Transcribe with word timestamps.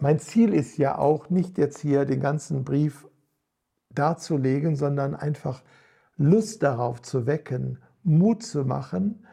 Mein 0.00 0.20
Ziel 0.20 0.54
ist 0.54 0.78
ja 0.78 0.96
auch 0.96 1.28
nicht 1.28 1.58
jetzt 1.58 1.80
hier 1.80 2.04
den 2.04 2.20
ganzen 2.20 2.62
Brief 2.62 3.08
darzulegen, 3.90 4.76
sondern 4.76 5.16
einfach 5.16 5.62
Lust 6.16 6.62
darauf 6.62 7.02
zu 7.02 7.26
wecken, 7.26 7.82
Mut 8.04 8.44
zu 8.44 8.64
machen, 8.64 9.26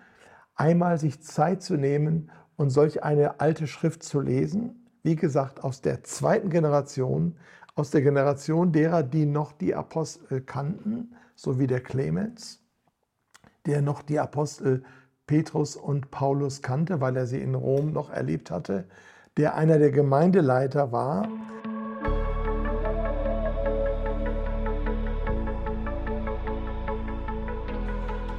einmal 0.55 0.97
sich 0.97 1.21
Zeit 1.21 1.61
zu 1.61 1.75
nehmen 1.75 2.31
und 2.55 2.71
solch 2.71 3.03
eine 3.03 3.39
alte 3.39 3.67
Schrift 3.67 4.01
zu 4.01 4.21
lesen. 4.21 4.87
Wie 5.03 5.15
gesagt, 5.15 5.63
aus 5.63 5.81
der 5.81 6.03
zweiten 6.03 6.49
Generation, 6.49 7.37
aus 7.75 7.91
der 7.91 8.01
Generation 8.01 8.71
derer, 8.71 9.03
die 9.03 9.27
noch 9.27 9.51
die 9.51 9.75
Apostel 9.75 10.41
kannten, 10.41 11.15
so 11.35 11.59
wie 11.59 11.67
der 11.67 11.81
Clemens, 11.81 12.63
der 13.67 13.83
noch 13.83 14.01
die 14.01 14.19
Apostel 14.19 14.83
Petrus 15.27 15.75
und 15.75 16.09
Paulus 16.09 16.63
kannte, 16.63 17.01
weil 17.01 17.15
er 17.17 17.27
sie 17.27 17.41
in 17.41 17.53
Rom 17.53 17.93
noch 17.93 18.09
erlebt 18.09 18.49
hatte, 18.49 18.87
der 19.37 19.55
einer 19.55 19.79
der 19.79 19.91
Gemeindeleiter 19.91 20.93
war. 20.93 21.27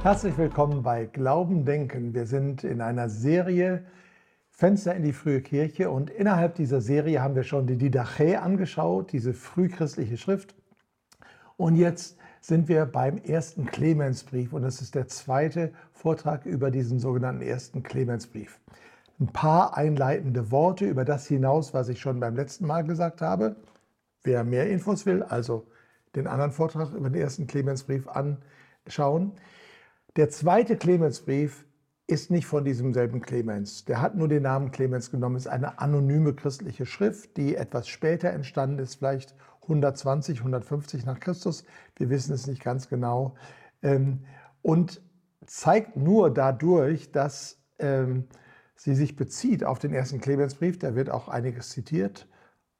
Herzlich 0.01 0.35
willkommen 0.39 0.81
bei 0.81 1.05
Glauben 1.05 1.65
Denken. 1.65 2.15
Wir 2.15 2.25
sind 2.25 2.63
in 2.63 2.81
einer 2.81 3.09
Serie 3.09 3.85
Fenster 4.49 4.95
in 4.95 5.03
die 5.03 5.13
frühe 5.13 5.41
Kirche 5.41 5.91
und 5.91 6.09
innerhalb 6.09 6.55
dieser 6.55 6.81
Serie 6.81 7.21
haben 7.21 7.35
wir 7.35 7.43
schon 7.43 7.67
die 7.67 7.77
Didache 7.77 8.41
angeschaut, 8.41 9.11
diese 9.11 9.35
frühchristliche 9.35 10.17
Schrift. 10.17 10.55
Und 11.57 11.75
jetzt 11.75 12.17
sind 12.41 12.67
wir 12.69 12.87
beim 12.87 13.19
ersten 13.19 13.67
Clemensbrief 13.67 14.51
und 14.51 14.63
das 14.63 14.81
ist 14.81 14.95
der 14.95 15.07
zweite 15.07 15.73
Vortrag 15.91 16.47
über 16.47 16.71
diesen 16.71 16.97
sogenannten 16.97 17.43
ersten 17.43 17.83
Clemensbrief. 17.83 18.59
Ein 19.19 19.27
paar 19.27 19.75
einleitende 19.75 20.51
Worte 20.51 20.85
über 20.85 21.03
das 21.03 21.25
hinaus, 21.27 21.73
was 21.73 21.89
ich 21.89 21.99
schon 21.99 22.19
beim 22.19 22.35
letzten 22.35 22.67
Mal 22.67 22.83
gesagt 22.83 23.21
habe. 23.21 23.55
Wer 24.23 24.43
mehr 24.43 24.69
Infos 24.69 25.05
will, 25.05 25.23
also 25.23 25.67
den 26.15 26.27
anderen 26.27 26.51
Vortrag 26.51 26.93
über 26.93 27.09
den 27.09 27.21
ersten 27.21 27.47
Clemensbrief 27.47 28.07
anschauen. 28.07 29.33
Der 30.15 30.29
zweite 30.29 30.77
Clemensbrief 30.77 31.65
ist 32.07 32.31
nicht 32.31 32.45
von 32.45 32.63
diesem 32.63 32.93
selben 32.93 33.21
Clemens. 33.21 33.85
Der 33.85 34.01
hat 34.01 34.15
nur 34.15 34.27
den 34.27 34.43
Namen 34.43 34.71
Clemens 34.71 35.11
genommen, 35.11 35.35
ist 35.35 35.47
eine 35.47 35.79
anonyme 35.79 36.33
christliche 36.33 36.85
Schrift, 36.85 37.35
die 37.37 37.55
etwas 37.55 37.87
später 37.87 38.29
entstanden 38.29 38.79
ist, 38.79 38.95
vielleicht 38.95 39.35
120, 39.63 40.39
150 40.39 41.05
nach 41.05 41.19
Christus. 41.19 41.65
Wir 41.97 42.09
wissen 42.09 42.33
es 42.33 42.47
nicht 42.47 42.63
ganz 42.63 42.87
genau. 42.87 43.35
Ähm, 43.81 44.21
und 44.61 45.01
zeigt 45.45 45.97
nur 45.97 46.33
dadurch, 46.33 47.11
dass 47.11 47.61
ähm, 47.79 48.25
sie 48.77 48.95
sich 48.95 49.15
bezieht 49.15 49.65
auf 49.65 49.79
den 49.79 49.93
ersten 49.93 50.21
Clemensbrief. 50.21 50.79
Da 50.79 50.95
wird 50.95 51.09
auch 51.09 51.27
einiges 51.27 51.71
zitiert 51.71 52.27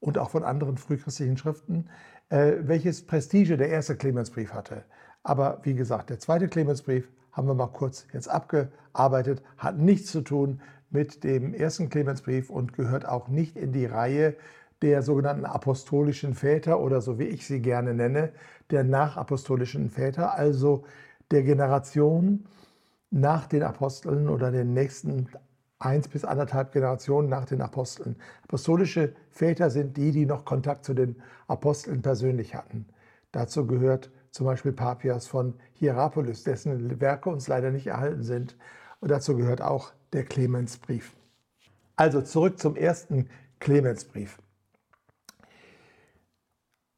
und 0.00 0.16
auch 0.16 0.30
von 0.30 0.44
anderen 0.44 0.78
frühchristlichen 0.78 1.36
Schriften, 1.36 1.90
äh, 2.30 2.54
welches 2.60 3.04
Prestige 3.04 3.56
der 3.56 3.68
erste 3.68 3.96
Clemensbrief 3.96 4.54
hatte. 4.54 4.84
Aber 5.22 5.60
wie 5.64 5.74
gesagt, 5.74 6.10
der 6.10 6.18
zweite 6.18 6.48
Clemensbrief 6.48 7.10
haben 7.32 7.48
wir 7.48 7.54
mal 7.54 7.66
kurz 7.66 8.06
jetzt 8.12 8.28
abgearbeitet, 8.28 9.42
hat 9.58 9.78
nichts 9.78 10.10
zu 10.10 10.22
tun 10.22 10.60
mit 10.90 11.24
dem 11.24 11.52
ersten 11.52 11.90
Clemensbrief 11.90 12.48
und 12.48 12.72
gehört 12.72 13.06
auch 13.06 13.28
nicht 13.28 13.56
in 13.56 13.72
die 13.72 13.86
Reihe 13.86 14.36
der 14.80 15.02
sogenannten 15.02 15.44
apostolischen 15.44 16.34
Väter 16.34 16.80
oder 16.80 17.00
so 17.00 17.18
wie 17.18 17.24
ich 17.24 17.46
sie 17.46 17.60
gerne 17.60 17.94
nenne, 17.94 18.32
der 18.70 18.84
nachapostolischen 18.84 19.90
Väter, 19.90 20.34
also 20.34 20.84
der 21.30 21.42
Generation 21.42 22.46
nach 23.10 23.46
den 23.46 23.62
Aposteln 23.62 24.28
oder 24.28 24.50
den 24.50 24.72
nächsten 24.72 25.28
eins 25.78 26.08
bis 26.08 26.24
anderthalb 26.24 26.72
Generationen 26.72 27.28
nach 27.28 27.44
den 27.44 27.62
Aposteln. 27.62 28.16
Apostolische 28.44 29.14
Väter 29.30 29.70
sind 29.70 29.96
die, 29.96 30.10
die 30.10 30.26
noch 30.26 30.44
Kontakt 30.44 30.84
zu 30.84 30.94
den 30.94 31.16
Aposteln 31.46 32.02
persönlich 32.02 32.54
hatten. 32.54 32.86
Dazu 33.32 33.66
gehört 33.66 34.10
zum 34.30 34.46
Beispiel 34.46 34.72
Papias 34.72 35.26
von 35.26 35.54
Hierapolis, 35.74 36.44
dessen 36.44 37.00
Werke 37.00 37.30
uns 37.30 37.48
leider 37.48 37.70
nicht 37.70 37.86
erhalten 37.86 38.22
sind. 38.22 38.56
Und 39.00 39.10
dazu 39.10 39.36
gehört 39.36 39.62
auch 39.62 39.92
der 40.12 40.24
Clemensbrief. 40.24 41.14
Also 41.96 42.22
zurück 42.22 42.58
zum 42.58 42.76
ersten 42.76 43.28
Clemensbrief. 43.60 44.38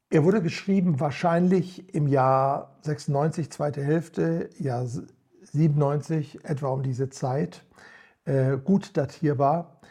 Er 0.09 0.23
wurde 0.25 0.41
geschrieben 0.41 0.99
wahrscheinlich 0.99 1.95
im 1.95 2.07
Jahr 2.07 2.77
96, 2.81 3.49
zweite 3.49 3.81
Hälfte, 3.81 4.49
Jahr 4.57 4.85
97, 5.43 6.43
etwa 6.43 6.67
um 6.67 6.83
diese 6.83 7.09
Zeit, 7.09 7.63
gut 8.63 8.95
datierbar. 8.97 9.81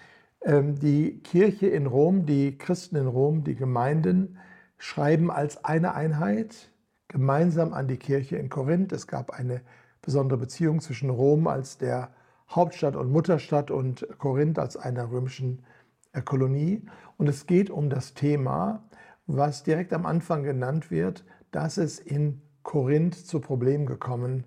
Ähm, 0.43 0.79
die 0.79 1.21
Kirche 1.23 1.67
in 1.67 1.87
Rom, 1.87 2.27
die 2.27 2.57
Christen 2.57 2.97
in 2.97 3.07
Rom, 3.07 3.45
die 3.45 3.55
Gemeinden 3.55 4.39
schreiben 4.79 5.31
als 5.31 5.65
eine 5.65 5.95
Einheit 5.95 6.71
gemeinsam 7.09 7.75
an 7.75 7.89
die 7.89 7.99
Kirche 7.99 8.37
in 8.37 8.49
Korinth. 8.49 8.93
Es 8.93 9.07
gab 9.07 9.31
eine 9.31 9.61
besondere 10.01 10.39
Beziehung 10.39 10.81
zwischen 10.81 11.11
Rom 11.11 11.47
als 11.47 11.77
der 11.77 12.11
Hauptstadt 12.49 12.97
und 12.97 13.13
Mutterstadt 13.13 13.71
und 13.71 14.07
Korinth 14.19 14.59
als 14.59 14.77
einer 14.77 15.11
römischen 15.11 15.65
äh, 16.13 16.23
Kolonie. 16.23 16.83
Und 17.19 17.29
es 17.29 17.47
geht 17.47 17.69
um 17.69 17.91
das 17.91 18.15
Thema, 18.15 18.89
was 19.27 19.63
direkt 19.63 19.93
am 19.93 20.07
Anfang 20.07 20.43
genannt 20.43 20.91
wird, 20.91 21.25
dass 21.51 21.77
es 21.77 21.99
in 21.99 22.41
Korinth 22.63 23.15
zu 23.15 23.41
Problemen 23.41 23.87
gekommen 23.87 24.45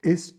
ist, 0.00 0.36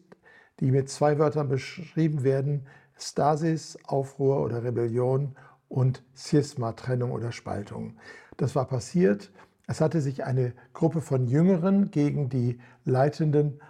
die 0.59 0.71
mit 0.71 0.89
zwei 0.89 1.19
Wörtern 1.19 1.49
beschrieben 1.49 2.23
werden, 2.23 2.65
Stasis, 2.97 3.77
Aufruhr 3.85 4.41
oder 4.41 4.63
Rebellion 4.63 5.35
und 5.67 6.03
Schisma, 6.15 6.73
Trennung 6.73 7.11
oder 7.11 7.31
Spaltung. 7.31 7.97
Das 8.37 8.55
war 8.55 8.65
passiert. 8.65 9.31
Es 9.67 9.81
hatte 9.81 10.01
sich 10.01 10.23
eine 10.23 10.53
Gruppe 10.73 11.01
von 11.01 11.27
Jüngeren 11.27 11.91
gegen 11.91 12.29
die 12.29 12.59
Leitenden 12.85 13.61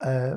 äh, 0.00 0.36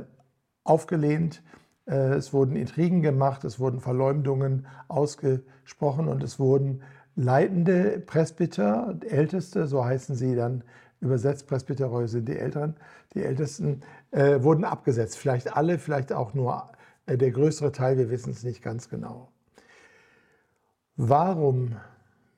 aufgelehnt. 0.64 1.42
Äh, 1.86 2.14
es 2.14 2.32
wurden 2.32 2.56
Intrigen 2.56 3.02
gemacht, 3.02 3.44
es 3.44 3.60
wurden 3.60 3.80
Verleumdungen 3.80 4.68
ausgesprochen 4.88 6.08
und 6.08 6.24
es 6.24 6.40
wurden 6.40 6.84
leitende 7.16 8.00
Presbyter, 8.06 8.98
Älteste, 9.02 9.68
so 9.68 9.84
heißen 9.84 10.16
sie 10.16 10.36
dann 10.36 10.64
übersetzt, 11.02 11.48
Presbyteroi 11.48 12.08
sind 12.08 12.28
die 12.28 12.38
Älteren, 12.38 12.76
die 13.14 13.24
Ältesten, 13.24 13.82
äh, 14.12 14.42
wurden 14.42 14.66
abgesetzt. 14.66 15.18
Vielleicht 15.18 15.56
alle, 15.56 15.80
vielleicht 15.80 16.12
auch 16.14 16.34
nur 16.34 16.70
äh, 17.06 17.18
der 17.18 17.32
größere 17.32 17.72
Teil, 17.72 17.98
wir 17.98 18.10
wissen 18.10 18.32
es 18.32 18.44
nicht 18.44 18.62
ganz 18.62 18.90
genau. 18.90 19.30
Warum 20.96 21.78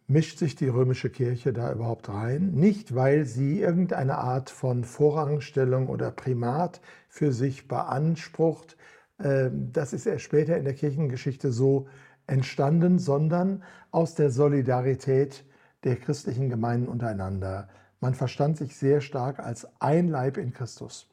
mischt 0.07 0.37
sich 0.37 0.55
die 0.55 0.67
römische 0.67 1.09
Kirche 1.09 1.53
da 1.53 1.71
überhaupt 1.71 2.09
rein? 2.09 2.51
Nicht, 2.51 2.93
weil 2.93 3.25
sie 3.25 3.59
irgendeine 3.59 4.17
Art 4.17 4.49
von 4.49 4.83
Vorrangstellung 4.83 5.87
oder 5.87 6.11
Primat 6.11 6.81
für 7.09 7.31
sich 7.31 7.67
beansprucht. 7.67 8.77
Ähm, 9.23 9.71
das 9.71 9.93
ist 9.93 10.05
erst 10.05 10.25
später 10.25 10.57
in 10.57 10.65
der 10.65 10.75
Kirchengeschichte 10.75 11.51
so 11.51 11.87
entstanden, 12.27 12.99
sondern 12.99 13.63
aus 13.89 14.15
der 14.15 14.29
Solidarität 14.29 15.43
der 15.83 15.95
christlichen 15.95 16.49
Gemeinden 16.49 16.87
untereinander. 16.87 17.67
Man 18.01 18.15
verstand 18.15 18.57
sich 18.57 18.75
sehr 18.75 18.99
stark 18.99 19.39
als 19.39 19.67
ein 19.79 20.07
Leib 20.07 20.37
in 20.37 20.53
Christus. 20.53 21.07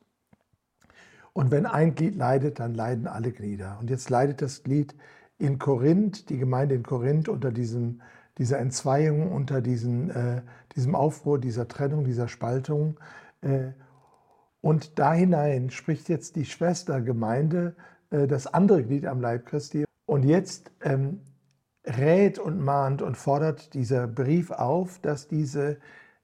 Und 1.34 1.50
wenn 1.50 1.66
ein 1.66 1.94
Glied 1.94 2.16
leidet, 2.16 2.59
dann 2.59 2.75
leiden 2.75 3.06
alle 3.06 3.31
Glieder. 3.31 3.76
Und 3.81 3.91
jetzt 3.91 4.10
leidet 4.10 4.43
das 4.43 4.65
Glied 4.65 4.97
in 5.38 5.59
Korinth, 5.59 6.31
die 6.31 6.38
Gemeinde 6.38 6.75
in 6.75 6.82
Korinth 6.82 7.28
unter 7.28 7.53
diesem, 7.53 8.00
dieser 8.38 8.59
Entzweiung, 8.59 9.31
unter 9.31 9.60
diesen, 9.60 10.10
äh, 10.10 10.43
diesem 10.75 10.94
Aufruhr, 10.94 11.38
dieser 11.38 11.69
Trennung, 11.69 12.04
dieser 12.04 12.27
Spaltung. 12.27 12.98
Äh, 13.43 13.72
und 14.60 14.98
da 14.98 15.12
hinein 15.12 15.71
spricht 15.71 16.09
jetzt 16.09 16.37
die 16.37 16.47
Schwestergemeinde, 16.47 17.77
äh, 18.10 18.27
das 18.27 18.47
andere 18.47 18.82
Glied 18.82 19.06
am 19.06 19.21
Leib 19.21 19.47
Christi, 19.47 19.84
und 20.06 20.25
jetzt 20.25 20.72
ähm, 20.82 21.21
rät 21.84 22.38
und 22.38 22.60
mahnt 22.60 23.03
und 23.03 23.16
fordert 23.16 23.75
dieser 23.75 24.09
Brief 24.09 24.50
auf, 24.50 24.98
dass 25.01 25.28
diese 25.28 25.78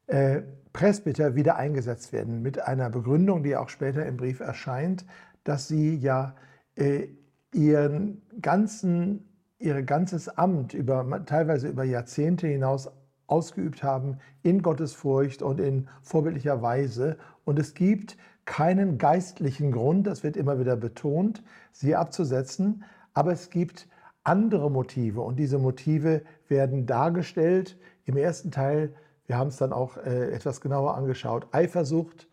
äh, 0.06 0.42
Presbyter 0.72 1.34
wieder 1.34 1.56
eingesetzt 1.56 2.12
werden, 2.12 2.42
mit 2.42 2.60
einer 2.60 2.90
Begründung, 2.90 3.42
die 3.42 3.56
auch 3.56 3.68
später 3.68 4.04
im 4.04 4.16
Brief 4.16 4.40
erscheint, 4.40 5.06
dass 5.44 5.68
sie 5.68 5.96
ja 5.96 6.34
äh, 6.74 7.08
ihren 7.52 8.22
ganzen, 8.40 9.28
ihr 9.58 9.82
ganzes 9.82 10.28
Amt 10.28 10.74
über, 10.74 11.24
teilweise 11.26 11.68
über 11.68 11.84
Jahrzehnte 11.84 12.48
hinaus 12.48 12.90
ausgeübt 13.26 13.82
haben 13.82 14.18
in 14.42 14.62
Gottesfurcht 14.62 15.42
und 15.42 15.60
in 15.60 15.88
vorbildlicher 16.02 16.60
Weise. 16.60 17.16
Und 17.44 17.58
es 17.58 17.74
gibt 17.74 18.16
keinen 18.44 18.98
geistlichen 18.98 19.72
Grund, 19.72 20.06
das 20.06 20.22
wird 20.22 20.36
immer 20.36 20.58
wieder 20.58 20.76
betont, 20.76 21.42
sie 21.72 21.96
abzusetzen, 21.96 22.84
aber 23.14 23.32
es 23.32 23.48
gibt 23.48 23.88
andere 24.22 24.70
Motive 24.70 25.20
und 25.20 25.36
diese 25.36 25.58
Motive 25.58 26.22
werden 26.48 26.86
dargestellt 26.86 27.78
im 28.04 28.16
ersten 28.16 28.50
Teil. 28.50 28.94
Wir 29.26 29.38
haben 29.38 29.48
es 29.48 29.56
dann 29.56 29.72
auch 29.72 29.96
äh, 29.96 30.32
etwas 30.32 30.60
genauer 30.60 30.96
angeschaut. 30.96 31.46
Eifersucht. 31.52 32.28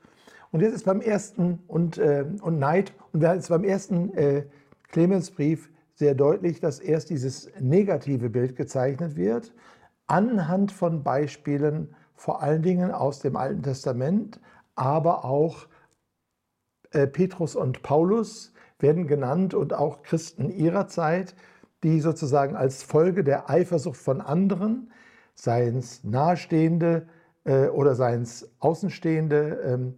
Und 0.52 0.62
jetzt 0.62 0.74
ist 0.74 0.86
beim 0.86 1.02
ersten 1.02 1.60
und, 1.68 1.98
äh, 1.98 2.26
und 2.42 2.60
Neid. 2.60 2.94
Und 3.14 3.22
wir 3.22 3.34
jetzt 3.34 3.50
beim 3.50 3.64
ersten 3.64 4.14
äh, 4.14 4.46
Clemensbrief 4.90 5.70
sehr 5.94 6.16
deutlich, 6.16 6.60
dass 6.60 6.80
erst 6.80 7.10
dieses 7.10 7.50
negative 7.60 8.30
Bild 8.30 8.56
gezeichnet 8.56 9.16
wird. 9.16 9.54
anhand 10.08 10.74
von 10.74 11.04
Beispielen, 11.04 11.96
vor 12.16 12.42
allen 12.42 12.62
Dingen 12.62 12.92
aus 12.92 13.20
dem 13.20 13.38
Alten 13.38 13.64
Testament, 13.64 14.42
aber 14.76 15.24
auch 15.24 15.68
äh, 16.92 17.08
Petrus 17.08 17.56
und 17.56 17.82
Paulus 17.82 18.54
werden 18.80 19.08
genannt 19.08 19.54
und 19.54 19.74
auch 19.74 20.04
Christen 20.04 20.50
ihrer 20.50 20.88
Zeit, 20.88 21.36
die 21.84 22.02
sozusagen 22.02 22.56
als 22.56 22.84
Folge 22.84 23.24
der 23.24 23.50
Eifersucht 23.50 23.98
von 23.98 24.22
anderen, 24.22 24.92
seien 25.36 25.78
es 25.78 26.04
Nahestehende 26.04 27.08
äh, 27.44 27.68
oder 27.68 27.96
seien 27.96 28.24
es 28.24 28.50
Außenstehende, 28.60 29.62
ähm, 29.66 29.96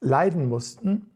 leiden 0.00 0.48
mussten. 0.48 1.10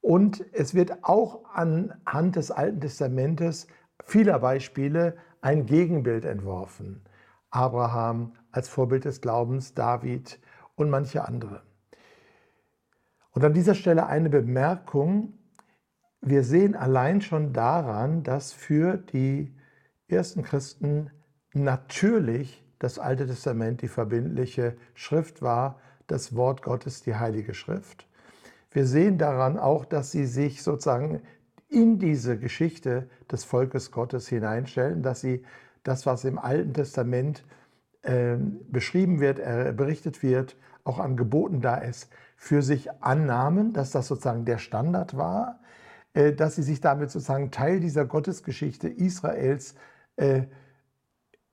Und 0.00 0.44
es 0.52 0.74
wird 0.74 1.02
auch 1.02 1.44
anhand 1.52 2.36
des 2.36 2.50
Alten 2.50 2.80
Testamentes 2.80 3.66
vieler 4.04 4.38
Beispiele 4.38 5.16
ein 5.40 5.66
Gegenbild 5.66 6.24
entworfen. 6.24 7.02
Abraham 7.50 8.32
als 8.52 8.68
Vorbild 8.68 9.04
des 9.04 9.20
Glaubens, 9.20 9.74
David 9.74 10.40
und 10.76 10.90
manche 10.90 11.26
andere. 11.26 11.62
Und 13.32 13.44
an 13.44 13.54
dieser 13.54 13.74
Stelle 13.74 14.06
eine 14.06 14.30
Bemerkung. 14.30 15.34
Wir 16.20 16.44
sehen 16.44 16.74
allein 16.74 17.20
schon 17.20 17.52
daran, 17.52 18.22
dass 18.22 18.52
für 18.52 18.96
die 18.96 19.54
ersten 20.08 20.42
Christen 20.42 21.10
natürlich 21.54 22.64
das 22.80 22.98
Alte 22.98 23.26
Testament 23.26 23.82
die 23.82 23.88
verbindliche 23.88 24.76
Schrift 24.94 25.42
war, 25.42 25.78
das 26.08 26.34
Wort 26.34 26.62
Gottes 26.62 27.02
die 27.02 27.14
Heilige 27.14 27.54
Schrift. 27.54 28.08
Wir 28.72 28.86
sehen 28.86 29.18
daran 29.18 29.58
auch, 29.58 29.84
dass 29.84 30.10
sie 30.10 30.26
sich 30.26 30.62
sozusagen 30.62 31.20
in 31.68 31.98
diese 31.98 32.36
Geschichte 32.36 33.08
des 33.30 33.44
Volkes 33.44 33.92
Gottes 33.92 34.28
hineinstellen, 34.28 35.02
dass 35.02 35.20
sie 35.20 35.44
das, 35.84 36.06
was 36.06 36.24
im 36.24 36.38
Alten 36.38 36.74
Testament 36.74 37.44
äh, 38.02 38.36
beschrieben 38.70 39.20
wird, 39.20 39.38
äh, 39.38 39.72
berichtet 39.76 40.22
wird, 40.22 40.56
auch 40.82 40.98
an 40.98 41.16
Geboten 41.16 41.60
da 41.60 41.76
ist, 41.76 42.10
für 42.36 42.62
sich 42.62 42.90
annahmen, 43.02 43.72
dass 43.72 43.90
das 43.90 44.08
sozusagen 44.08 44.44
der 44.46 44.58
Standard 44.58 45.16
war, 45.16 45.60
äh, 46.14 46.32
dass 46.32 46.56
sie 46.56 46.62
sich 46.62 46.80
damit 46.80 47.10
sozusagen 47.10 47.50
Teil 47.50 47.78
dieser 47.78 48.06
Gottesgeschichte 48.06 48.88
Israels 48.88 49.74
äh, 50.16 50.44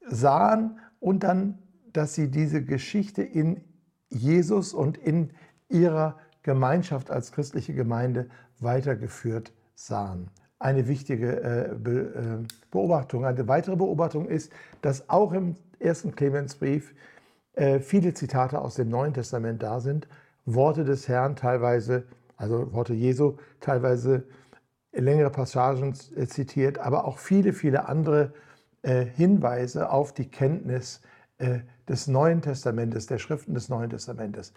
sahen 0.08 0.80
und 1.00 1.24
dann, 1.24 1.60
dass 1.94 2.14
sie 2.14 2.30
diese 2.30 2.64
Geschichte 2.64 3.24
in 3.24 3.62
Jesus 4.10 4.74
und 4.74 4.98
in 4.98 5.32
ihrer 5.70 6.18
Gemeinschaft 6.44 7.12
als 7.12 7.32
christliche 7.32 7.74
Gemeinde 7.74 8.30
weitergeführt 8.60 9.54
sahen. 9.76 10.30
Eine 10.60 10.88
wichtige 10.88 11.42
äh, 11.42 12.40
Beobachtung. 12.72 13.26
Eine 13.26 13.48
weitere 13.48 13.76
Beobachtung 13.76 14.28
ist, 14.28 14.52
dass 14.82 15.10
auch 15.10 15.34
im 15.34 15.56
ersten 15.80 16.16
Clemensbrief 16.16 16.94
viele 17.82 18.14
Zitate 18.14 18.62
aus 18.62 18.76
dem 18.76 18.90
Neuen 18.90 19.16
Testament 19.16 19.64
da 19.64 19.80
sind, 19.80 20.08
Worte 20.46 20.84
des 20.84 21.08
Herrn 21.08 21.36
teilweise, 21.36 22.04
also 22.36 22.72
Worte 22.72 22.94
Jesu, 22.94 23.38
teilweise 23.62 24.26
längere 24.92 25.32
Passagen 25.32 25.96
zitiert, 25.96 26.78
aber 26.78 27.06
auch 27.06 27.18
viele, 27.18 27.54
viele 27.54 27.88
andere 27.88 28.26
äh, 28.26 28.47
Hinweise 28.84 29.90
auf 29.90 30.14
die 30.14 30.30
Kenntnis 30.30 31.02
äh, 31.40 31.60
des 31.88 32.08
Neuen 32.08 32.42
Testamentes, 32.42 33.06
der 33.06 33.20
Schriften 33.20 33.54
des 33.54 33.70
Neuen 33.70 33.90
Testamentes. 33.90 34.54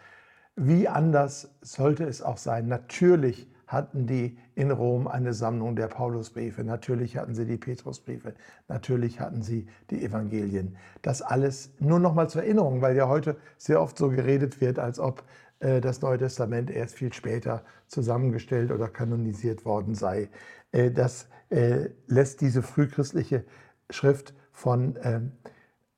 Wie 0.57 0.89
anders 0.89 1.55
sollte 1.61 2.05
es 2.05 2.23
auch 2.23 2.39
sein? 2.39 2.69
Natürlich 2.69 3.49
hatten 3.67 4.07
die 4.07 4.37
in 4.55 4.71
Rom 4.71 5.07
eine 5.07 5.33
Sammlung 5.33 5.77
der 5.77 5.87
Paulusbriefe, 5.87 6.65
natürlich 6.65 7.17
hatten 7.17 7.35
sie 7.35 7.47
die 7.47 7.57
Petrusbriefe, 7.57 8.35
natürlich 8.67 9.21
hatten 9.21 9.43
sie 9.43 9.69
die 9.91 10.03
Evangelien. 10.03 10.77
Das 11.03 11.23
alles 11.23 11.71
nur 11.79 12.01
noch 12.01 12.15
mal 12.15 12.29
zur 12.29 12.43
Erinnerung, 12.43 12.83
weil 12.83 12.97
ja 12.97 13.09
heute 13.09 13.37
sehr 13.59 13.81
oft 13.81 13.97
so 13.97 14.09
geredet 14.09 14.61
wird, 14.61 14.81
als 14.81 14.99
ob 14.99 15.23
äh, 15.61 15.81
das 15.81 16.01
Neue 16.01 16.19
Testament 16.19 16.71
erst 16.71 16.97
viel 16.97 17.13
später 17.13 17.63
zusammengestellt 17.87 18.73
oder 18.73 18.89
kanonisiert 18.89 19.65
worden 19.65 19.95
sei. 19.95 20.31
Äh, 20.73 20.91
das 20.91 21.29
äh, 21.51 21.91
lässt 22.07 22.41
diese 22.41 22.63
frühchristliche 22.63 23.45
Schrift 23.91 24.35
von 24.53 24.99
ähm, 25.03 25.33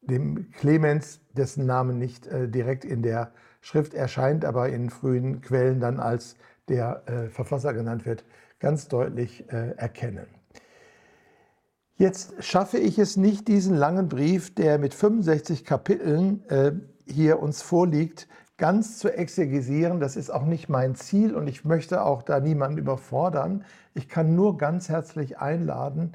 dem 0.03 0.51
Clemens, 0.53 1.21
dessen 1.33 1.65
Name 1.65 1.95
nicht 1.95 2.29
direkt 2.31 2.85
in 2.85 3.03
der 3.03 3.33
Schrift 3.61 3.95
erscheint, 3.95 4.45
aber 4.45 4.69
in 4.69 4.91
frühen 4.91 5.41
Quellen 5.41 5.79
dann 5.79 6.01
als 6.01 6.37
der 6.67 7.29
Verfasser 7.31 7.73
genannt 7.73 8.05
wird, 8.05 8.25
ganz 8.59 8.89
deutlich 8.89 9.49
erkennen. 9.49 10.27
Jetzt 11.95 12.43
schaffe 12.43 12.79
ich 12.79 12.99
es 12.99 13.17
nicht, 13.17 13.47
diesen 13.47 13.77
langen 13.77 14.09
Brief, 14.09 14.53
der 14.53 14.79
mit 14.79 14.93
65 14.93 15.65
Kapiteln 15.65 16.43
hier 17.07 17.39
uns 17.41 17.63
vorliegt, 17.63 18.27
ganz 18.63 18.99
zu 18.99 19.13
exegesieren. 19.13 19.99
Das 19.99 20.17
ist 20.17 20.31
auch 20.31 20.45
nicht 20.45 20.69
mein 20.69 20.95
Ziel 20.95 21.35
und 21.35 21.49
ich 21.49 21.65
möchte 21.65 22.05
auch 22.05 22.23
da 22.23 22.39
niemanden 22.39 22.79
überfordern. 22.79 23.65
Ich 23.93 24.09
kann 24.09 24.37
nur 24.37 24.57
ganz 24.57 24.89
herzlich 24.89 25.39
einladen, 25.39 26.13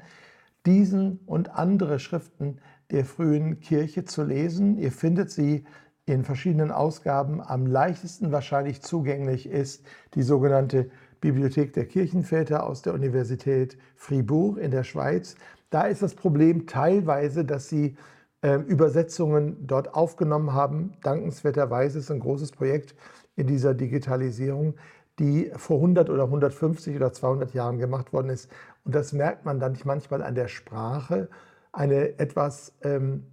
diesen 0.68 1.20
und 1.24 1.54
andere 1.56 1.98
Schriften 1.98 2.58
der 2.90 3.06
frühen 3.06 3.60
Kirche 3.60 4.04
zu 4.04 4.22
lesen. 4.22 4.76
Ihr 4.76 4.92
findet 4.92 5.30
sie 5.30 5.64
in 6.04 6.24
verschiedenen 6.24 6.70
Ausgaben. 6.70 7.40
Am 7.40 7.66
leichtesten 7.66 8.32
wahrscheinlich 8.32 8.82
zugänglich 8.82 9.48
ist 9.48 9.86
die 10.14 10.22
sogenannte 10.22 10.90
Bibliothek 11.22 11.72
der 11.72 11.86
Kirchenväter 11.86 12.64
aus 12.64 12.82
der 12.82 12.92
Universität 12.92 13.78
Fribourg 13.96 14.58
in 14.58 14.70
der 14.70 14.84
Schweiz. 14.84 15.36
Da 15.70 15.82
ist 15.82 16.02
das 16.02 16.14
Problem 16.14 16.66
teilweise, 16.66 17.46
dass 17.46 17.70
sie 17.70 17.96
ähm, 18.42 18.64
Übersetzungen 18.64 19.66
dort 19.66 19.94
aufgenommen 19.94 20.52
haben. 20.52 20.92
Dankenswerterweise 21.02 21.98
ist 21.98 22.10
ein 22.10 22.20
großes 22.20 22.52
Projekt 22.52 22.94
in 23.36 23.46
dieser 23.46 23.72
Digitalisierung, 23.72 24.74
die 25.18 25.50
vor 25.56 25.76
100 25.76 26.10
oder 26.10 26.24
150 26.24 26.94
oder 26.94 27.12
200 27.12 27.54
Jahren 27.54 27.78
gemacht 27.78 28.12
worden 28.12 28.28
ist. 28.28 28.50
Und 28.88 28.94
das 28.94 29.12
merkt 29.12 29.44
man 29.44 29.60
dann 29.60 29.76
manchmal 29.84 30.22
an 30.22 30.34
der 30.34 30.48
Sprache, 30.48 31.28
eine 31.72 32.18
etwas 32.18 32.72
ähm, 32.80 33.26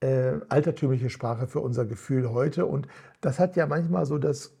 äh, 0.00 0.34
altertümliche 0.50 1.08
Sprache 1.08 1.46
für 1.46 1.60
unser 1.60 1.86
Gefühl 1.86 2.32
heute. 2.32 2.66
Und 2.66 2.86
das 3.22 3.38
hat 3.38 3.56
ja 3.56 3.66
manchmal 3.66 4.04
so 4.04 4.18
das, 4.18 4.52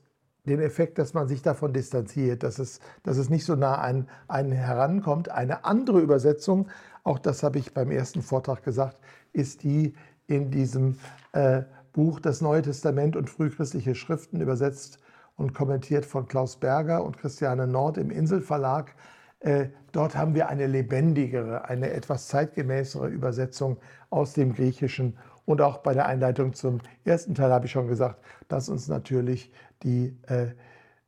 den 0.46 0.58
Effekt, 0.60 0.96
dass 0.96 1.12
man 1.12 1.28
sich 1.28 1.42
davon 1.42 1.74
distanziert, 1.74 2.42
dass 2.42 2.58
es, 2.58 2.80
dass 3.02 3.18
es 3.18 3.28
nicht 3.28 3.44
so 3.44 3.54
nah 3.54 3.74
an 3.82 4.08
einen 4.28 4.52
herankommt. 4.52 5.28
Eine 5.28 5.66
andere 5.66 6.00
Übersetzung, 6.00 6.68
auch 7.04 7.18
das 7.18 7.42
habe 7.42 7.58
ich 7.58 7.74
beim 7.74 7.90
ersten 7.90 8.22
Vortrag 8.22 8.64
gesagt, 8.64 8.98
ist 9.34 9.62
die 9.62 9.92
in 10.26 10.50
diesem 10.50 10.96
äh, 11.32 11.64
Buch 11.92 12.18
Das 12.18 12.40
Neue 12.40 12.62
Testament 12.62 13.14
und 13.14 13.28
frühchristliche 13.28 13.94
Schriften 13.94 14.40
übersetzt 14.40 15.00
und 15.36 15.52
kommentiert 15.52 16.06
von 16.06 16.28
Klaus 16.28 16.56
Berger 16.56 17.04
und 17.04 17.18
Christiane 17.18 17.66
Nord 17.66 17.98
im 17.98 18.10
Inselverlag. 18.10 18.94
Äh, 19.40 19.68
dort 19.92 20.16
haben 20.16 20.34
wir 20.34 20.48
eine 20.48 20.66
lebendigere, 20.66 21.68
eine 21.68 21.90
etwas 21.90 22.28
zeitgemäßere 22.28 23.08
Übersetzung 23.08 23.78
aus 24.10 24.34
dem 24.34 24.54
Griechischen. 24.54 25.16
Und 25.46 25.60
auch 25.60 25.78
bei 25.78 25.94
der 25.94 26.06
Einleitung 26.06 26.52
zum 26.52 26.80
ersten 27.04 27.34
Teil 27.34 27.50
habe 27.50 27.66
ich 27.66 27.72
schon 27.72 27.88
gesagt, 27.88 28.22
dass 28.48 28.68
uns 28.68 28.88
natürlich 28.88 29.52
die 29.82 30.16
äh, 30.28 30.52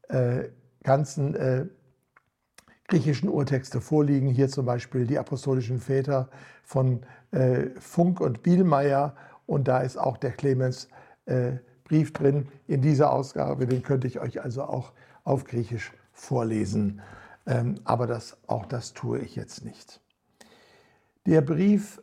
äh, 0.09 0.49
ganzen 0.83 1.35
äh, 1.35 1.67
griechischen 2.89 3.29
Urtexte 3.29 3.81
vorliegen. 3.81 4.29
Hier 4.29 4.49
zum 4.49 4.67
Beispiel 4.67 5.07
die 5.07 5.19
apostolischen 5.19 5.79
Väter 5.79 6.29
von 6.65 7.01
äh, 7.31 7.71
Funk 7.79 8.21
und 8.21 8.43
Bielmeier. 8.43 9.15
Und 9.47 9.69
da 9.69 9.81
ist 9.81 9.97
auch 9.97 10.17
der 10.17 10.33
Clemens 10.33 10.89
äh, 11.27 11.53
Brief 11.85 12.12
drin 12.12 12.49
in 12.67 12.81
dieser 12.81 13.12
Ausgabe. 13.12 13.67
Den 13.67 13.83
könnte 13.83 14.07
ich 14.07 14.19
euch 14.21 14.43
also 14.43 14.62
auch 14.62 14.93
auf 15.25 15.45
Griechisch 15.45 15.93
vorlesen. 16.12 17.01
Ähm, 17.47 17.81
aber 17.85 18.07
das, 18.07 18.37
auch 18.47 18.67
das 18.67 18.93
tue 18.93 19.19
ich 19.19 19.37
jetzt 19.37 19.65
nicht. 19.65 20.01
Der 21.27 21.41
Brief 21.41 22.01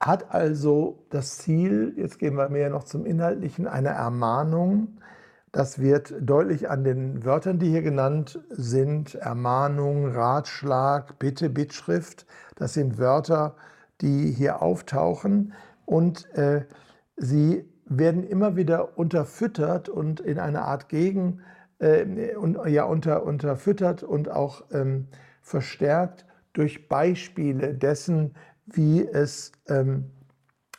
hat 0.00 0.32
also 0.32 1.06
das 1.10 1.38
Ziel, 1.38 1.94
jetzt 1.96 2.18
gehen 2.18 2.36
wir 2.36 2.48
mehr 2.48 2.70
noch 2.70 2.84
zum 2.84 3.04
Inhaltlichen, 3.04 3.66
eine 3.66 3.88
Ermahnung, 3.88 4.98
das 5.52 5.78
wird 5.78 6.14
deutlich 6.20 6.68
an 6.68 6.84
den 6.84 7.24
Wörtern, 7.24 7.58
die 7.58 7.70
hier 7.70 7.82
genannt 7.82 8.38
sind. 8.50 9.14
Ermahnung, 9.14 10.06
Ratschlag, 10.06 11.18
Bitte, 11.18 11.48
Bittschrift. 11.48 12.26
Das 12.56 12.74
sind 12.74 12.98
Wörter, 12.98 13.56
die 14.00 14.30
hier 14.30 14.60
auftauchen 14.60 15.54
und 15.86 16.32
äh, 16.34 16.66
sie 17.16 17.64
werden 17.86 18.22
immer 18.22 18.56
wieder 18.56 18.98
unterfüttert 18.98 19.88
und 19.88 20.20
in 20.20 20.38
einer 20.38 20.66
Art 20.66 20.90
Gegen, 20.90 21.40
äh, 21.78 22.34
und, 22.36 22.58
ja, 22.66 22.84
unter, 22.84 23.24
unterfüttert 23.24 24.02
und 24.02 24.30
auch 24.30 24.64
ähm, 24.72 25.08
verstärkt 25.42 26.26
durch 26.52 26.88
Beispiele 26.88 27.74
dessen, 27.74 28.34
wie 28.66 29.06
es 29.06 29.52
ähm, 29.68 30.10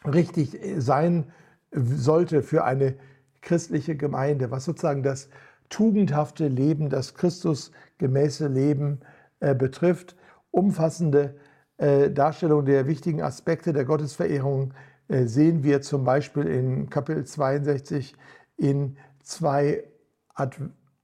richtig 0.06 0.60
sein 0.78 1.32
sollte 1.72 2.42
für 2.42 2.64
eine 2.64 2.96
christliche 3.42 3.96
Gemeinde, 3.96 4.52
was 4.52 4.66
sozusagen 4.66 5.04
das 5.04 5.30
tugendhafte 5.70 6.48
Leben, 6.48 6.90
das 6.90 7.14
Christusgemäße 7.14 8.48
Leben 8.48 9.00
äh, 9.40 9.56
betrifft, 9.56 10.16
umfassende 10.52 11.36
äh, 11.78 12.10
Darstellung 12.10 12.66
der 12.66 12.88
wichtigen 12.88 13.22
Aspekte 13.22 13.72
der 13.72 13.86
Gottesverehrung 13.86 14.74
äh, 15.08 15.26
sehen 15.26 15.64
wir 15.64 15.82
zum 15.82 16.04
Beispiel 16.04 16.46
in 16.46 16.90
Kapitel 16.90 17.26
62 17.26 18.16
in 18.58 18.98
zwei 19.24 19.84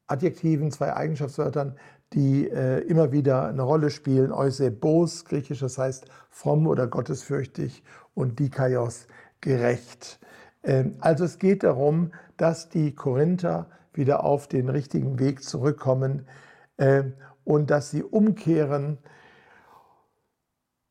Adjektiven, 0.07 0.71
zwei 0.71 0.95
Eigenschaftswörtern, 0.95 1.75
die 2.13 2.47
äh, 2.49 2.79
immer 2.81 3.11
wieder 3.11 3.47
eine 3.47 3.63
Rolle 3.63 3.89
spielen. 3.89 4.31
Eusebos, 4.31 5.25
griechisch, 5.25 5.59
das 5.59 5.77
heißt 5.77 6.05
fromm 6.29 6.67
oder 6.67 6.87
gottesfürchtig 6.87 7.83
und 8.13 8.39
Dikaios, 8.39 9.07
gerecht. 9.41 10.19
Ähm, 10.63 10.95
also 10.99 11.23
es 11.25 11.39
geht 11.39 11.63
darum, 11.63 12.11
dass 12.37 12.69
die 12.69 12.93
Korinther 12.93 13.67
wieder 13.93 14.23
auf 14.23 14.47
den 14.47 14.69
richtigen 14.69 15.19
Weg 15.19 15.43
zurückkommen 15.43 16.27
äh, 16.77 17.03
und 17.43 17.69
dass 17.69 17.91
sie 17.91 18.03
umkehren 18.03 18.97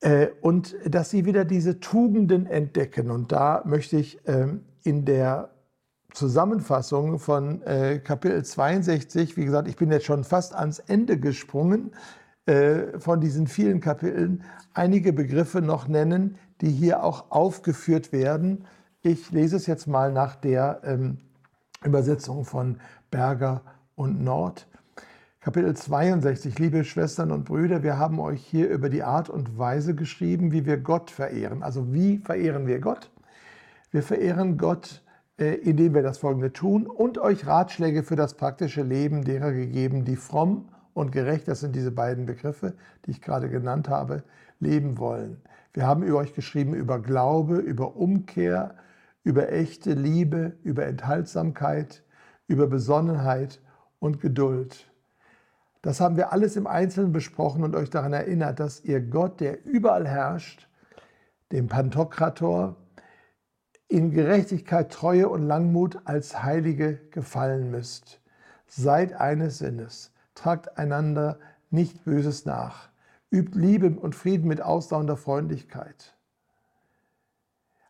äh, 0.00 0.28
und 0.40 0.76
dass 0.86 1.10
sie 1.10 1.24
wieder 1.24 1.44
diese 1.44 1.80
Tugenden 1.80 2.46
entdecken. 2.46 3.10
Und 3.10 3.32
da 3.32 3.62
möchte 3.66 3.96
ich 3.96 4.20
ähm, 4.26 4.64
in 4.82 5.04
der 5.04 5.53
Zusammenfassung 6.14 7.18
von 7.18 7.60
äh, 7.62 7.98
Kapitel 7.98 8.44
62, 8.44 9.36
wie 9.36 9.44
gesagt, 9.44 9.66
ich 9.68 9.76
bin 9.76 9.90
jetzt 9.90 10.06
schon 10.06 10.22
fast 10.22 10.54
ans 10.54 10.78
Ende 10.78 11.18
gesprungen 11.18 11.90
äh, 12.46 12.98
von 13.00 13.20
diesen 13.20 13.48
vielen 13.48 13.80
Kapiteln, 13.80 14.44
einige 14.74 15.12
Begriffe 15.12 15.60
noch 15.60 15.88
nennen, 15.88 16.38
die 16.60 16.70
hier 16.70 17.02
auch 17.02 17.32
aufgeführt 17.32 18.12
werden. 18.12 18.64
Ich 19.02 19.32
lese 19.32 19.56
es 19.56 19.66
jetzt 19.66 19.88
mal 19.88 20.12
nach 20.12 20.36
der 20.36 20.82
ähm, 20.84 21.18
Übersetzung 21.82 22.44
von 22.44 22.78
Berger 23.10 23.62
und 23.96 24.22
Nord. 24.22 24.68
Kapitel 25.40 25.76
62, 25.76 26.58
liebe 26.60 26.84
Schwestern 26.84 27.32
und 27.32 27.44
Brüder, 27.44 27.82
wir 27.82 27.98
haben 27.98 28.20
euch 28.20 28.40
hier 28.40 28.70
über 28.70 28.88
die 28.88 29.02
Art 29.02 29.28
und 29.28 29.58
Weise 29.58 29.96
geschrieben, 29.96 30.52
wie 30.52 30.64
wir 30.64 30.78
Gott 30.78 31.10
verehren. 31.10 31.64
Also 31.64 31.92
wie 31.92 32.18
verehren 32.18 32.68
wir 32.68 32.78
Gott? 32.78 33.10
Wir 33.90 34.02
verehren 34.02 34.56
Gott, 34.58 35.03
indem 35.36 35.94
wir 35.94 36.02
das 36.02 36.18
Folgende 36.18 36.52
tun 36.52 36.86
und 36.86 37.18
euch 37.18 37.46
Ratschläge 37.46 38.02
für 38.02 38.16
das 38.16 38.34
praktische 38.34 38.82
Leben 38.82 39.24
derer 39.24 39.52
gegeben, 39.52 40.04
die 40.04 40.16
fromm 40.16 40.68
und 40.92 41.10
gerecht, 41.10 41.48
das 41.48 41.60
sind 41.60 41.74
diese 41.74 41.90
beiden 41.90 42.24
Begriffe, 42.26 42.74
die 43.04 43.10
ich 43.10 43.20
gerade 43.20 43.48
genannt 43.48 43.88
habe, 43.88 44.22
leben 44.60 44.98
wollen. 44.98 45.42
Wir 45.72 45.86
haben 45.86 46.04
über 46.04 46.18
euch 46.18 46.34
geschrieben 46.34 46.74
über 46.74 47.00
Glaube, 47.00 47.56
über 47.58 47.96
Umkehr, 47.96 48.76
über 49.24 49.50
echte 49.52 49.92
Liebe, 49.94 50.52
über 50.62 50.86
Enthaltsamkeit, 50.86 52.04
über 52.46 52.68
Besonnenheit 52.68 53.60
und 53.98 54.20
Geduld. 54.20 54.88
Das 55.82 56.00
haben 56.00 56.16
wir 56.16 56.32
alles 56.32 56.56
im 56.56 56.66
Einzelnen 56.66 57.12
besprochen 57.12 57.64
und 57.64 57.74
euch 57.74 57.90
daran 57.90 58.12
erinnert, 58.12 58.60
dass 58.60 58.84
ihr 58.84 59.00
Gott, 59.00 59.40
der 59.40 59.66
überall 59.66 60.06
herrscht, 60.06 60.68
dem 61.50 61.66
Pantokrator, 61.66 62.76
in 63.88 64.10
Gerechtigkeit, 64.10 64.92
Treue 64.92 65.28
und 65.28 65.42
Langmut 65.42 65.98
als 66.04 66.42
Heilige 66.42 67.00
gefallen 67.10 67.70
müsst. 67.70 68.20
Seid 68.66 69.12
eines 69.12 69.58
Sinnes, 69.58 70.12
tragt 70.34 70.78
einander 70.78 71.38
nicht 71.70 72.04
Böses 72.04 72.44
nach, 72.44 72.88
übt 73.30 73.58
Liebe 73.58 73.90
und 73.90 74.14
Frieden 74.14 74.48
mit 74.48 74.60
ausdauernder 74.60 75.16
Freundlichkeit. 75.16 76.14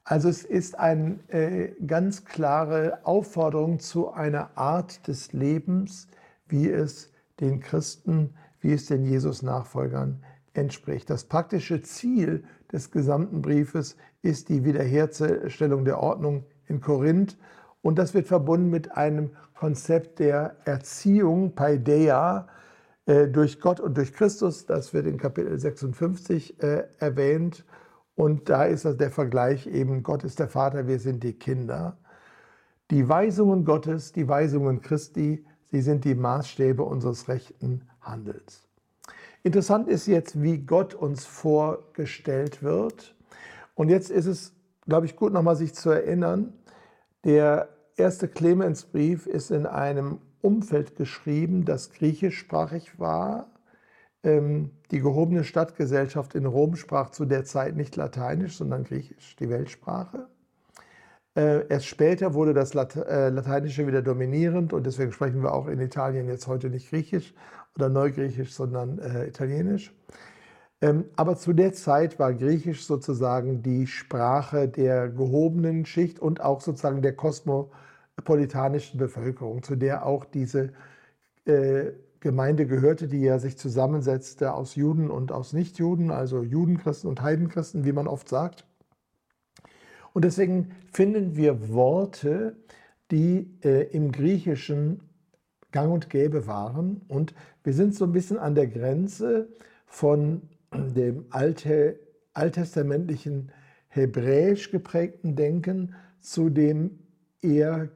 Also 0.05 0.29
es 0.29 0.45
ist 0.45 0.79
eine 0.79 1.19
äh, 1.29 1.75
ganz 1.87 2.27
klare 2.27 2.99
Aufforderung 3.05 3.81
zu 3.81 4.13
einer 4.13 4.57
Art 4.57 5.09
des 5.09 5.33
Lebens, 5.33 6.09
wie 6.47 6.69
es 6.69 7.11
den 7.41 7.61
Christen, 7.61 8.35
wie 8.61 8.75
es 8.75 8.87
den 8.87 9.07
Jesus-Nachfolgern 9.07 10.23
entspricht. 10.53 11.09
Das 11.09 11.25
praktische 11.25 11.81
Ziel 11.83 12.45
des 12.75 12.91
gesamten 12.91 13.41
Briefes 13.41 13.97
ist 14.21 14.51
die 14.51 14.65
Wiederherstellung 14.65 15.87
der 15.87 15.99
Ordnung 15.99 16.45
in 16.67 16.83
Korinth 16.83 17.39
und 17.81 17.99
das 17.99 18.13
wird 18.13 18.27
verbunden 18.27 18.69
mit 18.69 18.95
einem 18.97 19.31
Konzept 19.55 20.19
der 20.19 20.57
Erziehung, 20.67 21.55
Paideia, 21.55 22.47
äh, 23.07 23.29
durch 23.29 23.61
Gott 23.61 23.81
und 23.81 23.97
durch 23.97 24.13
Christus. 24.13 24.67
Das 24.67 24.93
wird 24.93 25.07
in 25.07 25.17
Kapitel 25.17 25.59
56 25.59 26.63
äh, 26.63 26.85
erwähnt. 26.99 27.65
Und 28.15 28.51
da 28.51 28.65
ist 28.65 28.85
das 28.85 28.99
der 28.99 29.11
Vergleich 29.11 29.67
eben, 29.67 30.03
Gott 30.03 30.25
ist 30.25 30.39
der 30.39 30.49
Vater, 30.49 30.87
wir 30.87 30.99
sind 30.99 31.23
die 31.23 31.33
Kinder. 31.33 31.97
Die 32.91 33.09
Weisungen 33.09 33.65
Gottes, 33.65 34.13
die 34.13 34.29
Weisungen 34.29 34.83
Christi 34.83 35.45
Sie 35.75 35.83
sind 35.83 36.05
die 36.05 36.15
Maßstäbe 36.15 36.85
unseres 36.85 37.27
rechten 37.27 37.83
Handels. 38.01 38.64
Interessant 39.45 39.89
ist 39.89 40.07
jetzt, 40.07 40.41
wie 40.43 40.57
Gott 40.57 40.95
uns 40.95 41.27
vorgestellt 41.27 42.63
wird. 42.63 43.15
Und 43.75 43.91
jetzt 43.91 44.11
ist 44.11 44.25
es, 44.25 44.55
glaube 44.87 45.05
ich, 45.05 45.17
gut 45.17 45.35
nochmal 45.35 45.55
sich 45.55 45.75
zu 45.75 45.91
erinnern, 45.91 46.55
der 47.25 47.69
erste 47.97 48.27
Clemensbrief 48.27 49.27
ist 49.27 49.51
in 49.51 49.67
einem 49.67 50.19
Umfeld 50.41 50.97
geschrieben, 50.97 51.67
das 51.67 51.91
griechischsprachig 51.91 52.99
war. 52.99 53.53
Ähm, 54.23 54.71
die 54.91 55.01
gehobene 55.01 55.45
Stadtgesellschaft 55.45 56.35
in 56.35 56.47
Rom 56.47 56.75
sprach 56.75 57.11
zu 57.11 57.27
der 57.27 57.45
Zeit 57.45 57.77
nicht 57.77 57.97
Lateinisch, 57.97 58.57
sondern 58.57 58.85
Griechisch, 58.85 59.37
die 59.37 59.51
Weltsprache. 59.51 60.27
Äh, 61.37 61.67
erst 61.69 61.87
später 61.87 62.35
wurde 62.35 62.55
das 62.55 62.75
äh, 62.75 63.29
Lateinische 63.29 63.87
wieder 63.87 64.03
dominierend 64.03 64.73
und 64.73 64.87
deswegen 64.87 65.11
sprechen 65.11 65.43
wir 65.43 65.53
auch 65.53 65.67
in 65.67 65.81
Italien 65.81 66.29
jetzt 66.29 66.47
heute 66.47 66.71
nicht 66.71 66.91
Griechisch 66.91 67.35
oder 67.75 67.89
Neugriechisch, 67.89 68.53
sondern 68.53 69.01
äh, 69.01 69.27
Italienisch. 69.27 69.93
Ähm, 70.81 71.07
aber 71.17 71.37
zu 71.37 71.53
der 71.53 71.73
Zeit 71.73 72.21
war 72.21 72.35
Griechisch 72.35 72.87
sozusagen 72.87 73.63
die 73.63 73.89
Sprache 73.89 74.69
der 74.69 75.09
gehobenen 75.09 75.87
Schicht 75.87 76.21
und 76.21 76.41
auch 76.41 76.61
sozusagen 76.61 77.03
der 77.03 77.17
kosmopolitanischen 77.17 78.99
Bevölkerung, 78.99 79.63
zu 79.63 79.77
der 79.77 80.07
auch 80.07 80.25
diese 80.25 80.73
Gemeinde 82.21 82.67
gehörte, 82.67 83.07
die 83.07 83.21
ja 83.21 83.39
sich 83.39 83.59
zusammensetzte 83.59 84.55
aus 84.55 84.77
Juden 84.77 85.11
und 85.11 85.31
aus 85.31 85.53
Nichtjuden, 85.53 86.11
also 86.11 86.43
Judenchristen 86.43 87.11
und 87.11 87.21
Heidenchristen, 87.21 87.85
wie 87.85 87.93
man 87.93 88.09
oft 88.09 88.31
sagt. 88.31 88.65
Und 90.15 90.25
deswegen 90.25 90.71
finden 90.93 91.37
wir 91.37 91.71
Worte, 91.71 92.57
die 93.11 93.51
äh, 93.65 93.89
im 93.91 94.13
Griechischen 94.13 95.01
gang 95.73 95.93
und 95.93 96.09
gäbe 96.09 96.47
waren. 96.47 97.03
Und 97.09 97.35
wir 97.65 97.75
sind 97.75 97.95
so 97.95 98.05
ein 98.05 98.13
bisschen 98.13 98.39
an 98.39 98.55
der 98.55 98.69
Grenze 98.69 99.49
von 99.87 100.43
dem 100.73 101.27
alte, 101.31 101.99
alttestamentlichen 102.33 103.51
hebräisch 103.89 104.71
geprägten 104.71 105.35
Denken 105.35 105.95
zu 106.21 106.49
dem 106.49 107.01
eher 107.43 107.91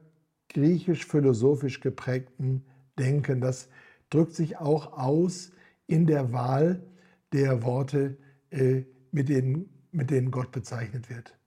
griechisch-philosophisch 0.49 1.79
geprägten 1.79 2.65
Denken. 2.97 3.39
Das 3.39 3.69
drückt 4.09 4.35
sich 4.35 4.57
auch 4.57 4.91
aus 4.97 5.51
in 5.87 6.05
der 6.05 6.33
Wahl 6.33 6.83
der 7.31 7.63
Worte, 7.63 8.17
äh, 8.49 8.83
mit, 9.11 9.29
denen, 9.29 9.69
mit 9.93 10.11
denen 10.11 10.31
Gott 10.31 10.51
bezeichnet 10.51 11.09
wird. 11.09 11.38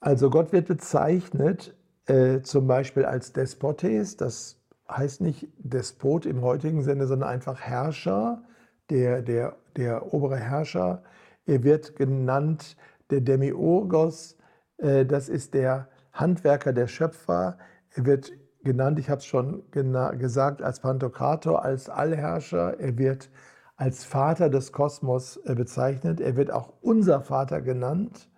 Also 0.00 0.30
Gott 0.30 0.52
wird 0.52 0.68
bezeichnet 0.68 1.76
äh, 2.06 2.40
zum 2.42 2.66
Beispiel 2.66 3.04
als 3.04 3.32
Despotes, 3.32 4.16
das 4.16 4.60
heißt 4.90 5.20
nicht 5.20 5.48
Despot 5.58 6.24
im 6.24 6.42
heutigen 6.42 6.82
Sinne, 6.82 7.06
sondern 7.06 7.28
einfach 7.28 7.60
Herrscher, 7.60 8.42
der, 8.90 9.22
der, 9.22 9.56
der 9.76 10.14
obere 10.14 10.36
Herrscher. 10.36 11.02
Er 11.46 11.64
wird 11.64 11.96
genannt 11.96 12.76
der 13.10 13.20
Demiurgos, 13.20 14.38
äh, 14.78 15.04
das 15.04 15.28
ist 15.28 15.54
der 15.54 15.88
Handwerker, 16.12 16.72
der 16.72 16.86
Schöpfer. 16.86 17.58
Er 17.90 18.06
wird 18.06 18.32
genannt, 18.62 18.98
ich 18.98 19.10
habe 19.10 19.18
es 19.18 19.26
schon 19.26 19.64
gesagt, 19.70 20.62
als 20.62 20.80
Pantokrator, 20.80 21.64
als 21.64 21.88
Allherrscher. 21.88 22.78
Er 22.80 22.98
wird 22.98 23.30
als 23.76 24.04
Vater 24.04 24.48
des 24.48 24.72
Kosmos 24.72 25.36
äh, 25.44 25.54
bezeichnet. 25.54 26.20
Er 26.20 26.36
wird 26.36 26.50
auch 26.50 26.72
unser 26.80 27.20
Vater 27.20 27.60
genannt. 27.60 28.28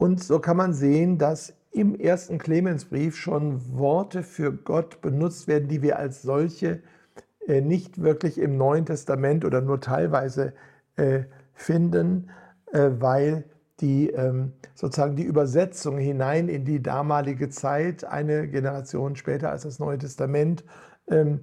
Und 0.00 0.24
so 0.24 0.38
kann 0.38 0.56
man 0.56 0.72
sehen, 0.72 1.18
dass 1.18 1.52
im 1.72 1.94
ersten 1.94 2.38
Clemensbrief 2.38 3.16
schon 3.16 3.76
Worte 3.76 4.22
für 4.22 4.50
Gott 4.50 5.02
benutzt 5.02 5.46
werden, 5.46 5.68
die 5.68 5.82
wir 5.82 5.98
als 5.98 6.22
solche 6.22 6.80
äh, 7.46 7.60
nicht 7.60 8.00
wirklich 8.00 8.38
im 8.38 8.56
Neuen 8.56 8.86
Testament 8.86 9.44
oder 9.44 9.60
nur 9.60 9.78
teilweise 9.78 10.54
äh, 10.96 11.24
finden, 11.52 12.30
äh, 12.72 12.88
weil 12.98 13.44
die 13.80 14.08
ähm, 14.08 14.52
sozusagen 14.74 15.16
die 15.16 15.24
Übersetzung 15.24 15.98
hinein 15.98 16.48
in 16.48 16.64
die 16.64 16.82
damalige 16.82 17.50
Zeit, 17.50 18.02
eine 18.02 18.48
Generation 18.48 19.16
später 19.16 19.50
als 19.50 19.64
das 19.64 19.80
Neue 19.80 19.98
Testament, 19.98 20.64
ähm, 21.08 21.40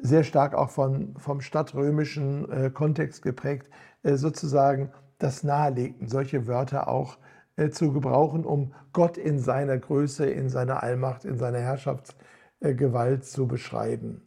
sehr 0.00 0.24
stark 0.24 0.52
auch 0.52 0.68
von, 0.68 1.14
vom 1.16 1.40
stadtrömischen 1.40 2.74
Kontext 2.74 3.22
geprägt, 3.22 3.70
sozusagen 4.02 4.90
das 5.18 5.44
nahelegten, 5.44 6.08
solche 6.08 6.46
Wörter 6.46 6.88
auch 6.88 7.16
äh, 7.16 7.33
zu 7.70 7.92
gebrauchen, 7.92 8.44
um 8.44 8.74
Gott 8.92 9.16
in 9.16 9.38
seiner 9.38 9.78
Größe, 9.78 10.26
in 10.26 10.48
seiner 10.48 10.82
Allmacht, 10.82 11.24
in 11.24 11.38
seiner 11.38 11.60
Herrschaftsgewalt 11.60 13.24
zu 13.24 13.46
beschreiben. 13.46 14.22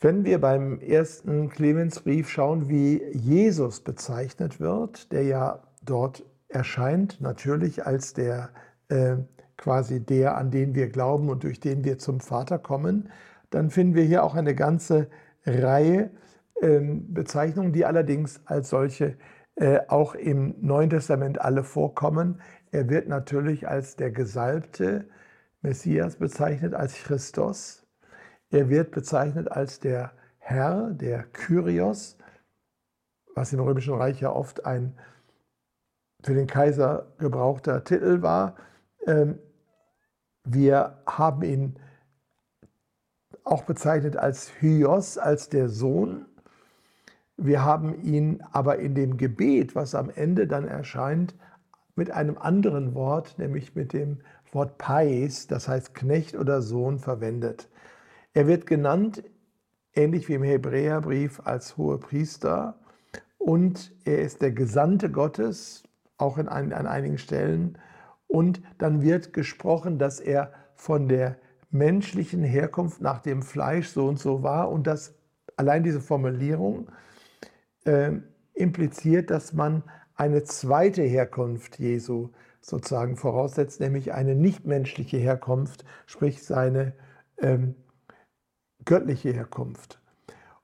Wenn 0.00 0.24
wir 0.24 0.40
beim 0.40 0.80
ersten 0.80 1.48
Clemensbrief 1.48 2.30
schauen, 2.30 2.68
wie 2.68 3.02
Jesus 3.12 3.80
bezeichnet 3.80 4.60
wird, 4.60 5.10
der 5.12 5.24
ja 5.24 5.62
dort 5.84 6.24
erscheint 6.48 7.20
natürlich 7.20 7.84
als 7.84 8.14
der 8.14 8.50
äh, 8.88 9.16
quasi 9.56 10.00
der, 10.00 10.36
an 10.36 10.50
den 10.50 10.74
wir 10.74 10.88
glauben 10.88 11.28
und 11.28 11.42
durch 11.42 11.60
den 11.60 11.84
wir 11.84 11.98
zum 11.98 12.20
Vater 12.20 12.58
kommen, 12.58 13.10
dann 13.50 13.70
finden 13.70 13.96
wir 13.96 14.04
hier 14.04 14.22
auch 14.22 14.34
eine 14.34 14.54
ganze 14.54 15.08
Reihe 15.44 16.10
äh, 16.60 16.80
Bezeichnungen, 16.80 17.72
die 17.72 17.84
allerdings 17.84 18.40
als 18.44 18.70
solche 18.70 19.16
äh, 19.58 19.80
auch 19.88 20.14
im 20.14 20.54
Neuen 20.60 20.90
Testament 20.90 21.40
alle 21.40 21.64
vorkommen. 21.64 22.40
Er 22.70 22.88
wird 22.88 23.08
natürlich 23.08 23.66
als 23.66 23.96
der 23.96 24.12
gesalbte 24.12 25.08
Messias 25.62 26.16
bezeichnet, 26.16 26.74
als 26.74 26.94
Christus. 26.94 27.84
Er 28.50 28.68
wird 28.68 28.92
bezeichnet 28.92 29.50
als 29.50 29.80
der 29.80 30.12
Herr, 30.38 30.90
der 30.92 31.24
Kyrios, 31.24 32.18
was 33.34 33.52
im 33.52 33.58
Römischen 33.58 33.94
Reich 33.94 34.20
ja 34.20 34.30
oft 34.30 34.64
ein 34.64 34.96
für 36.22 36.34
den 36.34 36.46
Kaiser 36.46 37.12
gebrauchter 37.18 37.82
Titel 37.82 38.22
war. 38.22 38.54
Ähm, 39.06 39.40
wir 40.44 41.02
haben 41.04 41.42
ihn 41.42 41.80
auch 43.42 43.64
bezeichnet 43.64 44.16
als 44.16 44.52
Hyos, 44.60 45.18
als 45.18 45.48
der 45.48 45.68
Sohn. 45.68 46.26
Wir 47.40 47.64
haben 47.64 48.02
ihn 48.02 48.42
aber 48.50 48.80
in 48.80 48.96
dem 48.96 49.16
Gebet, 49.16 49.76
was 49.76 49.94
am 49.94 50.10
Ende 50.10 50.48
dann 50.48 50.66
erscheint, 50.66 51.36
mit 51.94 52.10
einem 52.10 52.36
anderen 52.36 52.94
Wort, 52.94 53.38
nämlich 53.38 53.76
mit 53.76 53.92
dem 53.92 54.18
Wort 54.50 54.76
Pais, 54.76 55.46
das 55.46 55.68
heißt 55.68 55.94
Knecht 55.94 56.36
oder 56.36 56.62
Sohn, 56.62 56.98
verwendet. 56.98 57.68
Er 58.34 58.48
wird 58.48 58.66
genannt, 58.66 59.22
ähnlich 59.94 60.28
wie 60.28 60.34
im 60.34 60.42
Hebräerbrief, 60.42 61.40
als 61.44 61.76
hoher 61.76 62.00
Priester 62.00 62.74
und 63.38 63.94
er 64.04 64.20
ist 64.20 64.42
der 64.42 64.50
Gesandte 64.50 65.08
Gottes, 65.08 65.84
auch 66.16 66.38
in 66.38 66.48
ein, 66.48 66.72
an 66.72 66.88
einigen 66.88 67.18
Stellen. 67.18 67.78
Und 68.26 68.60
dann 68.78 69.00
wird 69.02 69.32
gesprochen, 69.32 69.98
dass 69.98 70.18
er 70.18 70.52
von 70.74 71.08
der 71.08 71.36
menschlichen 71.70 72.42
Herkunft 72.42 73.00
nach 73.00 73.20
dem 73.20 73.42
Fleisch 73.42 73.88
so 73.88 74.08
und 74.08 74.18
so 74.18 74.42
war 74.42 74.70
und 74.70 74.88
dass 74.88 75.14
allein 75.56 75.84
diese 75.84 76.00
Formulierung 76.00 76.88
äh, 77.88 78.12
impliziert, 78.54 79.30
dass 79.30 79.52
man 79.52 79.82
eine 80.14 80.42
zweite 80.44 81.02
Herkunft 81.02 81.78
Jesu 81.78 82.30
sozusagen 82.60 83.16
voraussetzt, 83.16 83.80
nämlich 83.80 84.12
eine 84.12 84.34
nichtmenschliche 84.34 85.16
Herkunft, 85.16 85.84
sprich 86.06 86.42
seine 86.42 86.92
ähm, 87.38 87.74
göttliche 88.84 89.30
Herkunft. 89.30 90.00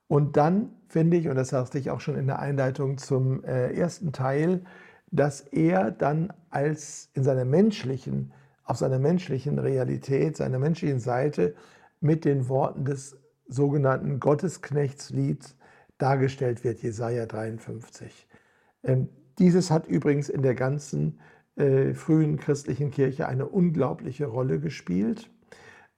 Und 0.07 0.37
dann 0.37 0.71
finde 0.87 1.17
ich, 1.17 1.27
und 1.29 1.35
das 1.35 1.49
sagte 1.49 1.79
ich 1.79 1.89
auch 1.89 1.99
schon 1.99 2.15
in 2.15 2.27
der 2.27 2.39
Einleitung 2.39 2.97
zum 2.97 3.43
äh, 3.43 3.73
ersten 3.73 4.11
Teil, 4.11 4.63
dass 5.09 5.41
er 5.41 5.91
dann 5.91 6.31
als 6.49 7.09
in 7.13 7.23
seiner 7.23 7.45
menschlichen, 7.45 8.33
auf 8.65 8.77
seiner 8.77 8.99
menschlichen 8.99 9.57
Realität, 9.57 10.37
seiner 10.37 10.59
menschlichen 10.59 10.99
Seite 10.99 11.55
mit 12.01 12.25
den 12.25 12.49
Worten 12.49 12.85
des 12.85 13.17
sogenannten 13.47 14.19
Gottesknechtslieds 14.19 15.55
dargestellt 15.97 16.63
wird, 16.63 16.81
Jesaja 16.81 17.25
53. 17.25 18.27
Ähm, 18.83 19.09
dieses 19.39 19.71
hat 19.71 19.87
übrigens 19.87 20.29
in 20.29 20.41
der 20.41 20.55
ganzen 20.55 21.19
äh, 21.55 21.93
frühen 21.93 22.37
christlichen 22.37 22.91
Kirche 22.91 23.27
eine 23.27 23.47
unglaubliche 23.47 24.25
Rolle 24.25 24.59
gespielt. 24.59 25.29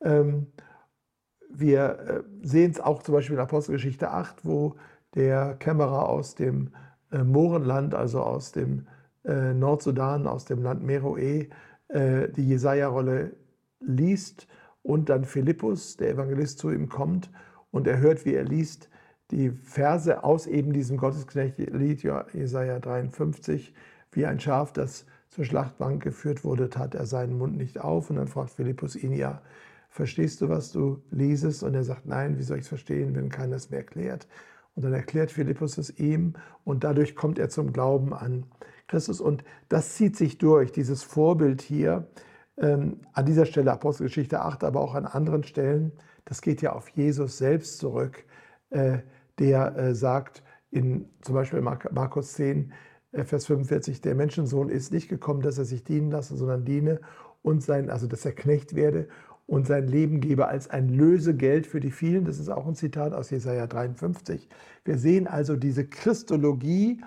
Ähm, 0.01 0.47
wir 1.49 1.99
äh, 1.99 2.23
sehen 2.45 2.71
es 2.71 2.79
auch 2.79 3.01
zum 3.03 3.15
Beispiel 3.15 3.35
in 3.35 3.41
Apostelgeschichte 3.41 4.11
8, 4.11 4.45
wo 4.45 4.75
der 5.15 5.55
Kämmerer 5.55 6.09
aus 6.09 6.35
dem 6.35 6.73
äh, 7.11 7.23
Mohrenland, 7.23 7.95
also 7.95 8.21
aus 8.21 8.51
dem 8.51 8.87
äh, 9.25 9.53
Nordsudan, 9.53 10.27
aus 10.27 10.45
dem 10.45 10.61
Land 10.61 10.83
Meroe, 10.83 11.47
äh, 11.87 12.29
die 12.29 12.47
Jesaja-Rolle 12.47 13.35
liest 13.79 14.47
und 14.83 15.09
dann 15.09 15.25
Philippus, 15.25 15.97
der 15.97 16.11
Evangelist, 16.11 16.59
zu 16.59 16.71
ihm 16.71 16.89
kommt 16.89 17.31
und 17.71 17.87
er 17.87 17.99
hört, 17.99 18.25
wie 18.25 18.33
er 18.33 18.43
liest, 18.43 18.89
die 19.31 19.51
Verse 19.51 20.23
aus 20.23 20.47
eben 20.47 20.73
diesem 20.73 20.97
Gottesknecht-Lied, 20.97 22.03
Jesaja 22.33 22.79
53, 22.79 23.73
wie 24.11 24.25
ein 24.25 24.39
Schaf, 24.39 24.71
das 24.71 25.05
zur 25.29 25.45
Schlachtbank 25.45 26.01
geführt 26.01 26.43
wurde, 26.43 26.69
tat 26.69 26.95
er 26.95 27.05
seinen 27.05 27.37
Mund 27.37 27.57
nicht 27.57 27.79
auf. 27.79 28.09
Und 28.09 28.15
dann 28.15 28.27
fragt 28.27 28.51
Philippus 28.51 28.95
ihn 28.95 29.13
ja, 29.13 29.41
verstehst 29.89 30.41
du, 30.41 30.49
was 30.49 30.71
du 30.71 31.01
liesest? 31.11 31.63
Und 31.63 31.75
er 31.75 31.83
sagt, 31.83 32.05
nein, 32.05 32.37
wie 32.37 32.43
soll 32.43 32.57
ich 32.57 32.63
es 32.63 32.69
verstehen, 32.69 33.15
wenn 33.15 33.29
keiner 33.29 33.57
es 33.57 33.69
mir 33.69 33.77
erklärt? 33.77 34.27
Und 34.75 34.83
dann 34.83 34.93
erklärt 34.93 35.31
Philippus 35.31 35.77
es 35.77 35.97
ihm 35.99 36.33
und 36.63 36.83
dadurch 36.83 37.15
kommt 37.15 37.39
er 37.39 37.49
zum 37.49 37.73
Glauben 37.73 38.13
an 38.13 38.45
Christus. 38.87 39.19
Und 39.19 39.43
das 39.69 39.95
zieht 39.95 40.15
sich 40.15 40.37
durch, 40.37 40.71
dieses 40.71 41.03
Vorbild 41.03 41.61
hier, 41.61 42.07
ähm, 42.57 43.01
an 43.13 43.25
dieser 43.25 43.45
Stelle 43.45 43.71
Apostelgeschichte 43.71 44.39
8, 44.39 44.63
aber 44.63 44.81
auch 44.81 44.95
an 44.95 45.05
anderen 45.05 45.43
Stellen, 45.43 45.91
das 46.25 46.41
geht 46.41 46.61
ja 46.61 46.73
auf 46.73 46.89
Jesus 46.89 47.37
selbst 47.37 47.79
zurück. 47.79 48.23
Äh, 48.69 48.99
der 49.39 49.75
äh, 49.75 49.95
sagt 49.95 50.43
in 50.71 51.09
zum 51.21 51.35
Beispiel 51.35 51.61
Markus 51.61 52.33
10, 52.33 52.73
äh, 53.11 53.23
Vers 53.23 53.45
45, 53.45 54.01
der 54.01 54.15
Menschensohn 54.15 54.69
ist 54.69 54.91
nicht 54.91 55.09
gekommen, 55.09 55.41
dass 55.41 55.57
er 55.57 55.65
sich 55.65 55.83
dienen 55.83 56.11
lasse, 56.11 56.35
sondern 56.35 56.65
diene 56.65 56.99
und 57.41 57.63
sein, 57.63 57.89
also 57.89 58.07
dass 58.07 58.25
er 58.25 58.33
Knecht 58.33 58.75
werde 58.75 59.07
und 59.45 59.65
sein 59.65 59.87
Leben 59.87 60.19
gebe 60.19 60.47
als 60.47 60.69
ein 60.69 60.89
Lösegeld 60.89 61.67
für 61.67 61.79
die 61.79 61.91
vielen. 61.91 62.25
Das 62.25 62.39
ist 62.39 62.49
auch 62.49 62.67
ein 62.67 62.75
Zitat 62.75 63.13
aus 63.13 63.29
Jesaja 63.29 63.67
53. 63.67 64.49
Wir 64.83 64.97
sehen 64.97 65.27
also 65.27 65.55
diese 65.55 65.85
Christologie, 65.87 67.01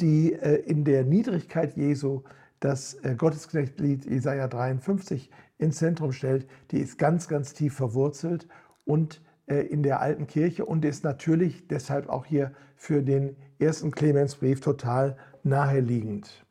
die 0.00 0.32
äh, 0.32 0.56
in 0.62 0.84
der 0.84 1.04
Niedrigkeit 1.04 1.76
Jesu 1.76 2.22
das 2.60 2.98
Gottesknechtlied 3.16 4.04
Jesaja 4.04 4.48
53 4.48 5.30
ins 5.58 5.76
Zentrum 5.76 6.10
stellt, 6.10 6.48
die 6.72 6.78
ist 6.78 6.98
ganz, 6.98 7.28
ganz 7.28 7.52
tief 7.52 7.74
verwurzelt 7.74 8.48
und 8.84 9.20
in 9.54 9.82
der 9.82 10.00
alten 10.00 10.26
Kirche 10.26 10.64
und 10.64 10.84
ist 10.84 11.04
natürlich 11.04 11.66
deshalb 11.68 12.08
auch 12.08 12.24
hier 12.24 12.52
für 12.76 13.02
den 13.02 13.36
ersten 13.58 13.90
Clemensbrief 13.90 14.60
total 14.60 15.16
naheliegend. 15.42 16.44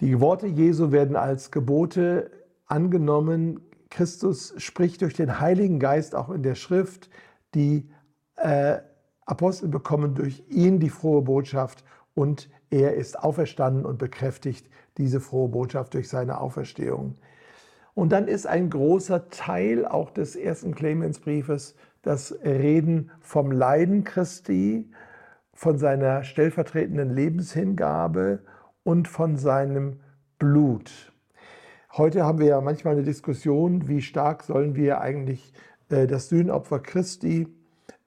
Die 0.00 0.20
Worte 0.20 0.46
Jesu 0.46 0.92
werden 0.92 1.16
als 1.16 1.50
Gebote 1.50 2.30
angenommen. 2.66 3.60
Christus 3.90 4.54
spricht 4.58 5.02
durch 5.02 5.14
den 5.14 5.40
Heiligen 5.40 5.78
Geist 5.78 6.14
auch 6.14 6.30
in 6.30 6.42
der 6.42 6.54
Schrift. 6.56 7.10
Die 7.54 7.88
äh, 8.36 8.78
Apostel 9.24 9.68
bekommen 9.68 10.14
durch 10.14 10.42
ihn 10.48 10.80
die 10.80 10.90
frohe 10.90 11.22
Botschaft 11.22 11.84
und 12.14 12.50
er 12.70 12.94
ist 12.94 13.18
auferstanden 13.18 13.84
und 13.84 13.98
bekräftigt 13.98 14.68
diese 14.98 15.20
frohe 15.20 15.48
Botschaft 15.48 15.94
durch 15.94 16.08
seine 16.08 16.40
Auferstehung. 16.40 17.16
Und 17.94 18.10
dann 18.10 18.26
ist 18.26 18.46
ein 18.46 18.70
großer 18.70 19.30
Teil 19.30 19.86
auch 19.86 20.10
des 20.10 20.36
ersten 20.36 20.74
Clemensbriefes 20.74 21.76
das 22.02 22.36
Reden 22.44 23.10
vom 23.20 23.50
Leiden 23.50 24.04
Christi, 24.04 24.90
von 25.54 25.78
seiner 25.78 26.24
stellvertretenden 26.24 27.10
Lebenshingabe 27.10 28.40
und 28.82 29.08
von 29.08 29.36
seinem 29.36 30.00
Blut. 30.38 31.12
Heute 31.92 32.24
haben 32.24 32.40
wir 32.40 32.46
ja 32.48 32.60
manchmal 32.60 32.94
eine 32.94 33.04
Diskussion, 33.04 33.86
wie 33.86 34.02
stark 34.02 34.42
sollen 34.42 34.74
wir 34.74 35.00
eigentlich 35.00 35.52
äh, 35.88 36.08
das 36.08 36.28
Sühnopfer 36.28 36.80
Christi 36.80 37.46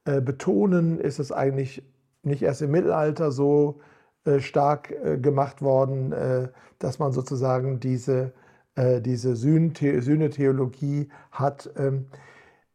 äh, 0.03 0.19
betonen? 0.19 0.99
Ist 0.99 1.19
es 1.19 1.31
eigentlich 1.31 1.83
nicht 2.21 2.41
erst 2.41 2.61
im 2.61 2.71
Mittelalter 2.71 3.31
so 3.31 3.79
äh, 4.25 4.39
stark 4.39 4.93
gemacht 5.21 5.61
worden, 5.61 6.13
dass 6.79 6.99
man 6.99 7.13
sozusagen 7.13 7.79
diese 7.79 8.33
äh, 8.77 9.01
diese 9.01 9.35
Sühnetheologie 9.35 11.09
hat. 11.31 11.69
Ähm, 11.77 12.05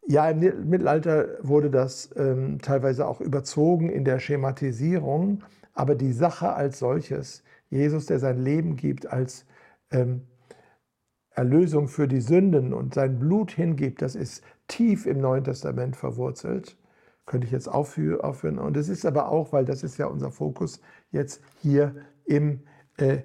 ja, 0.04 0.28
im 0.28 0.68
Mittelalter 0.68 1.38
wurde 1.42 1.70
das 1.70 2.10
ähm, 2.16 2.58
teilweise 2.60 3.06
auch 3.06 3.20
überzogen 3.20 3.88
in 3.88 4.04
der 4.04 4.18
Schematisierung, 4.18 5.44
aber 5.74 5.94
die 5.94 6.12
Sache 6.12 6.54
als 6.54 6.80
solches, 6.80 7.44
Jesus, 7.70 8.06
der 8.06 8.18
sein 8.18 8.42
Leben 8.42 8.74
gibt 8.74 9.06
als 9.06 9.46
ähm, 9.92 10.22
Erlösung 11.30 11.86
für 11.86 12.08
die 12.08 12.20
Sünden 12.20 12.74
und 12.74 12.94
sein 12.94 13.20
Blut 13.20 13.52
hingibt, 13.52 14.02
das 14.02 14.16
ist 14.16 14.42
tief 14.66 15.06
im 15.06 15.20
Neuen 15.20 15.44
Testament 15.44 15.96
verwurzelt. 15.96 16.76
Könnte 17.24 17.46
ich 17.46 17.52
jetzt 17.52 17.68
aufführen. 17.68 18.58
Und 18.58 18.76
es 18.76 18.88
ist 18.88 19.06
aber 19.06 19.28
auch, 19.28 19.52
weil 19.52 19.64
das 19.64 19.84
ist 19.84 19.96
ja 19.96 20.06
unser 20.06 20.32
Fokus 20.32 20.80
jetzt 21.12 21.40
hier 21.60 21.94
im 22.24 22.64
äh, 22.96 23.18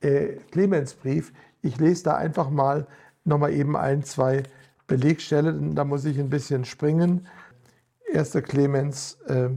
äh, 0.00 0.36
Clemensbrief, 0.52 1.32
ich 1.62 1.78
lese 1.78 2.04
da 2.04 2.16
einfach 2.16 2.50
mal 2.50 2.86
nochmal 3.24 3.52
eben 3.52 3.76
ein, 3.76 4.02
zwei 4.02 4.42
Belegstellen, 4.86 5.74
da 5.74 5.84
muss 5.84 6.04
ich 6.04 6.18
ein 6.18 6.30
bisschen 6.30 6.64
springen. 6.64 7.26
1. 8.12 8.32
Clemens 8.42 9.18
äh, 9.26 9.50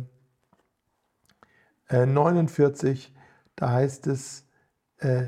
äh, 1.87 2.05
49, 2.05 3.13
da 3.55 3.71
heißt 3.71 4.07
es, 4.07 4.45
äh, 4.97 5.27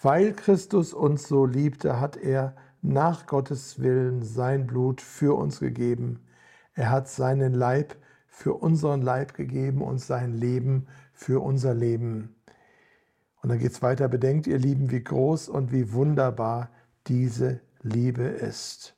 weil 0.00 0.32
Christus 0.32 0.94
uns 0.94 1.28
so 1.28 1.44
liebte, 1.44 2.00
hat 2.00 2.16
er 2.16 2.54
nach 2.80 3.26
Gottes 3.26 3.80
Willen 3.80 4.22
sein 4.22 4.66
Blut 4.66 5.00
für 5.00 5.36
uns 5.36 5.60
gegeben. 5.60 6.20
Er 6.74 6.90
hat 6.90 7.08
seinen 7.08 7.54
Leib 7.54 7.96
für 8.28 8.54
unseren 8.54 9.02
Leib 9.02 9.34
gegeben 9.34 9.82
und 9.82 9.98
sein 9.98 10.32
Leben 10.32 10.86
für 11.12 11.42
unser 11.42 11.74
Leben. 11.74 12.37
Und 13.42 13.50
dann 13.50 13.58
geht 13.58 13.72
es 13.72 13.82
weiter, 13.82 14.08
bedenkt 14.08 14.46
ihr 14.46 14.58
Lieben, 14.58 14.90
wie 14.90 15.02
groß 15.02 15.48
und 15.48 15.72
wie 15.72 15.92
wunderbar 15.92 16.70
diese 17.06 17.60
Liebe 17.82 18.24
ist. 18.24 18.96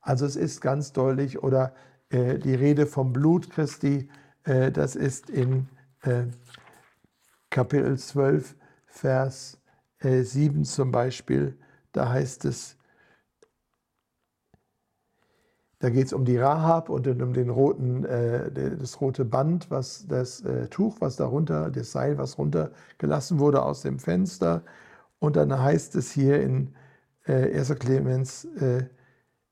Also 0.00 0.26
es 0.26 0.36
ist 0.36 0.60
ganz 0.60 0.92
deutlich, 0.92 1.42
oder 1.42 1.74
äh, 2.08 2.38
die 2.38 2.54
Rede 2.54 2.86
vom 2.86 3.12
Blut 3.12 3.50
Christi, 3.50 4.08
äh, 4.44 4.70
das 4.70 4.96
ist 4.96 5.28
in 5.28 5.68
äh, 6.02 6.24
Kapitel 7.50 7.98
12, 7.98 8.56
Vers 8.86 9.58
7 10.00 10.60
äh, 10.60 10.64
zum 10.64 10.90
Beispiel, 10.92 11.58
da 11.92 12.08
heißt 12.08 12.44
es, 12.44 12.76
da 15.80 15.88
geht 15.88 16.06
es 16.06 16.12
um 16.12 16.24
die 16.26 16.36
Rahab 16.36 16.90
und 16.90 17.06
um 17.08 17.32
den 17.32 17.50
roten, 17.50 18.04
äh, 18.04 18.50
das 18.78 19.00
rote 19.00 19.24
Band, 19.24 19.70
was 19.70 20.06
das 20.06 20.42
äh, 20.42 20.68
Tuch, 20.68 20.96
was 21.00 21.16
darunter, 21.16 21.70
das 21.70 21.92
Seil, 21.92 22.18
was 22.18 22.38
runtergelassen 22.38 23.38
wurde 23.38 23.62
aus 23.62 23.82
dem 23.82 23.98
Fenster. 23.98 24.62
Und 25.18 25.36
dann 25.36 25.58
heißt 25.58 25.96
es 25.96 26.12
hier 26.12 26.42
in 26.42 26.74
äh, 27.26 27.58
1. 27.58 27.74
Clemens 27.78 28.44
äh, 28.56 28.84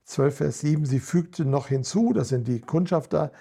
12, 0.05 0.37
Vers 0.37 0.61
7, 0.61 0.85
sie 0.87 1.01
fügte 1.01 1.45
noch 1.47 1.69
hinzu, 1.69 2.12
das 2.12 2.29
sind 2.29 2.47
die 2.47 2.61
Kundschafter, 2.61 3.33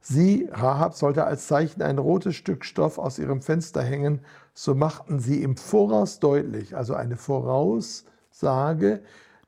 sie, 0.00 0.48
Rahab, 0.52 0.94
sollte 0.94 1.24
als 1.24 1.46
Zeichen 1.46 1.82
ein 1.82 1.98
rotes 1.98 2.36
Stück 2.36 2.64
Stoff 2.64 2.98
aus 2.98 3.18
ihrem 3.18 3.42
Fenster 3.42 3.82
hängen. 3.82 4.20
So 4.54 4.74
machten 4.74 5.20
sie 5.20 5.42
im 5.42 5.56
Voraus 5.56 6.20
deutlich, 6.20 6.76
also 6.76 6.94
eine 6.94 7.16
Voraussage, 7.16 9.02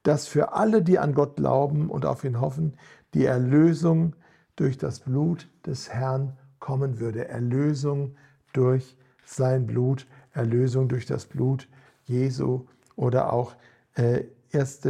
dass 0.09 0.27
für 0.27 0.55
alle, 0.55 0.81
die 0.81 0.99
an 0.99 1.13
Gott 1.13 1.37
glauben 1.37 1.91
und 1.91 2.07
auf 2.07 2.25
ihn 2.25 2.41
hoffen, 2.41 2.79
die 3.13 3.27
Erlösung 3.27 4.17
durch 4.57 4.79
das 4.79 5.01
Blut 5.01 5.51
des 5.67 5.91
Herrn 5.91 6.39
kommen 6.61 6.99
würde. 6.99 7.29
Erlösung 7.29 8.17
durch 8.55 8.97
sein 9.27 9.67
Blut, 9.67 10.07
Erlösung 10.33 10.89
durch 10.89 11.05
das 11.05 11.27
Blut 11.27 11.69
Jesu 12.05 12.65
oder 12.97 13.35
auch 13.35 13.55
äh, 13.97 14.25
1. 14.51 14.81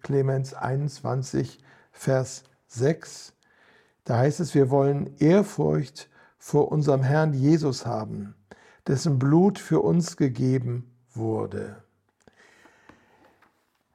Clemens 0.00 0.54
21, 0.54 1.58
Vers 1.90 2.44
6. 2.68 3.34
Da 4.04 4.18
heißt 4.18 4.38
es, 4.38 4.54
wir 4.54 4.70
wollen 4.70 5.10
Ehrfurcht 5.18 6.08
vor 6.38 6.70
unserem 6.70 7.02
Herrn 7.02 7.34
Jesus 7.34 7.84
haben, 7.84 8.36
dessen 8.86 9.18
Blut 9.18 9.58
für 9.58 9.80
uns 9.80 10.16
gegeben 10.16 10.94
wurde. 11.14 11.82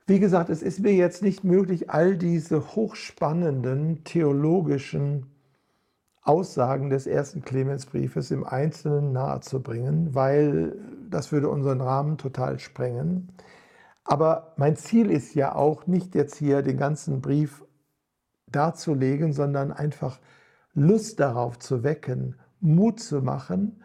Wie 0.05 0.19
gesagt, 0.19 0.49
es 0.49 0.61
ist 0.61 0.81
mir 0.81 0.93
jetzt 0.93 1.23
nicht 1.23 1.45
möglich, 1.45 1.89
all 1.89 2.17
diese 2.17 2.75
hochspannenden 2.75 4.03
theologischen 4.03 5.27
Aussagen 6.21 6.89
des 6.89 7.07
ersten 7.07 7.41
Clemensbriefes 7.41 8.29
im 8.31 8.43
Einzelnen 8.43 9.13
nahezubringen, 9.13 10.13
weil 10.13 10.77
das 11.09 11.31
würde 11.31 11.47
unseren 11.47 11.79
Rahmen 11.79 12.17
total 12.17 12.59
sprengen. 12.59 13.31
Aber 14.03 14.53
mein 14.57 14.75
Ziel 14.75 15.09
ist 15.09 15.35
ja 15.35 15.55
auch 15.55 15.87
nicht 15.87 16.15
jetzt 16.15 16.35
hier 16.35 16.63
den 16.63 16.77
ganzen 16.77 17.21
Brief 17.21 17.63
darzulegen, 18.47 19.31
sondern 19.31 19.71
einfach 19.71 20.19
Lust 20.73 21.21
darauf 21.21 21.59
zu 21.59 21.83
wecken, 21.83 22.35
Mut 22.59 22.99
zu 22.99 23.21
machen, 23.21 23.81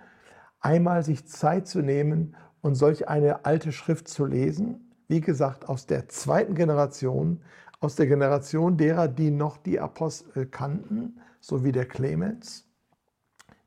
einmal 0.59 1.05
sich 1.05 1.29
Zeit 1.29 1.69
zu 1.69 1.81
nehmen 1.81 2.35
und 2.61 2.75
solch 2.75 3.09
eine 3.09 3.45
alte 3.45 3.71
Schrift 3.71 4.09
zu 4.09 4.25
lesen 4.25 4.88
wie 5.09 5.21
gesagt, 5.21 5.68
aus 5.68 5.87
der 5.87 6.09
zweiten 6.09 6.55
Generation, 6.55 7.42
aus 7.81 7.97
der 7.97 8.07
Generation 8.07 8.77
derer, 8.77 9.09
die 9.09 9.31
noch 9.31 9.57
die 9.57 9.81
Apostel 9.81 10.47
kannten, 10.47 11.21
so 11.40 11.64
wie 11.64 11.73
der 11.73 11.87
Clemens, 11.87 12.66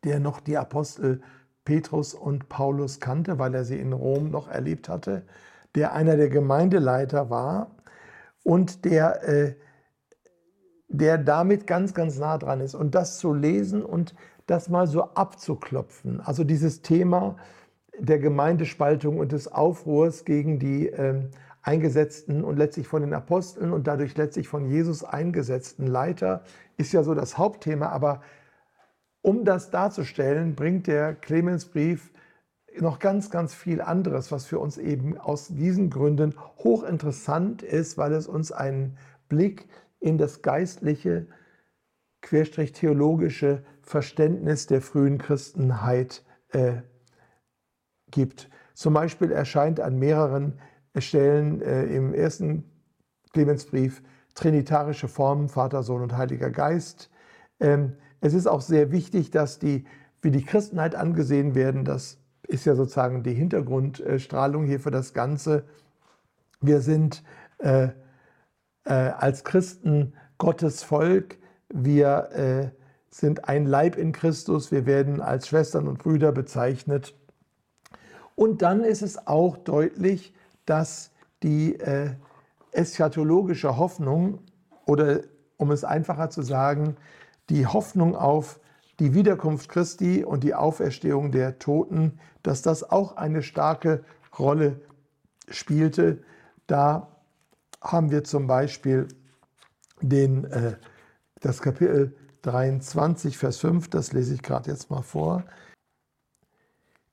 der 0.04 0.20
noch 0.20 0.40
die 0.40 0.58
Apostel 0.58 1.22
Petrus 1.66 2.14
und 2.14 2.50
Paulus 2.50 3.00
kannte, 3.00 3.40
weil 3.40 3.54
er 3.56 3.66
sie 3.66 3.80
in 3.80 3.94
Rom 3.94 4.30
noch 4.30 4.48
erlebt 4.48 4.90
hatte, 4.90 5.24
der 5.76 5.94
einer 5.94 6.18
der 6.18 6.30
Gemeindeleiter 6.30 7.30
war 7.30 7.76
und 8.44 8.86
der, 8.86 9.28
äh, 9.28 9.56
der 10.88 11.18
damit 11.18 11.68
ganz, 11.68 11.94
ganz 11.94 12.18
nah 12.18 12.38
dran 12.38 12.62
ist. 12.62 12.76
Und 12.76 12.96
das 12.96 13.20
zu 13.20 13.34
lesen 13.34 13.84
und 13.84 14.16
das 14.48 14.70
mal 14.70 14.88
so 14.88 15.04
abzuklopfen, 15.14 16.20
also 16.20 16.44
dieses 16.44 16.82
Thema, 16.82 17.38
der 17.98 18.20
Gemeindespaltung 18.20 19.20
und 19.20 19.32
des 19.32 19.48
Aufruhrs 19.48 20.26
gegen 20.26 20.60
die 20.60 20.88
äh, 20.88 21.22
eingesetzten 21.62 22.44
und 22.44 22.58
letztlich 22.58 22.88
von 22.88 23.02
den 23.02 23.14
Aposteln 23.14 23.72
und 23.72 23.88
dadurch 23.88 24.18
letztlich 24.18 24.48
von 24.48 24.66
Jesus 24.66 25.04
eingesetzten 25.04 25.86
Leiter 25.86 26.44
ist 26.78 26.94
ja 26.94 27.04
so 27.04 27.14
das 27.14 27.38
Hauptthema. 27.38 27.90
Aber 27.90 28.22
um 29.22 29.46
das 29.46 29.70
darzustellen, 29.70 30.56
bringt 30.56 30.88
der 30.88 31.14
Clemensbrief 31.14 32.12
noch 32.80 33.00
ganz, 33.00 33.30
ganz 33.30 33.54
viel 33.54 33.82
anderes, 33.82 34.32
was 34.32 34.46
für 34.46 34.60
uns 34.60 34.78
eben 34.78 35.18
aus 35.18 35.50
diesen 35.50 35.90
Gründen 35.90 36.34
hochinteressant 36.60 37.62
ist, 37.62 37.98
weil 37.98 38.14
es 38.14 38.28
uns 38.28 38.52
einen 38.52 38.98
Blick 39.28 39.68
in 40.00 40.18
das 40.18 40.42
geistliche, 40.42 41.28
querstrich 42.22 42.72
theologische 42.72 43.64
Verständnis 43.82 44.68
der 44.68 44.82
frühen 44.82 45.18
Christenheit 45.18 46.24
äh, 46.50 46.82
gibt. 48.12 48.50
Zum 48.74 48.94
Beispiel 48.94 49.32
erscheint 49.32 49.80
an 49.80 49.98
mehreren 49.98 50.60
Stellen 50.98 51.62
äh, 51.62 51.86
im 51.86 52.14
ersten 52.14 52.64
Clemensbrief 53.34 54.02
trinitarische 54.36 55.08
Formen, 55.08 55.50
Vater, 55.50 55.84
Sohn 55.84 56.02
und 56.02 56.18
Heiliger 56.18 56.50
Geist. 56.50 57.10
Ähm, 57.60 57.94
es 58.22 58.34
ist 58.34 58.48
auch 58.48 58.62
sehr 58.62 58.92
wichtig, 58.92 59.32
dass 59.32 59.60
die, 59.60 59.86
wie 60.22 60.32
die 60.32 60.44
Christenheit 60.44 60.96
angesehen 60.96 61.56
werden, 61.56 61.86
das 61.86 62.18
ist 62.48 62.66
ja 62.66 62.76
sozusagen 62.76 63.24
die 63.24 63.34
Hintergrundstrahlung 63.34 64.66
hier 64.66 64.80
für 64.80 64.92
das 64.92 65.14
Ganze. 65.14 65.64
Wir 66.60 66.82
sind 66.82 67.24
äh, 67.60 67.90
äh, 68.84 68.92
als 68.94 69.44
Christen 69.44 70.14
Gottes 70.38 70.84
Volk, 70.84 71.38
wir 71.74 72.30
äh, 72.34 72.70
sind 73.10 73.48
ein 73.48 73.66
Leib 73.66 73.98
in 73.98 74.12
Christus, 74.12 74.72
wir 74.72 74.86
werden 74.86 75.22
als 75.22 75.48
Schwestern 75.48 75.88
und 75.88 76.00
Brüder 76.00 76.32
bezeichnet 76.32 77.16
und 78.36 78.62
dann 78.62 78.84
ist 78.84 79.02
es 79.02 79.28
auch 79.28 79.58
deutlich, 79.58 80.34
dass 80.66 81.12
die 81.44 81.80
äh, 81.80 82.12
eschatologische 82.72 83.78
Hoffnung 83.78 84.40
oder 84.86 85.22
um 85.58 85.72
es 85.72 85.84
einfacher 85.84 86.30
zu 86.30 86.42
sagen, 86.42 86.96
die 87.50 87.68
Hoffnung 87.68 88.16
auf 88.16 88.60
die 89.00 89.14
Wiederkunft 89.14 89.70
Christi 89.70 90.24
und 90.24 90.44
die 90.44 90.54
Auferstehung 90.54 91.32
der 91.32 91.60
Toten, 91.60 92.20
dass 92.44 92.62
das 92.62 92.90
auch 92.90 93.18
eine 93.18 93.44
starke 93.44 94.04
Rolle 94.38 94.80
spielte. 95.50 96.24
Da 96.68 97.08
haben 97.82 98.12
wir 98.12 98.24
zum 98.24 98.48
Beispiel 98.48 99.08
den, 100.02 100.46
äh, 100.46 100.76
das 101.40 101.62
Kapitel 101.62 102.16
23, 102.44 103.38
Vers 103.38 103.58
5, 103.58 103.90
das 103.90 104.14
lese 104.14 104.34
ich 104.34 104.42
gerade 104.42 104.70
jetzt 104.72 104.90
mal 104.90 105.02
vor. 105.02 105.44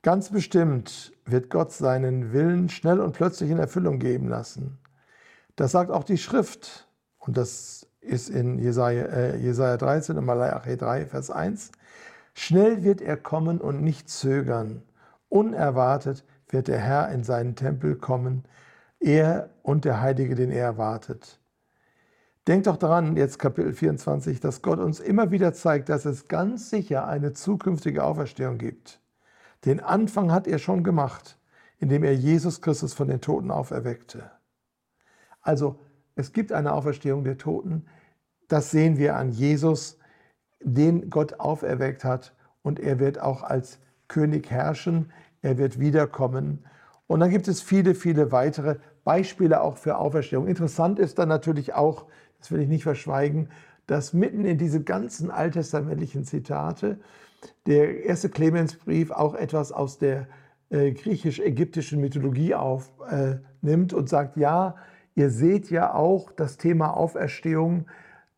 Ganz 0.02 0.30
bestimmt 0.30 1.12
wird 1.24 1.50
Gott 1.50 1.72
seinen 1.72 2.32
Willen 2.32 2.68
schnell 2.68 3.00
und 3.00 3.12
plötzlich 3.12 3.50
in 3.50 3.58
Erfüllung 3.58 3.98
geben 3.98 4.28
lassen. 4.28 4.78
Das 5.56 5.72
sagt 5.72 5.90
auch 5.90 6.04
die 6.04 6.18
Schrift. 6.18 6.88
Und 7.18 7.36
das 7.36 7.86
ist 8.00 8.30
in 8.30 8.58
Jesaja, 8.58 9.04
äh, 9.06 9.36
Jesaja 9.36 9.76
13 9.76 10.16
und 10.16 10.24
Malachi 10.24 10.76
3, 10.76 11.06
Vers 11.06 11.30
1. 11.30 11.72
Schnell 12.32 12.84
wird 12.84 13.00
er 13.00 13.16
kommen 13.16 13.60
und 13.60 13.82
nicht 13.82 14.08
zögern. 14.08 14.82
Unerwartet 15.28 16.24
wird 16.48 16.68
der 16.68 16.78
Herr 16.78 17.10
in 17.10 17.24
seinen 17.24 17.56
Tempel 17.56 17.96
kommen, 17.96 18.44
er 19.00 19.50
und 19.62 19.84
der 19.84 20.00
Heilige, 20.00 20.36
den 20.36 20.50
er 20.50 20.64
erwartet. 20.64 21.40
Denkt 22.46 22.66
doch 22.66 22.76
daran, 22.76 23.16
jetzt 23.16 23.38
Kapitel 23.38 23.74
24, 23.74 24.40
dass 24.40 24.62
Gott 24.62 24.78
uns 24.78 25.00
immer 25.00 25.30
wieder 25.30 25.52
zeigt, 25.52 25.88
dass 25.88 26.06
es 26.06 26.28
ganz 26.28 26.70
sicher 26.70 27.06
eine 27.06 27.32
zukünftige 27.34 28.04
Auferstehung 28.04 28.56
gibt. 28.56 29.00
Den 29.64 29.80
Anfang 29.80 30.32
hat 30.32 30.46
er 30.46 30.58
schon 30.58 30.84
gemacht, 30.84 31.38
indem 31.78 32.04
er 32.04 32.14
Jesus 32.14 32.60
Christus 32.60 32.94
von 32.94 33.08
den 33.08 33.20
Toten 33.20 33.50
auferweckte. 33.50 34.30
Also 35.40 35.78
es 36.14 36.32
gibt 36.32 36.52
eine 36.52 36.72
Auferstehung 36.72 37.24
der 37.24 37.38
Toten. 37.38 37.86
Das 38.48 38.70
sehen 38.70 38.96
wir 38.98 39.16
an 39.16 39.30
Jesus, 39.30 39.98
den 40.60 41.10
Gott 41.10 41.40
auferweckt 41.40 42.04
hat. 42.04 42.34
Und 42.62 42.80
er 42.80 42.98
wird 42.98 43.20
auch 43.20 43.42
als 43.42 43.78
König 44.08 44.50
herrschen. 44.50 45.12
Er 45.42 45.58
wird 45.58 45.78
wiederkommen. 45.78 46.64
Und 47.06 47.20
dann 47.20 47.30
gibt 47.30 47.48
es 47.48 47.62
viele, 47.62 47.94
viele 47.94 48.32
weitere 48.32 48.76
Beispiele 49.04 49.62
auch 49.62 49.78
für 49.78 49.96
Auferstehung. 49.96 50.46
Interessant 50.46 50.98
ist 50.98 51.18
dann 51.18 51.28
natürlich 51.28 51.74
auch, 51.74 52.06
das 52.38 52.50
will 52.50 52.60
ich 52.60 52.68
nicht 52.68 52.82
verschweigen, 52.82 53.48
dass 53.86 54.12
mitten 54.12 54.44
in 54.44 54.58
diese 54.58 54.82
ganzen 54.82 55.30
alttestamentlichen 55.30 56.24
Zitate 56.24 57.00
der 57.66 58.04
erste 58.04 58.28
Clemensbrief 58.28 59.10
auch 59.10 59.34
etwas 59.34 59.72
aus 59.72 59.98
der 59.98 60.28
äh, 60.70 60.92
griechisch-ägyptischen 60.92 62.00
Mythologie 62.00 62.54
aufnimmt 62.54 63.92
äh, 63.92 63.96
und 63.96 64.08
sagt, 64.08 64.36
ja, 64.36 64.76
ihr 65.14 65.30
seht 65.30 65.70
ja 65.70 65.94
auch 65.94 66.32
das 66.32 66.56
Thema 66.56 66.96
Auferstehung, 66.96 67.86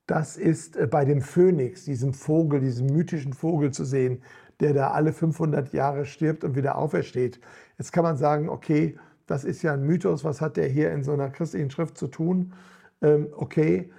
das 0.07 0.37
ist 0.37 0.77
äh, 0.77 0.87
bei 0.87 1.05
dem 1.05 1.23
Phönix, 1.23 1.85
diesem 1.85 2.13
Vogel, 2.15 2.61
diesem 2.61 2.87
mythischen 2.87 3.33
Vogel 3.33 3.71
zu 3.71 3.85
sehen, 3.85 4.23
der 4.61 4.75
da 4.75 4.91
alle 4.91 5.13
500 5.13 5.73
Jahre 5.73 6.05
stirbt 6.05 6.45
und 6.45 6.57
wieder 6.57 6.77
aufersteht. 6.77 7.41
Jetzt 7.79 7.93
kann 7.93 8.05
man 8.05 8.17
sagen, 8.17 8.49
okay, 8.49 8.99
das 9.27 9.45
ist 9.45 9.63
ja 9.63 9.75
ein 9.75 9.85
Mythos, 9.85 10.25
was 10.25 10.41
hat 10.41 10.57
der 10.57 10.69
hier 10.69 10.93
in 10.93 11.03
so 11.03 11.13
einer 11.13 11.31
christlichen 11.31 11.71
Schrift 11.71 11.97
zu 11.97 12.09
tun? 12.09 12.53
Ähm, 13.01 13.29
okay, 13.37 13.91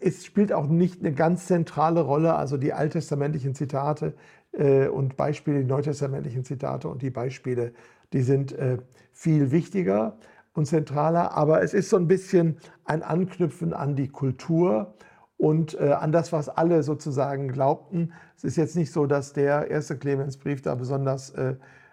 es 0.00 0.24
spielt 0.24 0.52
auch 0.52 0.66
nicht 0.66 1.00
eine 1.00 1.12
ganz 1.12 1.46
zentrale 1.46 2.00
Rolle, 2.00 2.34
also 2.34 2.56
die 2.56 2.72
alttestamentlichen 2.72 3.54
Zitate 3.54 4.14
äh, 4.52 4.88
und 4.88 5.16
Beispiele, 5.16 5.60
die 5.60 5.64
neutestamentlichen 5.64 6.44
Zitate 6.44 6.88
und 6.88 7.02
die 7.02 7.10
Beispiele, 7.10 7.72
die 8.12 8.22
sind 8.22 8.52
äh, 8.52 8.78
viel 9.12 9.52
wichtiger 9.52 10.16
und 10.54 10.66
zentraler, 10.66 11.36
aber 11.36 11.62
es 11.62 11.72
ist 11.72 11.88
so 11.88 11.96
ein 11.96 12.08
bisschen 12.08 12.56
ein 12.84 13.02
Anknüpfen 13.04 13.72
an 13.72 13.94
die 13.94 14.08
Kultur 14.08 14.94
und 15.36 15.78
äh, 15.80 15.92
an 15.92 16.10
das, 16.10 16.32
was 16.32 16.48
alle 16.48 16.82
sozusagen 16.82 17.48
glaubten. 17.48 18.12
Es 18.36 18.42
ist 18.42 18.56
jetzt 18.56 18.74
nicht 18.74 18.92
so, 18.92 19.06
dass 19.06 19.32
der 19.32 19.70
erste 19.70 19.96
Clemensbrief 19.96 20.62
da 20.62 20.74
besonders 20.74 21.32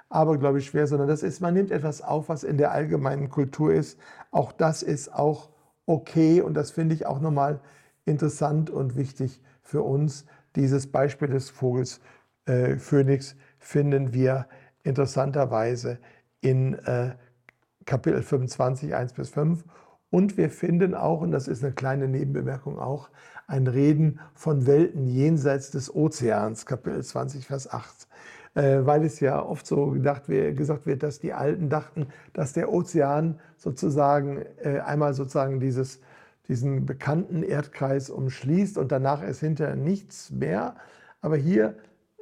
abergläubisch 0.10 0.74
wäre, 0.74 0.88
sondern 0.88 1.08
das 1.08 1.24
ist, 1.24 1.42
man 1.42 1.54
nimmt 1.54 1.72
etwas 1.72 2.02
auf, 2.02 2.28
was 2.28 2.44
in 2.44 2.58
der 2.58 2.72
allgemeinen 2.72 3.30
Kultur 3.30 3.74
ist. 3.74 3.98
Auch 4.32 4.52
das 4.52 4.84
ist 4.84 5.14
auch 5.14 5.51
okay 5.92 6.42
und 6.42 6.54
das 6.54 6.72
finde 6.72 6.96
ich 6.96 7.06
auch 7.06 7.20
nochmal 7.20 7.60
interessant 8.06 8.70
und 8.70 8.96
wichtig 8.96 9.42
für 9.62 9.84
uns. 9.84 10.26
Dieses 10.56 10.92
Beispiel 10.92 11.28
des 11.28 11.50
Vogels 11.50 12.02
äh, 12.46 12.78
Phönix 12.78 13.36
finden 13.60 14.14
wir 14.14 14.48
interessanterweise 14.84 16.00
in 16.42 16.74
äh, 16.74 17.16
Kapitel 17.86 18.22
25, 18.22 18.96
1 18.96 19.14
bis 19.14 19.30
5. 19.30 19.64
Und 20.10 20.38
wir 20.38 20.50
finden 20.50 20.94
auch, 20.94 21.22
und 21.22 21.32
das 21.32 21.48
ist 21.48 21.64
eine 21.64 21.74
kleine 21.74 22.08
Nebenbemerkung 22.08 22.80
auch, 22.80 23.10
ein 23.48 23.68
Reden 23.68 24.20
von 24.34 24.66
Welten 24.66 25.08
jenseits 25.08 25.72
des 25.72 25.94
Ozeans, 25.94 26.66
Kapitel 26.66 27.04
20, 27.04 27.48
Vers 27.48 27.72
8. 27.72 28.08
Äh, 28.54 28.86
weil 28.86 29.06
es 29.06 29.22
ja 29.22 29.42
oft 29.42 29.66
so 29.66 29.88
gedacht, 29.88 30.26
gesagt 30.28 30.86
wird, 30.86 31.04
dass 31.04 31.20
die 31.20 31.32
Alten 31.32 31.70
dachten, 31.70 32.08
dass 32.34 32.52
der 32.52 32.72
Ozean 32.72 33.40
sozusagen 33.56 34.44
äh, 34.62 34.80
einmal 34.80 35.14
sozusagen 35.14 35.62
dieses, 35.62 36.02
diesen 36.50 36.86
bekannten 36.86 37.44
Erdkreis 37.44 38.10
umschließt 38.10 38.78
und 38.78 38.92
danach 38.92 39.24
ist 39.24 39.40
hinterher 39.40 39.78
nichts 39.78 40.32
mehr. 40.32 40.76
Aber 41.22 41.38
hier 41.38 41.76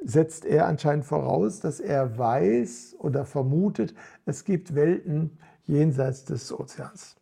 setzt 0.04 0.44
er 0.44 0.66
anscheinend 0.66 1.04
voraus, 1.04 1.58
dass 1.58 1.80
er 1.80 2.16
weiß 2.16 2.96
oder 3.00 3.24
vermutet, 3.24 3.94
es 4.24 4.44
gibt 4.44 4.76
Welten 4.76 5.38
jenseits 5.64 6.24
des 6.24 6.52
Ozeans. 6.52 7.16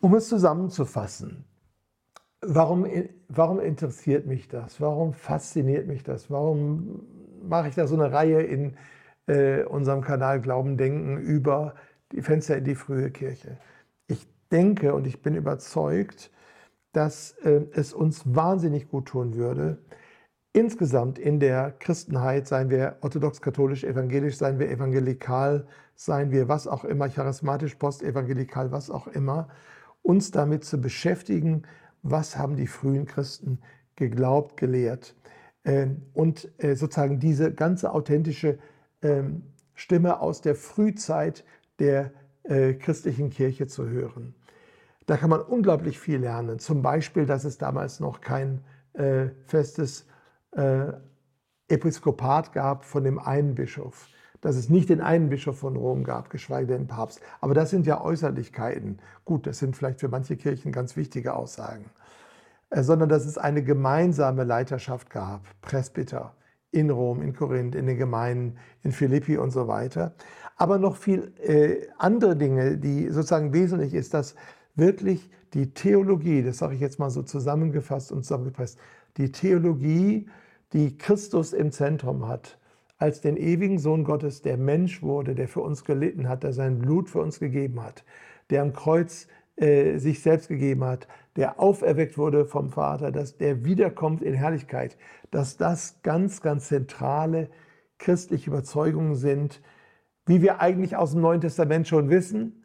Um 0.00 0.14
es 0.14 0.28
zusammenzufassen, 0.28 1.44
warum, 2.40 2.86
warum 3.28 3.60
interessiert 3.60 4.26
mich 4.26 4.48
das? 4.48 4.80
Warum 4.80 5.12
fasziniert 5.12 5.86
mich 5.86 6.02
das? 6.02 6.30
Warum 6.30 7.19
mache 7.42 7.68
ich 7.68 7.74
da 7.74 7.86
so 7.86 7.94
eine 7.94 8.12
Reihe 8.12 8.42
in 8.42 8.76
äh, 9.26 9.64
unserem 9.64 10.02
Kanal 10.02 10.40
Glauben 10.40 10.76
Denken 10.76 11.18
über 11.18 11.74
die 12.12 12.22
Fenster 12.22 12.56
in 12.56 12.64
die 12.64 12.74
frühe 12.74 13.10
Kirche? 13.10 13.58
Ich 14.06 14.26
denke 14.50 14.94
und 14.94 15.06
ich 15.06 15.22
bin 15.22 15.34
überzeugt, 15.34 16.30
dass 16.92 17.32
äh, 17.42 17.62
es 17.72 17.92
uns 17.92 18.22
wahnsinnig 18.34 18.88
gut 18.88 19.06
tun 19.06 19.34
würde, 19.34 19.78
insgesamt 20.52 21.18
in 21.18 21.38
der 21.38 21.72
Christenheit, 21.78 22.48
seien 22.48 22.70
wir 22.70 22.96
orthodox-katholisch, 23.02 23.84
evangelisch, 23.84 24.36
seien 24.36 24.58
wir 24.58 24.68
evangelikal, 24.70 25.66
seien 25.94 26.30
wir 26.32 26.48
was 26.48 26.66
auch 26.66 26.84
immer, 26.84 27.08
charismatisch, 27.08 27.76
postevangelikal, 27.76 28.72
was 28.72 28.90
auch 28.90 29.06
immer, 29.06 29.48
uns 30.02 30.30
damit 30.30 30.64
zu 30.64 30.80
beschäftigen, 30.80 31.62
was 32.02 32.36
haben 32.36 32.56
die 32.56 32.66
frühen 32.66 33.06
Christen 33.06 33.60
geglaubt, 33.96 34.56
gelehrt. 34.56 35.14
Ähm, 35.64 36.02
und 36.14 36.50
äh, 36.58 36.74
sozusagen 36.74 37.20
diese 37.20 37.52
ganze 37.52 37.92
authentische 37.92 38.58
ähm, 39.02 39.42
Stimme 39.74 40.20
aus 40.20 40.40
der 40.40 40.54
Frühzeit 40.54 41.44
der 41.78 42.12
äh, 42.44 42.74
christlichen 42.74 43.30
Kirche 43.30 43.66
zu 43.66 43.88
hören. 43.88 44.34
Da 45.06 45.16
kann 45.16 45.30
man 45.30 45.40
unglaublich 45.40 45.98
viel 45.98 46.18
lernen. 46.20 46.58
Zum 46.58 46.82
Beispiel, 46.82 47.26
dass 47.26 47.44
es 47.44 47.58
damals 47.58 48.00
noch 48.00 48.20
kein 48.20 48.60
äh, 48.94 49.28
festes 49.46 50.06
Episkopat 51.68 52.52
gab 52.52 52.84
von 52.84 53.04
dem 53.04 53.20
einen 53.20 53.54
Bischof 53.54 54.08
dass 54.40 54.56
es 54.56 54.68
nicht 54.68 54.88
den 54.88 55.00
einen 55.00 55.28
Bischof 55.28 55.58
von 55.58 55.76
Rom 55.76 56.04
gab, 56.04 56.30
geschweige 56.30 56.68
denn 56.68 56.82
den 56.82 56.86
Papst. 56.86 57.20
Aber 57.40 57.54
das 57.54 57.70
sind 57.70 57.86
ja 57.86 58.00
Äußerlichkeiten. 58.00 58.98
Gut, 59.24 59.46
das 59.46 59.58
sind 59.58 59.76
vielleicht 59.76 60.00
für 60.00 60.08
manche 60.08 60.36
Kirchen 60.36 60.72
ganz 60.72 60.96
wichtige 60.96 61.34
Aussagen. 61.34 61.84
Äh, 62.70 62.82
sondern 62.82 63.08
dass 63.08 63.26
es 63.26 63.36
eine 63.36 63.62
gemeinsame 63.62 64.44
Leiterschaft 64.44 65.10
gab, 65.10 65.42
Presbyter 65.60 66.34
in 66.72 66.90
Rom, 66.90 67.20
in 67.20 67.34
Korinth, 67.34 67.74
in 67.74 67.86
den 67.86 67.98
Gemeinden, 67.98 68.56
in 68.84 68.92
Philippi 68.92 69.36
und 69.36 69.50
so 69.50 69.66
weiter. 69.66 70.14
Aber 70.56 70.78
noch 70.78 70.96
viel 70.96 71.32
äh, 71.42 71.88
andere 71.98 72.36
Dinge, 72.36 72.78
die 72.78 73.08
sozusagen 73.08 73.52
wesentlich 73.52 73.92
ist, 73.92 74.14
dass 74.14 74.36
wirklich 74.76 75.30
die 75.52 75.74
Theologie, 75.74 76.44
das 76.44 76.58
sage 76.58 76.74
ich 76.74 76.80
jetzt 76.80 77.00
mal 77.00 77.10
so 77.10 77.22
zusammengefasst 77.22 78.12
und 78.12 78.22
zusammengepresst, 78.22 78.78
die 79.16 79.32
Theologie, 79.32 80.28
die 80.72 80.96
Christus 80.96 81.52
im 81.52 81.72
Zentrum 81.72 82.28
hat, 82.28 82.56
als 82.98 83.20
den 83.20 83.36
ewigen 83.36 83.80
Sohn 83.80 84.04
Gottes, 84.04 84.42
der 84.42 84.56
Mensch 84.56 85.02
wurde, 85.02 85.34
der 85.34 85.48
für 85.48 85.60
uns 85.60 85.84
gelitten 85.84 86.28
hat, 86.28 86.44
der 86.44 86.52
sein 86.52 86.78
Blut 86.78 87.08
für 87.08 87.20
uns 87.20 87.40
gegeben 87.40 87.82
hat, 87.82 88.04
der 88.50 88.62
am 88.62 88.72
Kreuz 88.72 89.26
äh, 89.56 89.98
sich 89.98 90.22
selbst 90.22 90.48
gegeben 90.48 90.84
hat, 90.84 91.08
der 91.36 91.60
auferweckt 91.60 92.18
wurde 92.18 92.44
vom 92.44 92.70
Vater, 92.70 93.12
dass 93.12 93.36
der 93.36 93.64
wiederkommt 93.64 94.22
in 94.22 94.34
Herrlichkeit, 94.34 94.96
dass 95.30 95.56
das 95.56 96.02
ganz, 96.02 96.40
ganz 96.42 96.68
zentrale 96.68 97.48
christliche 97.98 98.50
Überzeugungen 98.50 99.14
sind, 99.14 99.60
wie 100.26 100.42
wir 100.42 100.60
eigentlich 100.60 100.96
aus 100.96 101.12
dem 101.12 101.20
Neuen 101.20 101.40
Testament 101.40 101.86
schon 101.88 102.10
wissen, 102.10 102.64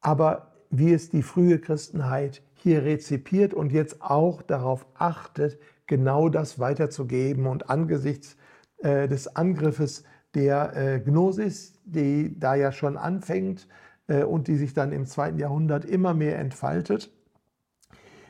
aber 0.00 0.52
wie 0.70 0.92
es 0.92 1.10
die 1.10 1.22
frühe 1.22 1.58
Christenheit 1.58 2.42
hier 2.54 2.84
rezipiert 2.84 3.54
und 3.54 3.72
jetzt 3.72 4.02
auch 4.02 4.42
darauf 4.42 4.86
achtet, 4.94 5.58
genau 5.86 6.28
das 6.28 6.58
weiterzugeben 6.58 7.46
und 7.46 7.70
angesichts 7.70 8.36
äh, 8.78 9.08
des 9.08 9.36
Angriffes 9.36 10.04
der 10.34 10.76
äh, 10.76 11.00
Gnosis, 11.00 11.80
die 11.84 12.38
da 12.38 12.54
ja 12.54 12.72
schon 12.72 12.96
anfängt 12.96 13.68
äh, 14.08 14.22
und 14.24 14.48
die 14.48 14.56
sich 14.56 14.74
dann 14.74 14.92
im 14.92 15.06
zweiten 15.06 15.38
Jahrhundert 15.38 15.84
immer 15.84 16.12
mehr 16.12 16.38
entfaltet, 16.38 17.10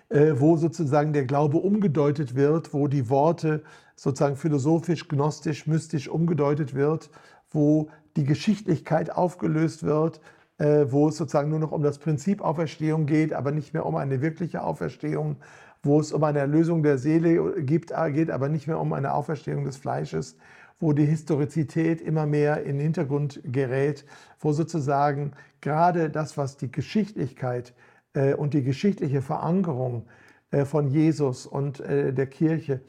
wo 0.08 0.56
sozusagen 0.56 1.12
der 1.12 1.24
Glaube 1.24 1.56
umgedeutet 1.58 2.36
wird, 2.36 2.72
wo 2.72 2.86
die 2.86 3.10
Worte 3.10 3.62
sozusagen 3.96 4.36
philosophisch, 4.36 5.08
gnostisch, 5.08 5.66
mystisch 5.66 6.08
umgedeutet 6.08 6.74
wird, 6.74 7.10
wo 7.50 7.88
die 8.16 8.24
Geschichtlichkeit 8.24 9.10
aufgelöst 9.10 9.82
wird, 9.82 10.20
äh, 10.58 10.86
wo 10.88 11.08
es 11.08 11.16
sozusagen 11.16 11.50
nur 11.50 11.58
noch 11.58 11.72
um 11.72 11.82
das 11.82 11.98
Prinzip 11.98 12.40
Auferstehung 12.40 13.06
geht, 13.06 13.32
aber 13.32 13.52
nicht 13.52 13.74
mehr 13.74 13.86
um 13.86 13.96
eine 13.96 14.20
wirkliche 14.20 14.62
Auferstehung, 14.62 15.36
wo 15.82 16.00
es 16.00 16.12
um 16.12 16.24
eine 16.24 16.38
Erlösung 16.40 16.82
der 16.82 16.98
Seele 16.98 17.56
äh, 17.56 17.62
geht, 17.62 17.92
aber 17.92 18.48
nicht 18.48 18.66
mehr 18.66 18.78
um 18.78 18.92
eine 18.92 19.14
Auferstehung 19.14 19.64
des 19.64 19.76
Fleisches, 19.76 20.36
wo 20.78 20.92
die 20.92 21.06
Historizität 21.06 22.02
immer 22.02 22.26
mehr 22.26 22.62
in 22.62 22.76
den 22.76 22.84
Hintergrund 22.84 23.40
gerät, 23.44 24.04
wo 24.40 24.52
sozusagen 24.52 25.32
gerade 25.62 26.10
das, 26.10 26.36
was 26.36 26.56
die 26.58 26.70
Geschichtlichkeit 26.70 27.70
äh, 27.70 27.95
und 28.36 28.54
die 28.54 28.62
geschichtliche 28.62 29.20
Verankerung 29.20 30.06
äh, 30.50 30.64
von 30.64 30.88
Jesus 30.88 31.46
und 31.46 31.80
der 31.80 32.26
Kirche 32.26 32.80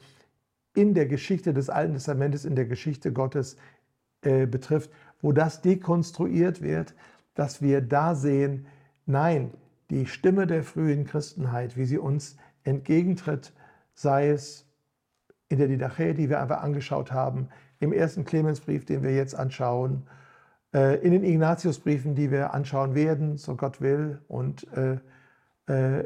in 0.74 0.94
der 0.94 1.06
Geschichte 1.06 1.52
des 1.52 1.70
Alten 1.70 1.94
Testamentes, 1.94 2.44
in 2.44 2.56
der 2.56 2.66
Geschichte 2.66 3.12
Gottes 3.12 3.56
betrifft, 4.20 4.90
wo 5.20 5.32
das 5.32 5.60
dekonstruiert 5.62 6.62
wird, 6.62 6.94
dass 7.34 7.62
wir 7.62 7.80
da 7.80 8.14
sehen, 8.14 8.66
nein, 9.06 9.52
die 9.90 10.06
Stimme 10.06 10.46
der 10.46 10.62
frühen 10.62 11.04
Christenheit, 11.04 11.76
wie 11.76 11.84
sie 11.84 11.98
uns 11.98 12.36
entgegentritt, 12.64 13.52
sei 13.94 14.30
es 14.30 14.66
in 15.48 15.58
der 15.58 15.68
Didache, 15.68 16.14
die 16.14 16.28
wir 16.28 16.40
einfach 16.40 16.62
angeschaut 16.62 17.12
haben, 17.12 17.48
im 17.80 17.92
ersten 17.92 18.24
Clemensbrief, 18.24 18.84
den 18.84 19.02
wir 19.02 19.14
jetzt 19.14 19.34
anschauen, 19.34 20.06
äh, 20.74 21.00
in 21.00 21.12
den 21.12 21.24
Ignatiusbriefen, 21.24 22.14
die 22.14 22.30
wir 22.30 22.52
anschauen 22.54 22.94
werden, 22.94 23.38
so 23.38 23.56
Gott 23.56 23.80
will, 23.80 24.20
und 24.28 24.66
äh, 25.68 26.04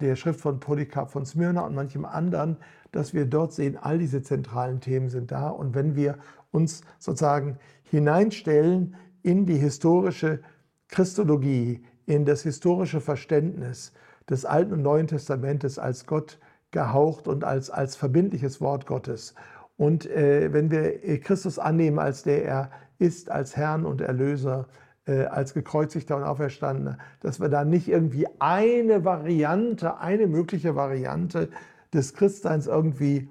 der 0.00 0.16
Schrift 0.16 0.40
von 0.40 0.60
Polycarp 0.60 1.10
von 1.10 1.24
Smyrna 1.24 1.62
und 1.62 1.74
manchem 1.74 2.04
anderen, 2.04 2.58
dass 2.92 3.14
wir 3.14 3.26
dort 3.26 3.52
sehen, 3.52 3.78
all 3.80 3.98
diese 3.98 4.22
zentralen 4.22 4.80
Themen 4.80 5.08
sind 5.08 5.30
da. 5.30 5.48
Und 5.48 5.74
wenn 5.74 5.96
wir 5.96 6.18
uns 6.50 6.82
sozusagen 6.98 7.58
hineinstellen 7.84 8.96
in 9.22 9.46
die 9.46 9.56
historische 9.56 10.40
Christologie, 10.88 11.84
in 12.04 12.24
das 12.24 12.42
historische 12.42 13.00
Verständnis, 13.00 13.92
des 14.28 14.44
Alten 14.44 14.72
und 14.72 14.82
Neuen 14.82 15.06
Testamentes 15.06 15.78
als 15.78 16.06
Gott 16.06 16.38
gehaucht 16.72 17.28
und 17.28 17.44
als, 17.44 17.70
als 17.70 17.96
verbindliches 17.96 18.60
Wort 18.60 18.86
Gottes. 18.86 19.34
Und 19.76 20.06
äh, 20.06 20.52
wenn 20.52 20.70
wir 20.70 21.20
Christus 21.20 21.58
annehmen, 21.58 21.98
als 21.98 22.22
der 22.22 22.44
er 22.44 22.70
ist, 22.98 23.30
als 23.30 23.56
Herrn 23.56 23.84
und 23.84 24.00
Erlöser, 24.00 24.66
als 25.12 25.54
gekreuzigter 25.54 26.16
und 26.16 26.24
auferstandener, 26.24 26.98
dass 27.20 27.40
wir 27.40 27.48
da 27.48 27.64
nicht 27.64 27.88
irgendwie 27.88 28.26
eine 28.38 29.04
Variante, 29.04 29.98
eine 29.98 30.26
mögliche 30.26 30.74
Variante 30.74 31.48
des 31.92 32.14
Christseins 32.14 32.66
irgendwie 32.66 33.28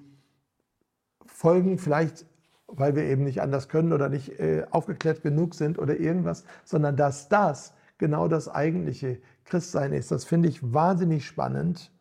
folgen, 1.25 1.77
vielleicht 1.77 2.25
weil 2.67 2.95
wir 2.95 3.03
eben 3.03 3.23
nicht 3.23 3.41
anders 3.41 3.69
können 3.69 3.93
oder 3.93 4.09
nicht 4.09 4.39
äh, 4.39 4.65
aufgeklärt 4.71 5.21
genug 5.21 5.55
sind 5.55 5.79
oder 5.79 5.99
irgendwas, 5.99 6.43
sondern 6.63 6.95
dass 6.95 7.29
das 7.29 7.73
genau 7.97 8.27
das 8.27 8.49
eigentliche 8.49 9.19
Christsein 9.45 9.93
ist. 9.93 10.11
Das 10.11 10.25
finde 10.25 10.49
ich 10.49 10.73
wahnsinnig 10.73 11.25
spannend. 11.25 11.91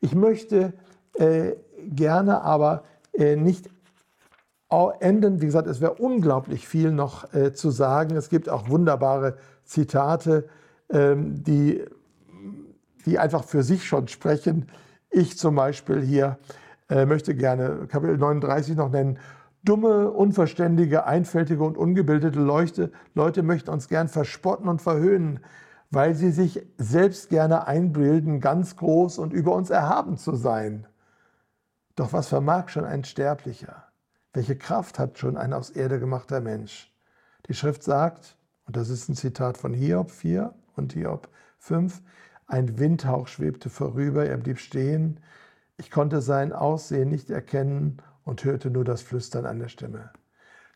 Ich 0.00 0.14
möchte 0.14 0.74
äh, 1.14 1.52
gerne 1.78 2.42
aber 2.42 2.84
äh, 3.12 3.36
nicht 3.36 3.70
enden. 5.00 5.40
Wie 5.40 5.46
gesagt, 5.46 5.68
es 5.68 5.80
wäre 5.80 5.94
unglaublich 5.94 6.66
viel 6.66 6.90
noch 6.90 7.32
äh, 7.32 7.52
zu 7.52 7.70
sagen. 7.70 8.16
Es 8.16 8.28
gibt 8.28 8.48
auch 8.48 8.68
wunderbare 8.68 9.36
Zitate, 9.64 10.48
ähm, 10.90 11.42
die, 11.42 11.84
die 13.06 13.18
einfach 13.18 13.44
für 13.44 13.62
sich 13.62 13.86
schon 13.86 14.08
sprechen. 14.08 14.68
Ich 15.10 15.38
zum 15.38 15.54
Beispiel 15.54 16.02
hier 16.02 16.38
äh, 16.88 17.06
möchte 17.06 17.34
gerne 17.34 17.86
Kapitel 17.88 18.18
39 18.18 18.76
noch 18.76 18.90
nennen. 18.90 19.18
Dumme, 19.64 20.10
unverständige, 20.10 21.06
einfältige 21.06 21.62
und 21.62 21.78
ungebildete 21.78 22.38
Leute, 22.38 22.92
Leute 23.14 23.42
möchten 23.42 23.70
uns 23.70 23.88
gern 23.88 24.08
verspotten 24.08 24.68
und 24.68 24.82
verhöhnen, 24.82 25.40
weil 25.90 26.14
sie 26.14 26.30
sich 26.30 26.66
selbst 26.76 27.30
gerne 27.30 27.66
einbilden, 27.66 28.40
ganz 28.40 28.76
groß 28.76 29.18
und 29.18 29.32
über 29.32 29.54
uns 29.54 29.70
erhaben 29.70 30.18
zu 30.18 30.34
sein. 30.34 30.86
Doch 31.96 32.12
was 32.12 32.28
vermag 32.28 32.68
schon 32.68 32.84
ein 32.84 33.04
Sterblicher? 33.04 33.84
Welche 34.34 34.56
Kraft 34.56 34.98
hat 34.98 35.16
schon 35.16 35.36
ein 35.36 35.52
aus 35.52 35.70
Erde 35.70 36.00
gemachter 36.00 36.40
Mensch? 36.40 36.92
Die 37.46 37.54
Schrift 37.54 37.84
sagt, 37.84 38.36
und 38.66 38.74
das 38.74 38.88
ist 38.88 39.08
ein 39.08 39.14
Zitat 39.14 39.56
von 39.56 39.72
Hiob 39.72 40.10
4 40.10 40.52
und 40.74 40.92
Hiob 40.92 41.28
5, 41.58 42.02
ein 42.48 42.80
Windhauch 42.80 43.28
schwebte 43.28 43.70
vorüber, 43.70 44.26
er 44.26 44.36
blieb 44.36 44.58
stehen, 44.58 45.20
ich 45.76 45.88
konnte 45.88 46.20
sein 46.20 46.52
Aussehen 46.52 47.10
nicht 47.10 47.30
erkennen 47.30 47.98
und 48.24 48.44
hörte 48.44 48.70
nur 48.70 48.84
das 48.84 49.02
Flüstern 49.02 49.46
an 49.46 49.60
der 49.60 49.68
Stimme. 49.68 50.10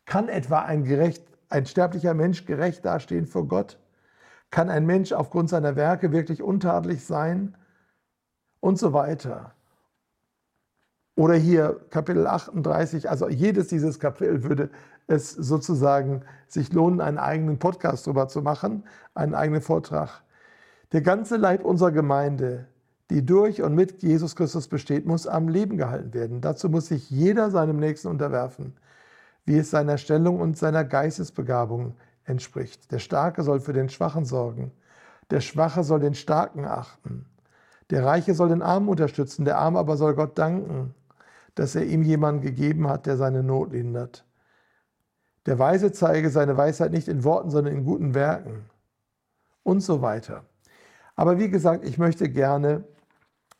Kann 0.05 0.29
etwa 0.29 0.61
ein, 0.61 0.85
gerecht, 0.85 1.23
ein 1.49 1.65
sterblicher 1.65 2.13
Mensch 2.13 2.45
gerecht 2.45 2.85
dastehen 2.85 3.25
vor 3.25 3.45
Gott? 3.45 3.77
Kann 4.51 4.69
ein 4.69 4.85
Mensch 4.85 5.11
aufgrund 5.11 5.49
seiner 5.49 5.75
Werke 5.75 6.13
wirklich 6.13 6.41
untadelig 6.41 7.03
sein? 7.03 7.57
Und 8.61 8.79
so 8.79 8.93
weiter. 8.93 9.53
Oder 11.19 11.33
hier 11.33 11.81
Kapitel 11.89 12.25
38, 12.27 13.09
also 13.09 13.27
jedes 13.27 13.67
dieses 13.67 13.99
Kapitel 13.99 14.41
würde 14.45 14.69
es 15.07 15.31
sozusagen 15.31 16.21
sich 16.47 16.71
lohnen, 16.71 17.01
einen 17.01 17.17
eigenen 17.17 17.59
Podcast 17.59 18.07
darüber 18.07 18.29
zu 18.29 18.41
machen, 18.41 18.85
einen 19.15 19.35
eigenen 19.35 19.61
Vortrag. 19.61 20.21
Der 20.93 21.01
ganze 21.01 21.35
Leib 21.35 21.65
unserer 21.65 21.91
Gemeinde, 21.91 22.67
die 23.09 23.25
durch 23.25 23.61
und 23.61 23.75
mit 23.75 24.01
Jesus 24.01 24.33
Christus 24.33 24.69
besteht, 24.69 25.05
muss 25.05 25.27
am 25.27 25.49
Leben 25.49 25.75
gehalten 25.75 26.13
werden. 26.13 26.39
Dazu 26.39 26.69
muss 26.69 26.87
sich 26.87 27.09
jeder 27.09 27.51
seinem 27.51 27.81
Nächsten 27.81 28.07
unterwerfen, 28.07 28.77
wie 29.43 29.57
es 29.57 29.71
seiner 29.71 29.97
Stellung 29.97 30.39
und 30.39 30.57
seiner 30.57 30.85
Geistesbegabung 30.85 31.97
entspricht. 32.23 32.93
Der 32.93 32.99
Starke 32.99 33.43
soll 33.43 33.59
für 33.59 33.73
den 33.73 33.89
Schwachen 33.89 34.23
sorgen. 34.23 34.71
Der 35.31 35.41
Schwache 35.41 35.83
soll 35.83 35.99
den 35.99 36.13
Starken 36.13 36.63
achten. 36.63 37.25
Der 37.89 38.05
Reiche 38.05 38.33
soll 38.35 38.47
den 38.47 38.61
Armen 38.61 38.87
unterstützen, 38.87 39.43
der 39.43 39.57
Arme 39.57 39.79
aber 39.79 39.97
soll 39.97 40.15
Gott 40.15 40.37
danken 40.37 40.95
dass 41.59 41.75
er 41.75 41.85
ihm 41.85 42.03
jemanden 42.03 42.39
gegeben 42.39 42.87
hat, 42.87 43.05
der 43.05 43.17
seine 43.17 43.43
Not 43.43 43.73
lindert. 43.73 44.25
Der 45.45 45.59
Weise 45.59 45.91
zeige 45.91 46.29
seine 46.29 46.55
Weisheit 46.55 46.93
nicht 46.93 47.09
in 47.09 47.25
Worten, 47.25 47.49
sondern 47.49 47.73
in 47.75 47.83
guten 47.83 48.13
Werken 48.13 48.63
und 49.63 49.81
so 49.81 50.01
weiter. 50.01 50.45
Aber 51.17 51.37
wie 51.37 51.49
gesagt, 51.49 51.83
ich 51.85 51.97
möchte 51.97 52.29
gerne 52.29 52.85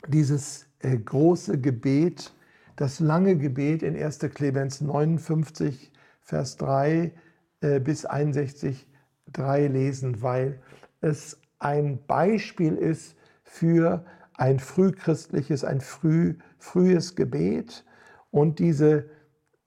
dieses 0.08 0.66
äh, 0.80 0.98
große 0.98 1.60
Gebet, 1.60 2.34
das 2.78 3.02
lange 3.02 3.36
Gebet 3.36 3.84
in 3.84 4.02
1. 4.02 4.20
Clemens 4.34 4.80
59, 4.80 5.92
Vers 6.22 6.56
3 6.56 7.12
äh, 7.60 7.82
bis 7.82 8.06
61, 8.06 8.88
3 9.34 9.68
lesen, 9.68 10.22
weil 10.22 10.62
es 11.02 11.38
ein 11.60 12.00
Beispiel 12.08 12.76
ist 12.78 13.18
für 13.44 14.06
ein 14.36 14.60
frühchristliches, 14.60 15.66
ein 15.66 15.82
früh, 15.82 16.36
frühes 16.60 17.18
Gebet, 17.18 17.84
und 18.32 18.60
diese 18.60 19.10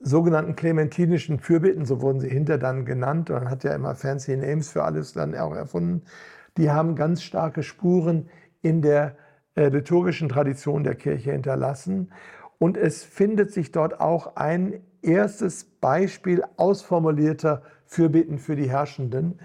sogenannten 0.00 0.56
klementinischen 0.56 1.38
Fürbitten, 1.38 1.84
so 1.84 2.00
wurden 2.00 2.20
sie 2.20 2.28
hinter 2.28 2.58
dann 2.58 2.84
genannt, 2.84 3.28
man 3.30 3.48
hat 3.48 3.64
ja 3.64 3.74
immer 3.74 3.94
fancy 3.94 4.36
Names 4.36 4.70
für 4.70 4.82
alles 4.82 5.12
dann 5.12 5.34
auch 5.34 5.54
erfunden, 5.54 6.02
die 6.56 6.70
haben 6.70 6.96
ganz 6.96 7.22
starke 7.22 7.62
Spuren 7.62 8.28
in 8.60 8.82
der 8.82 9.16
äh, 9.54 9.68
liturgischen 9.68 10.28
Tradition 10.28 10.84
der 10.84 10.94
Kirche 10.94 11.32
hinterlassen. 11.32 12.12
Und 12.58 12.76
es 12.76 13.02
findet 13.02 13.52
sich 13.52 13.72
dort 13.72 14.00
auch 14.00 14.36
ein 14.36 14.80
erstes 15.02 15.64
Beispiel 15.64 16.44
ausformulierter 16.56 17.62
Fürbitten 17.86 18.38
für 18.38 18.56
die 18.56 18.70
Herrschenden. 18.70 19.40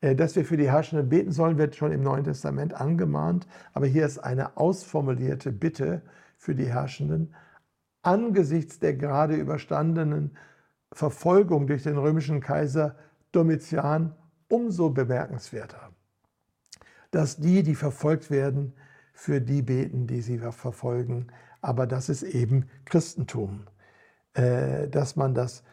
Äh, 0.00 0.14
dass 0.14 0.36
wir 0.36 0.44
für 0.44 0.56
die 0.56 0.70
Herrschenden 0.70 1.08
beten 1.08 1.32
sollen, 1.32 1.58
wird 1.58 1.76
schon 1.76 1.92
im 1.92 2.02
Neuen 2.02 2.24
Testament 2.24 2.74
angemahnt. 2.74 3.46
Aber 3.72 3.86
hier 3.86 4.04
ist 4.04 4.18
eine 4.18 4.56
ausformulierte 4.56 5.52
Bitte 5.52 6.02
für 6.36 6.54
die 6.54 6.66
Herrschenden 6.66 7.34
angesichts 8.02 8.78
der 8.78 8.94
gerade 8.94 9.34
überstandenen 9.36 10.36
Verfolgung 10.92 11.66
durch 11.66 11.82
den 11.82 11.98
römischen 11.98 12.40
Kaiser 12.40 12.96
Domitian 13.32 14.14
umso 14.48 14.90
bemerkenswerter, 14.90 15.90
dass 17.10 17.36
die, 17.36 17.62
die 17.62 17.74
verfolgt 17.74 18.30
werden, 18.30 18.72
für 19.12 19.40
die 19.40 19.62
beten, 19.62 20.06
die 20.06 20.20
sie 20.20 20.38
verfolgen. 20.38 21.26
Aber 21.60 21.86
das 21.86 22.08
ist 22.08 22.22
eben 22.22 22.68
Christentum, 22.84 23.66
äh, 24.34 24.88
dass 24.88 25.16
man 25.16 25.34
das 25.34 25.64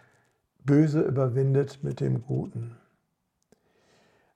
Böse 0.64 1.02
überwindet 1.02 1.84
mit 1.84 2.00
dem 2.00 2.24
Guten. 2.24 2.76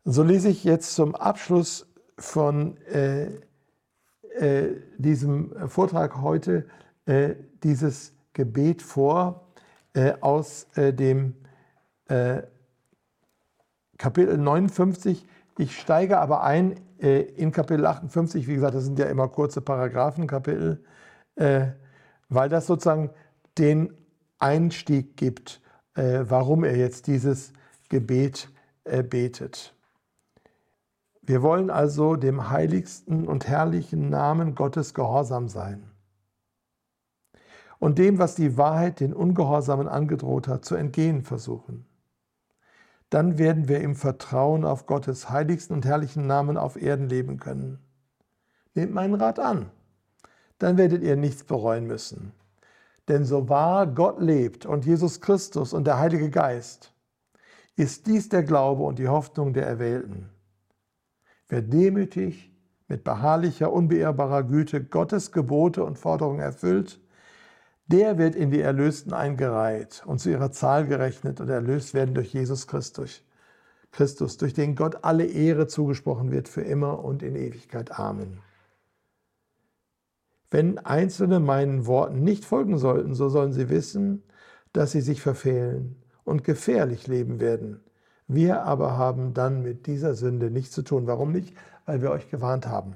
So 0.06 0.24
lese 0.24 0.50
ich 0.50 0.64
jetzt 0.64 0.94
zum 0.94 1.16
Abschluss 1.16 1.92
von 2.18 2.78
äh, 2.88 3.30
äh, 4.36 4.76
diesem 4.98 5.70
Vortrag 5.70 6.22
heute 6.22 6.66
äh, 7.10 7.36
dieses 7.64 8.14
Gebet 8.34 8.84
vor 8.84 9.48
äh, 9.94 10.14
aus 10.22 10.68
äh, 10.76 10.94
dem 10.94 11.34
äh, 12.08 12.44
Kapitel 13.98 14.38
59. 14.38 15.26
Ich 15.58 15.80
steige 15.80 16.20
aber 16.20 16.44
ein 16.44 16.80
äh, 17.00 17.22
in 17.22 17.52
Kapitel 17.52 17.88
58. 17.88 18.48
Wie 18.48 18.54
gesagt, 18.54 18.76
das 18.76 18.84
sind 18.84 19.00
ja 19.00 19.08
immer 19.08 19.28
kurze 19.28 19.62
Paragraphenkapitel, 19.62 20.84
weil 22.28 22.50
das 22.50 22.68
sozusagen 22.68 23.12
den 23.58 23.94
Einstieg 24.40 25.16
gibt, 25.16 25.62
warum 25.96 26.66
er 26.66 26.76
jetzt 26.76 27.08
dieses 27.08 27.54
Gebet 27.88 28.50
betet. 28.84 29.74
Wir 31.22 31.42
wollen 31.42 31.70
also 31.70 32.18
dem 32.18 32.50
heiligsten 32.50 33.26
und 33.26 33.48
herrlichen 33.48 34.10
Namen 34.10 34.54
Gottes 34.54 34.94
gehorsam 34.94 35.48
sein 35.48 35.89
und 37.80 37.98
dem, 37.98 38.20
was 38.20 38.36
die 38.36 38.58
Wahrheit 38.58 39.00
den 39.00 39.14
Ungehorsamen 39.14 39.88
angedroht 39.88 40.48
hat, 40.48 40.66
zu 40.66 40.76
entgehen 40.76 41.24
versuchen. 41.24 41.86
Dann 43.10 43.38
werden 43.38 43.68
wir 43.68 43.82
im 43.82 43.96
Vertrauen 43.96 44.66
auf 44.66 44.86
Gottes 44.86 45.30
heiligsten 45.30 45.76
und 45.76 45.86
herrlichen 45.86 46.28
Namen 46.28 46.58
auf 46.58 46.80
Erden 46.80 47.10
leben 47.10 47.40
können. 47.40 47.80
Nehmt 48.76 48.94
meinen 48.94 49.16
Rat 49.16 49.40
an, 49.40 49.72
dann 50.60 50.78
werdet 50.78 51.02
ihr 51.02 51.16
nichts 51.16 51.44
bereuen 51.44 51.88
müssen. 51.88 52.34
Denn 53.08 53.26
so 53.26 53.50
wahr 53.50 53.88
Gott 53.88 54.22
lebt 54.22 54.68
und 54.68 54.86
Jesus 54.86 55.22
Christus 55.22 55.74
und 55.74 55.88
der 55.88 55.98
Heilige 55.98 56.30
Geist, 56.30 56.94
ist 57.76 58.08
dies 58.08 58.30
der 58.30 58.44
Glaube 58.44 58.84
und 58.84 59.00
die 59.00 59.08
Hoffnung 59.08 59.54
der 59.54 59.66
Erwählten. 59.66 60.30
Wer 61.48 61.62
demütig, 61.62 62.52
mit 62.90 63.04
beharrlicher, 63.04 63.72
unbeirrbarer 63.72 64.44
Güte 64.44 64.84
Gottes 64.84 65.32
Gebote 65.32 65.84
und 65.84 65.98
Forderungen 65.98 66.42
erfüllt, 66.42 67.00
der 67.92 68.18
wird 68.18 68.36
in 68.36 68.52
die 68.52 68.62
Erlösten 68.62 69.14
eingereiht 69.14 70.04
und 70.06 70.20
zu 70.20 70.30
ihrer 70.30 70.52
Zahl 70.52 70.86
gerechnet 70.88 71.42
und 71.42 71.50
erlöst 71.50 71.94
werden 71.94 72.14
durch 72.14 72.34
Jesus 72.34 72.68
Christus. 72.68 73.24
Christus, 73.92 74.38
durch 74.38 74.54
den 74.54 74.76
Gott 74.76 75.04
alle 75.04 75.26
Ehre 75.26 75.66
zugesprochen 75.66 76.32
wird 76.32 76.48
für 76.48 76.62
immer 76.62 77.04
und 77.04 77.24
in 77.24 77.36
Ewigkeit. 77.36 77.98
Amen. 77.98 78.40
Wenn 80.52 80.78
Einzelne 80.80 81.40
meinen 81.40 81.88
Worten 81.88 82.24
nicht 82.24 82.46
folgen 82.46 82.78
sollten, 82.78 83.16
so 83.16 83.30
sollen 83.30 83.54
sie 83.54 83.70
wissen, 83.70 84.24
dass 84.74 84.92
sie 84.92 85.02
sich 85.02 85.22
verfehlen 85.22 85.96
und 86.24 86.44
gefährlich 86.44 87.08
leben 87.08 87.40
werden. 87.40 87.80
Wir 88.28 88.64
aber 88.64 88.98
haben 88.98 89.34
dann 89.34 89.64
mit 89.64 89.88
dieser 89.88 90.14
Sünde 90.14 90.52
nichts 90.52 90.74
zu 90.76 90.84
tun. 90.84 91.08
Warum 91.08 91.32
nicht? 91.32 91.56
Weil 91.88 92.04
wir 92.04 92.12
euch 92.12 92.30
gewarnt 92.30 92.68
haben. 92.68 92.96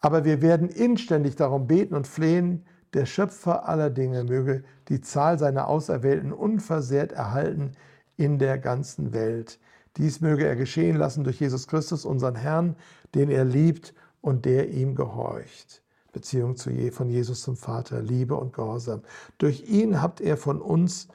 Aber 0.00 0.24
wir 0.24 0.40
werden 0.40 0.70
inständig 0.70 1.36
darum 1.36 1.66
beten 1.66 1.94
und 1.94 2.06
flehen, 2.06 2.64
der 2.94 3.06
Schöpfer 3.06 3.68
aller 3.68 3.90
Dinge 3.90 4.24
möge 4.24 4.64
die 4.88 5.00
Zahl 5.00 5.38
seiner 5.38 5.68
Auserwählten 5.68 6.32
unversehrt 6.32 7.12
erhalten 7.12 7.72
in 8.16 8.38
der 8.38 8.58
ganzen 8.58 9.12
Welt. 9.12 9.58
Dies 9.96 10.20
möge 10.20 10.46
er 10.46 10.56
geschehen 10.56 10.96
lassen 10.96 11.24
durch 11.24 11.40
Jesus 11.40 11.66
Christus, 11.66 12.04
unseren 12.04 12.34
Herrn, 12.36 12.76
den 13.14 13.30
er 13.30 13.44
liebt 13.44 13.94
und 14.20 14.44
der 14.44 14.70
ihm 14.70 14.94
gehorcht. 14.94 15.82
Beziehung 16.12 16.56
zu 16.56 16.70
je, 16.70 16.90
von 16.90 17.08
Jesus 17.08 17.42
zum 17.42 17.56
Vater, 17.56 18.02
Liebe 18.02 18.34
und 18.36 18.52
Gehorsam. 18.52 19.02
Durch 19.38 19.68
ihn 19.68 20.02
habt 20.02 20.20
er 20.20 20.36
von 20.36 20.60
uns, 20.60 21.08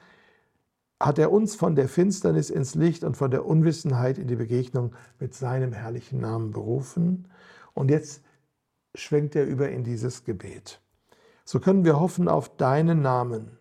hat 1.01 1.19
er 1.19 1.31
uns 1.31 1.55
von 1.55 1.75
der 1.75 1.89
Finsternis 1.89 2.49
ins 2.49 2.75
Licht 2.75 3.03
und 3.03 3.17
von 3.17 3.31
der 3.31 3.45
Unwissenheit 3.45 4.17
in 4.17 4.27
die 4.27 4.37
Begegnung 4.37 4.93
mit 5.19 5.33
seinem 5.33 5.73
herrlichen 5.73 6.19
Namen 6.19 6.51
berufen. 6.51 7.27
Und 7.73 7.91
jetzt 7.91 8.23
schwenkt 8.95 9.35
er 9.35 9.45
über 9.45 9.69
in 9.69 9.83
dieses 9.83 10.23
Gebet. 10.23 10.81
So 11.45 11.59
können 11.59 11.85
wir 11.85 11.99
hoffen 11.99 12.27
auf 12.27 12.57
deinen 12.57 13.01
Namen, 13.01 13.57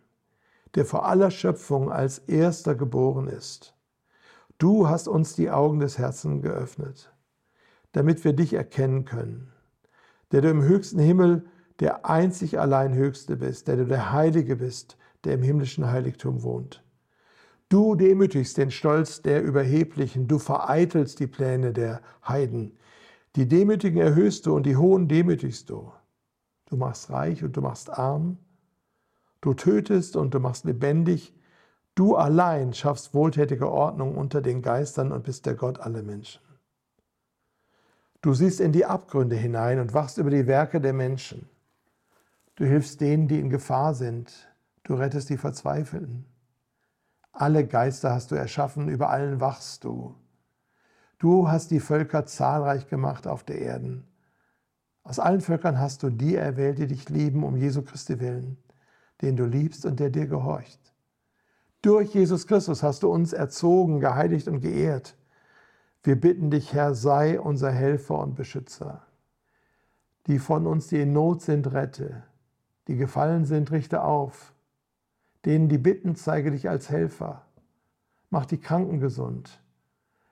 der 0.74 0.84
vor 0.84 1.06
aller 1.06 1.30
Schöpfung 1.30 1.92
als 1.92 2.18
erster 2.18 2.74
geboren 2.74 3.28
ist. 3.28 3.76
Du 4.58 4.88
hast 4.88 5.06
uns 5.06 5.36
die 5.36 5.50
Augen 5.50 5.78
des 5.78 5.98
Herzens 5.98 6.42
geöffnet, 6.42 7.12
damit 7.92 8.24
wir 8.24 8.32
dich 8.32 8.54
erkennen 8.54 9.04
können 9.04 9.54
der 10.34 10.40
du 10.42 10.50
im 10.50 10.62
höchsten 10.62 10.98
Himmel 10.98 11.44
der 11.78 12.06
einzig 12.06 12.58
allein 12.58 12.92
Höchste 12.92 13.36
bist, 13.36 13.68
der 13.68 13.76
du 13.76 13.86
der 13.86 14.10
Heilige 14.10 14.56
bist, 14.56 14.96
der 15.22 15.34
im 15.34 15.42
himmlischen 15.42 15.88
Heiligtum 15.88 16.42
wohnt. 16.42 16.82
Du 17.68 17.94
demütigst 17.94 18.56
den 18.56 18.72
Stolz 18.72 19.22
der 19.22 19.44
Überheblichen, 19.44 20.26
du 20.26 20.40
vereitelst 20.40 21.20
die 21.20 21.28
Pläne 21.28 21.72
der 21.72 22.00
Heiden. 22.26 22.76
Die 23.36 23.46
Demütigen 23.46 24.00
erhöhst 24.00 24.46
du 24.46 24.56
und 24.56 24.66
die 24.66 24.76
Hohen 24.76 25.06
demütigst 25.06 25.70
du. 25.70 25.92
Du 26.74 26.80
machst 26.80 27.08
reich 27.10 27.44
und 27.44 27.56
du 27.56 27.60
machst 27.60 27.88
arm. 27.88 28.36
Du 29.40 29.54
tötest 29.54 30.16
und 30.16 30.34
du 30.34 30.40
machst 30.40 30.64
lebendig. 30.64 31.32
Du 31.94 32.16
allein 32.16 32.74
schaffst 32.74 33.14
wohltätige 33.14 33.70
Ordnung 33.70 34.16
unter 34.16 34.42
den 34.42 34.60
Geistern 34.60 35.12
und 35.12 35.22
bist 35.22 35.46
der 35.46 35.54
Gott 35.54 35.78
aller 35.78 36.02
Menschen. 36.02 36.42
Du 38.22 38.34
siehst 38.34 38.58
in 38.58 38.72
die 38.72 38.86
Abgründe 38.86 39.36
hinein 39.36 39.78
und 39.78 39.94
wachst 39.94 40.18
über 40.18 40.30
die 40.30 40.48
Werke 40.48 40.80
der 40.80 40.94
Menschen. 40.94 41.48
Du 42.56 42.64
hilfst 42.64 43.00
denen, 43.00 43.28
die 43.28 43.38
in 43.38 43.50
Gefahr 43.50 43.94
sind. 43.94 44.32
Du 44.82 44.94
rettest 44.94 45.30
die 45.30 45.38
Verzweifelten. 45.38 46.24
Alle 47.30 47.64
Geister 47.68 48.10
hast 48.10 48.32
du 48.32 48.34
erschaffen, 48.34 48.88
über 48.88 49.10
allen 49.10 49.40
wachst 49.40 49.84
du. 49.84 50.16
Du 51.20 51.48
hast 51.48 51.70
die 51.70 51.78
Völker 51.78 52.26
zahlreich 52.26 52.88
gemacht 52.88 53.28
auf 53.28 53.44
der 53.44 53.60
Erden. 53.60 54.08
Aus 55.04 55.18
allen 55.18 55.42
Völkern 55.42 55.78
hast 55.78 56.02
du 56.02 56.10
die 56.10 56.34
erwählt, 56.34 56.78
die 56.78 56.86
dich 56.86 57.10
lieben, 57.10 57.44
um 57.44 57.56
Jesu 57.56 57.82
Christi 57.82 58.20
willen, 58.20 58.56
den 59.20 59.36
du 59.36 59.44
liebst 59.44 59.84
und 59.84 60.00
der 60.00 60.08
dir 60.08 60.26
gehorcht. 60.26 60.80
Durch 61.82 62.14
Jesus 62.14 62.46
Christus 62.46 62.82
hast 62.82 63.02
du 63.02 63.10
uns 63.10 63.34
erzogen, 63.34 64.00
geheiligt 64.00 64.48
und 64.48 64.60
geehrt. 64.60 65.14
Wir 66.02 66.18
bitten 66.18 66.50
dich, 66.50 66.72
Herr, 66.72 66.94
sei 66.94 67.38
unser 67.38 67.70
Helfer 67.70 68.18
und 68.18 68.34
Beschützer. 68.34 69.02
Die 70.26 70.38
von 70.38 70.66
uns, 70.66 70.86
die 70.86 71.02
in 71.02 71.12
Not 71.12 71.42
sind, 71.42 71.70
rette. 71.72 72.22
Die 72.88 72.96
gefallen 72.96 73.44
sind, 73.44 73.70
richte 73.70 74.02
auf. 74.02 74.54
Denen, 75.44 75.68
die 75.68 75.76
bitten, 75.76 76.16
zeige 76.16 76.50
dich 76.50 76.70
als 76.70 76.88
Helfer. 76.88 77.44
Mach 78.30 78.46
die 78.46 78.58
Kranken 78.58 79.00
gesund. 79.00 79.60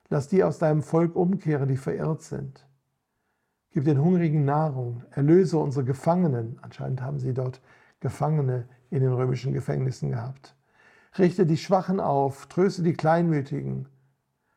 Lass 0.08 0.28
die 0.28 0.42
aus 0.42 0.58
deinem 0.58 0.82
Volk 0.82 1.14
umkehren, 1.14 1.68
die 1.68 1.76
verirrt 1.76 2.22
sind. 2.22 2.66
Gib 3.72 3.84
den 3.84 4.02
Hungrigen 4.02 4.44
Nahrung. 4.44 5.02
Erlöse 5.10 5.58
unsere 5.58 5.84
Gefangenen. 5.84 6.58
Anscheinend 6.60 7.00
haben 7.00 7.18
sie 7.18 7.32
dort 7.32 7.60
Gefangene 8.00 8.68
in 8.90 9.00
den 9.00 9.12
römischen 9.12 9.52
Gefängnissen 9.52 10.10
gehabt. 10.10 10.54
Richte 11.18 11.46
die 11.46 11.56
Schwachen 11.56 11.98
auf. 11.98 12.46
Tröste 12.46 12.82
die 12.82 12.92
Kleinmütigen. 12.92 13.88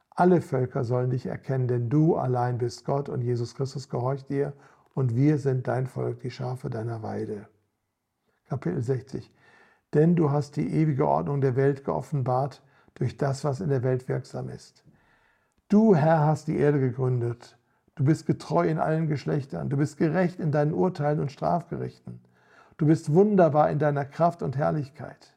Alle 0.10 0.42
Völker 0.42 0.84
sollen 0.84 1.10
dich 1.10 1.26
erkennen, 1.26 1.68
denn 1.68 1.90
du 1.90 2.16
allein 2.16 2.58
bist 2.58 2.86
Gott 2.86 3.10
und 3.10 3.22
Jesus 3.22 3.56
Christus 3.56 3.90
gehorcht 3.90 4.30
dir 4.30 4.54
und 4.94 5.16
wir 5.16 5.38
sind 5.38 5.68
dein 5.68 5.88
Volk, 5.88 6.22
die 6.22 6.32
Schafe 6.32 6.70
deiner 6.70 7.04
Weide. 7.04 7.48
Kapitel 8.48 8.82
60. 8.82 9.32
Denn 9.94 10.16
du 10.16 10.32
hast 10.32 10.56
die 10.56 10.74
ewige 10.74 11.08
Ordnung 11.08 11.42
der 11.42 11.56
Welt 11.56 11.84
geoffenbart 11.84 12.62
durch 12.96 13.18
das, 13.18 13.44
was 13.44 13.60
in 13.60 13.70
der 13.70 13.84
Welt 13.84 14.08
wirksam 14.08 14.50
ist. 14.50 14.84
Du, 15.68 15.96
Herr, 15.96 16.22
hast 16.22 16.48
die 16.48 16.58
Erde 16.58 16.80
gegründet. 16.80 17.58
Du 17.96 18.04
bist 18.04 18.26
getreu 18.26 18.68
in 18.68 18.78
allen 18.78 19.08
Geschlechtern. 19.08 19.70
Du 19.70 19.78
bist 19.78 19.98
gerecht 19.98 20.40
in 20.40 20.52
deinen 20.52 20.74
Urteilen 20.74 21.22
und 21.22 21.32
Strafgerichten. 21.32 22.20
Du 22.78 22.86
bist 22.86 23.14
wunderbar 23.14 23.72
in 23.72 23.80
deiner 23.80 24.04
Kraft 24.04 24.42
und 24.42 24.58
Herrlichkeit. 24.58 25.34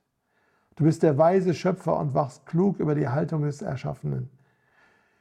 Du 0.75 0.85
bist 0.85 1.05
der 1.05 1.17
weise 1.19 1.55
Schöpfer 1.55 1.99
und 1.99 2.15
wachst 2.15 2.47
klug 2.47 2.81
über 2.81 2.97
die 2.97 3.09
Haltung 3.09 3.43
des 3.43 3.63
Erschaffenen. 3.63 4.29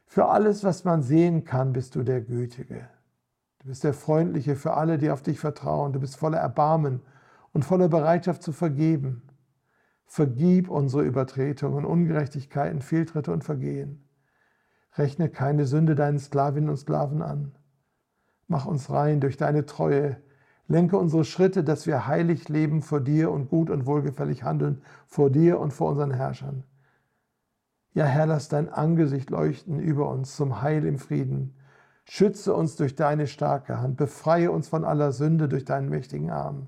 Für 0.08 0.30
alles, 0.30 0.64
was 0.64 0.84
man 0.84 1.04
sehen 1.04 1.44
kann, 1.44 1.74
bist 1.74 1.96
du 1.96 2.04
der 2.04 2.22
Gütige. 2.22 2.88
Du 3.60 3.68
bist 3.68 3.84
der 3.84 3.94
Freundliche 3.94 4.56
für 4.56 4.74
alle, 4.74 4.98
die 4.98 5.12
auf 5.12 5.22
dich 5.22 5.40
vertrauen. 5.40 5.94
Du 5.94 6.00
bist 6.00 6.16
voller 6.16 6.38
Erbarmen 6.38 7.02
und 7.54 7.66
voller 7.66 7.90
Bereitschaft 7.90 8.42
zu 8.42 8.52
vergeben. 8.52 9.22
Vergib 10.06 10.70
unsere 10.70 11.04
Übertretungen, 11.04 11.86
Ungerechtigkeiten, 11.86 12.82
Fehltritte 12.82 13.32
und 13.32 13.44
Vergehen. 13.44 14.07
Rechne 14.96 15.30
keine 15.30 15.66
Sünde 15.66 15.96
deinen 15.96 16.20
Sklavinnen 16.20 16.70
und 16.70 16.78
Sklaven 16.78 17.22
an. 17.22 17.52
Mach 18.48 18.66
uns 18.66 18.90
rein 18.90 19.20
durch 19.20 19.38
deine 19.38 19.66
Treue. 19.66 20.18
Lenke 20.68 20.98
unsere 20.98 21.24
Schritte, 21.24 21.64
dass 21.64 21.86
wir 21.88 22.08
heilig 22.08 22.50
leben 22.50 22.82
vor 22.82 23.00
dir 23.00 23.32
und 23.32 23.50
gut 23.50 23.70
und 23.70 23.86
wohlgefällig 23.86 24.44
handeln 24.44 24.82
vor 25.06 25.30
dir 25.30 25.60
und 25.60 25.72
vor 25.72 25.90
unseren 25.90 26.12
Herrschern. 26.12 26.64
Ja, 27.94 28.06
Herr, 28.06 28.26
lass 28.26 28.48
dein 28.48 28.70
Angesicht 28.70 29.30
leuchten 29.30 29.80
über 29.80 30.10
uns 30.10 30.36
zum 30.36 30.62
Heil 30.62 30.86
im 30.86 31.00
Frieden. 31.00 31.56
Schütze 32.06 32.54
uns 32.54 32.76
durch 32.76 32.96
deine 32.96 33.28
starke 33.28 33.80
Hand, 33.80 33.98
befreie 33.98 34.52
uns 34.52 34.68
von 34.68 34.86
aller 34.86 35.12
Sünde 35.12 35.50
durch 35.50 35.66
deinen 35.66 35.90
mächtigen 35.90 36.30
Arm. 36.30 36.68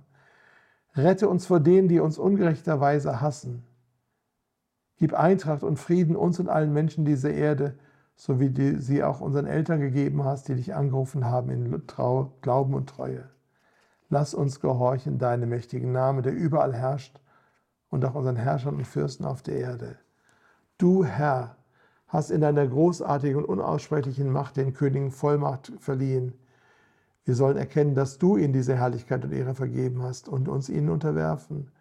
Rette 0.95 1.29
uns 1.29 1.45
vor 1.45 1.59
denen, 1.59 1.87
die 1.87 1.99
uns 1.99 2.17
ungerechterweise 2.17 3.21
hassen. 3.21 3.63
Gib 4.97 5.13
Eintracht 5.13 5.63
und 5.63 5.77
Frieden 5.77 6.15
uns 6.15 6.39
und 6.39 6.49
allen 6.49 6.73
Menschen 6.73 7.05
dieser 7.05 7.31
Erde, 7.31 7.77
so 8.19 8.37
wie 8.37 8.49
du 8.49 8.81
sie 8.81 9.01
auch 9.01 9.21
unseren 9.21 9.47
Eltern 9.47 9.79
gegeben 9.79 10.25
hast, 10.25 10.49
die 10.49 10.55
dich 10.55 10.75
angerufen 10.75 11.23
haben 11.23 11.49
in 11.51 11.87
Trau, 11.87 12.33
Glauben 12.41 12.73
und 12.73 12.89
Treue. 12.89 13.23
Lass 14.09 14.33
uns 14.33 14.59
gehorchen 14.59 15.17
deinem 15.17 15.47
mächtigen 15.47 15.93
Namen, 15.93 16.21
der 16.21 16.33
überall 16.33 16.73
herrscht, 16.73 17.17
und 17.89 18.03
auch 18.03 18.15
unseren 18.15 18.35
Herrschern 18.35 18.75
und 18.75 18.85
Fürsten 18.85 19.23
auf 19.25 19.41
der 19.41 19.55
Erde. 19.55 19.95
Du, 20.77 21.05
Herr, 21.05 21.55
hast 22.09 22.29
in 22.29 22.41
deiner 22.41 22.67
großartigen 22.67 23.37
und 23.37 23.45
unaussprechlichen 23.45 24.29
Macht 24.29 24.57
den 24.57 24.73
Königen 24.73 25.11
Vollmacht 25.11 25.71
verliehen. 25.79 26.33
Wir 27.23 27.35
sollen 27.35 27.55
erkennen, 27.55 27.95
dass 27.95 28.17
du 28.17 28.35
ihnen 28.35 28.51
diese 28.51 28.75
Herrlichkeit 28.75 29.23
und 29.23 29.31
Ehre 29.31 29.55
vergeben 29.55 30.03
hast 30.03 30.27
und 30.27 30.49
uns 30.49 30.67
ihnen 30.67 30.89
unterwerfen. 30.89 31.71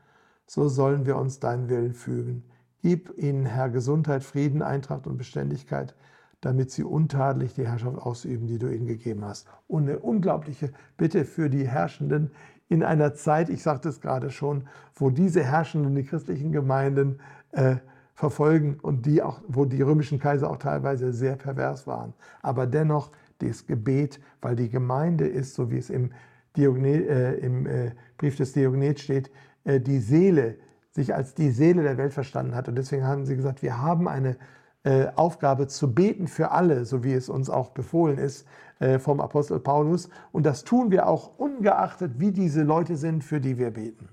So 0.47 0.68
sollen 0.68 1.05
wir 1.05 1.16
uns 1.16 1.41
deinen 1.41 1.68
Willen 1.68 1.95
fügen. 1.95 2.45
Gib 2.80 3.18
ihnen, 3.18 3.45
Herr, 3.45 3.70
Gesundheit, 3.70 4.22
Frieden, 4.22 4.62
Eintracht 4.62 5.09
und 5.09 5.18
Beständigkeit, 5.18 5.97
damit 6.41 6.70
sie 6.70 6.84
untadelig 6.84 7.55
die 7.55 7.66
Herrschaft 7.66 7.99
ausüben, 7.99 8.47
die 8.47 8.59
du 8.59 8.68
ihnen 8.68 8.86
gegeben 8.86 9.24
hast. 9.24 9.47
Und 9.66 9.84
eine 9.84 9.99
unglaubliche 9.99 10.72
Bitte 10.97 11.24
für 11.24 11.51
die 11.51 11.66
Herrschenden 11.66 12.30
in 12.68 12.82
einer 12.82 13.14
Zeit, 13.14 13.49
ich 13.49 13.62
sagte 13.62 13.89
es 13.89 14.01
gerade 14.01 14.30
schon, 14.30 14.64
wo 14.95 15.11
diese 15.11 15.43
Herrschenden, 15.43 15.95
die 15.95 16.05
christlichen 16.05 16.53
Gemeinden, 16.53 17.20
äh, 17.53 17.76
verfolgen 18.14 18.78
und 18.82 19.07
die 19.07 19.22
auch, 19.22 19.41
wo 19.47 19.64
die 19.64 19.80
römischen 19.80 20.18
Kaiser 20.18 20.51
auch 20.51 20.57
teilweise 20.57 21.12
sehr 21.12 21.36
pervers 21.36 21.86
waren. 21.86 22.14
Aber 22.43 22.66
dennoch 22.66 23.12
das 23.39 23.66
Gebet, 23.66 24.20
weil 24.43 24.57
die 24.57 24.68
Gemeinde 24.68 25.26
ist, 25.26 25.55
so 25.55 25.70
wie 25.70 25.78
es 25.78 25.89
im, 25.89 26.11
Diognet, 26.57 27.09
äh, 27.09 27.34
im 27.34 27.66
äh, 27.66 27.93
Brief 28.16 28.36
des 28.36 28.53
Diognet 28.53 28.99
steht, 28.99 29.30
äh, 29.64 29.80
die 29.80 30.01
Seele, 30.01 30.57
sich 30.91 31.14
als 31.14 31.34
die 31.34 31.51
Seele 31.51 31.84
der 31.84 31.97
Welt 31.97 32.12
verstanden 32.12 32.57
hat. 32.57 32.68
Und 32.68 32.74
deswegen 32.74 33.05
haben 33.05 33.24
sie 33.24 33.36
gesagt, 33.36 33.62
wir 33.62 33.80
haben 33.80 34.09
eine 34.09 34.36
äh, 34.85 35.09
Aufgabe 35.16 35.66
zu 35.66 35.93
beten 35.93 36.29
für 36.29 36.51
alle, 36.51 36.85
so 36.85 37.03
wie 37.05 37.12
es 37.12 37.29
uns 37.29 37.51
auch 37.51 37.70
befohlen 37.70 38.18
ist 38.18 38.47
äh, 38.79 38.99
vom 38.99 39.20
Apostel 39.20 39.59
Paulus. 39.59 40.09
Und 40.33 40.47
das 40.47 40.64
tun 40.64 40.91
wir 40.91 41.09
auch 41.09 41.39
ungeachtet, 41.39 42.12
wie 42.18 42.33
diese 42.33 42.62
Leute 42.62 42.97
sind, 42.97 43.24
für 43.24 43.41
die 43.41 43.59
wir 43.59 43.72
beten. 43.72 44.09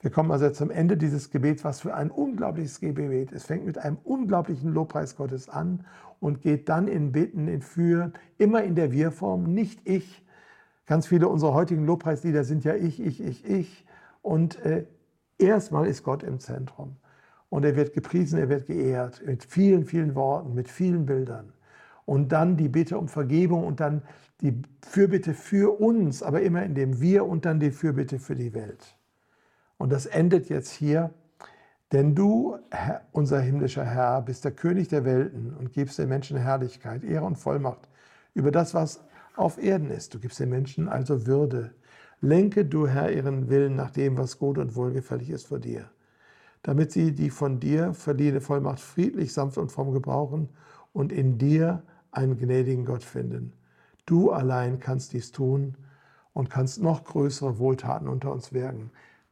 Wir 0.00 0.10
kommen 0.10 0.30
also 0.30 0.48
zum 0.50 0.70
Ende 0.70 0.96
dieses 0.96 1.30
Gebets, 1.30 1.64
was 1.64 1.80
für 1.80 1.92
ein 1.94 2.10
unglaubliches 2.10 2.78
Gebet. 2.78 3.32
Es 3.32 3.46
fängt 3.46 3.66
mit 3.66 3.78
einem 3.78 3.98
unglaublichen 4.04 4.72
Lobpreis 4.72 5.16
Gottes 5.16 5.48
an 5.48 5.84
und 6.20 6.40
geht 6.40 6.68
dann 6.68 6.86
in 6.86 7.10
Bitten, 7.10 7.48
in 7.48 7.62
Führen, 7.62 8.12
immer 8.38 8.62
in 8.62 8.76
der 8.76 8.92
Wir-Form, 8.92 9.52
nicht 9.52 9.80
ich. 9.88 10.24
Ganz 10.86 11.08
viele 11.08 11.28
unserer 11.28 11.52
heutigen 11.52 11.84
Lobpreislieder 11.84 12.44
sind 12.44 12.64
ja 12.64 12.74
ich, 12.74 13.00
ich, 13.00 13.20
ich, 13.20 13.44
ich. 13.44 13.86
Und 14.22 14.64
äh, 14.64 14.86
erstmal 15.36 15.86
ist 15.86 16.04
Gott 16.04 16.22
im 16.22 16.38
Zentrum. 16.38 16.96
Und 17.50 17.64
er 17.64 17.76
wird 17.76 17.94
gepriesen, 17.94 18.38
er 18.38 18.48
wird 18.48 18.66
geehrt, 18.66 19.22
mit 19.24 19.44
vielen, 19.44 19.84
vielen 19.84 20.14
Worten, 20.14 20.54
mit 20.54 20.68
vielen 20.68 21.06
Bildern. 21.06 21.52
Und 22.04 22.32
dann 22.32 22.56
die 22.56 22.68
Bitte 22.68 22.98
um 22.98 23.08
Vergebung 23.08 23.66
und 23.66 23.80
dann 23.80 24.02
die 24.40 24.62
Fürbitte 24.86 25.34
für 25.34 25.80
uns, 25.80 26.22
aber 26.22 26.42
immer 26.42 26.62
in 26.62 26.74
dem 26.74 27.00
Wir 27.00 27.26
und 27.26 27.44
dann 27.44 27.60
die 27.60 27.70
Fürbitte 27.70 28.18
für 28.18 28.34
die 28.34 28.54
Welt. 28.54 28.96
Und 29.78 29.92
das 29.92 30.06
endet 30.06 30.48
jetzt 30.48 30.70
hier. 30.70 31.12
Denn 31.92 32.14
du, 32.14 32.58
unser 33.12 33.40
himmlischer 33.40 33.84
Herr, 33.84 34.20
bist 34.20 34.44
der 34.44 34.52
König 34.52 34.88
der 34.88 35.06
Welten 35.06 35.54
und 35.54 35.72
gibst 35.72 35.98
den 35.98 36.10
Menschen 36.10 36.36
Herrlichkeit, 36.36 37.02
Ehre 37.02 37.24
und 37.24 37.36
Vollmacht 37.36 37.88
über 38.34 38.50
das, 38.50 38.74
was 38.74 39.02
auf 39.36 39.62
Erden 39.62 39.90
ist. 39.90 40.12
Du 40.12 40.18
gibst 40.18 40.38
den 40.38 40.50
Menschen 40.50 40.88
also 40.88 41.26
Würde. 41.26 41.72
Lenke 42.20 42.64
du, 42.64 42.86
Herr, 42.88 43.10
ihren 43.10 43.48
Willen 43.48 43.76
nach 43.76 43.90
dem, 43.90 44.18
was 44.18 44.38
gut 44.38 44.58
und 44.58 44.74
wohlgefällig 44.74 45.30
ist 45.30 45.46
vor 45.46 45.60
dir, 45.60 45.88
damit 46.62 46.92
sie 46.92 47.12
die 47.12 47.30
von 47.30 47.60
dir 47.60 47.94
verliehene 47.94 48.40
Vollmacht 48.40 48.80
friedlich, 48.80 49.32
sanft 49.32 49.58
und 49.58 49.72
fromm 49.72 49.92
gebrauchen 49.92 50.48
und 50.92 51.12
in 51.12 51.38
dir 51.38 51.82
einen 52.10 52.38
gnädigen 52.38 52.84
Gott 52.84 53.04
finden. 53.04 53.52
Du 54.06 54.30
allein 54.30 54.80
kannst 54.80 55.12
dies 55.12 55.32
tun 55.32 55.76
und 56.32 56.50
kannst 56.50 56.80
noch 56.80 57.04
größere 57.04 57.58
Wohltaten 57.58 58.08
unter 58.08 58.32
uns 58.32 58.52
wirken. 58.52 58.90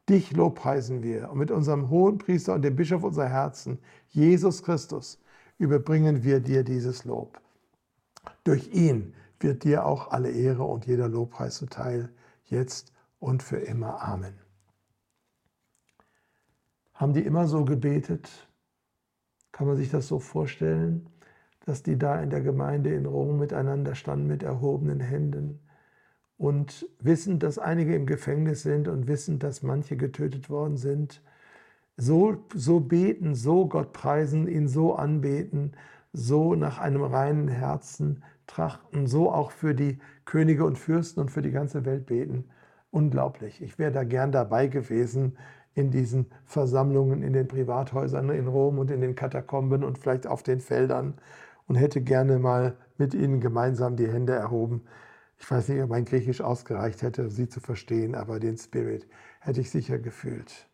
Dich 0.09 0.31
lobpreisen 0.31 1.03
wir 1.03 1.29
und 1.31 1.37
mit 1.37 1.51
unserem 1.51 1.89
hohen 1.89 2.17
Priester 2.17 2.53
und 2.53 2.61
dem 2.61 2.75
Bischof 2.75 3.03
unserer 3.03 3.27
Herzen, 3.27 3.79
Jesus 4.09 4.63
Christus, 4.63 5.19
überbringen 5.57 6.23
wir 6.23 6.39
dir 6.39 6.63
dieses 6.63 7.03
Lob. 7.03 7.41
Durch 8.43 8.73
ihn 8.73 9.13
wird 9.39 9.63
dir 9.63 9.85
auch 9.85 10.11
alle 10.11 10.31
Ehre 10.31 10.63
und 10.63 10.85
jeder 10.85 11.09
Lobpreis 11.09 11.55
zuteil, 11.55 12.09
jetzt 12.45 12.93
und 13.19 13.43
für 13.43 13.57
immer. 13.57 14.01
Amen. 14.01 14.46
Haben 16.97 17.13
die 17.13 17.21
immer 17.21 17.47
so 17.47 17.63
gebetet? 17.63 18.49
Kann 19.51 19.67
man 19.67 19.77
sich 19.77 19.91
das 19.91 20.07
so 20.07 20.17
vorstellen, 20.17 21.07
dass 21.63 21.83
die 21.83 21.95
da 21.95 22.19
in 22.21 22.31
der 22.31 22.41
Gemeinde 22.41 22.91
in 22.91 23.05
Rom 23.05 23.37
miteinander 23.37 23.93
standen 23.93 24.25
mit 24.25 24.41
erhobenen 24.41 24.99
Händen 24.99 25.59
und 26.37 26.89
wissen, 26.99 27.37
dass 27.37 27.59
einige 27.59 27.95
im 27.95 28.07
Gefängnis 28.07 28.63
sind 28.63 28.87
und 28.87 29.07
wissen, 29.07 29.37
dass 29.37 29.61
manche 29.61 29.95
getötet 29.95 30.49
worden 30.49 30.77
sind? 30.77 31.21
So, 31.97 32.45
so 32.55 32.79
beten, 32.79 33.35
so 33.35 33.67
Gott 33.67 33.93
preisen, 33.93 34.47
ihn 34.47 34.67
so 34.67 34.95
anbeten, 34.95 35.73
so 36.13 36.55
nach 36.55 36.79
einem 36.79 37.03
reinen 37.03 37.47
Herzen 37.47 38.23
trachten, 38.47 39.05
so 39.05 39.31
auch 39.31 39.51
für 39.51 39.75
die 39.75 39.99
Könige 40.25 40.65
und 40.65 40.79
Fürsten 40.79 41.21
und 41.21 41.29
für 41.29 41.43
die 41.43 41.51
ganze 41.51 41.85
Welt 41.85 42.07
beten. 42.07 42.45
Unglaublich. 42.89 43.61
Ich 43.61 43.77
wäre 43.77 43.91
da 43.91 44.03
gern 44.03 44.31
dabei 44.31 44.67
gewesen 44.67 45.37
in 45.77 45.91
diesen 45.91 46.25
Versammlungen 46.45 47.21
in 47.21 47.33
den 47.33 47.47
Privathäusern 47.47 48.29
in 48.31 48.47
Rom 48.47 48.79
und 48.79 48.89
in 48.89 48.99
den 48.99 49.15
Katakomben 49.15 49.83
und 49.83 49.99
vielleicht 49.99 50.25
auf 50.25 50.41
den 50.41 50.59
Feldern 50.59 51.13
und 51.67 51.75
hätte 51.75 52.01
gerne 52.01 52.39
mal 52.39 52.75
mit 52.97 53.13
ihnen 53.13 53.39
gemeinsam 53.39 53.95
die 53.95 54.07
Hände 54.07 54.33
erhoben. 54.33 54.81
Ich 55.37 55.49
weiß 55.49 55.69
nicht, 55.69 55.83
ob 55.83 55.89
mein 55.89 56.05
Griechisch 56.05 56.41
ausgereicht 56.41 57.03
hätte, 57.03 57.29
sie 57.29 57.47
zu 57.47 57.59
verstehen, 57.59 58.15
aber 58.15 58.39
den 58.39 58.57
Spirit 58.57 59.07
hätte 59.39 59.61
ich 59.61 59.69
sicher 59.69 59.99
gefühlt. 59.99 60.67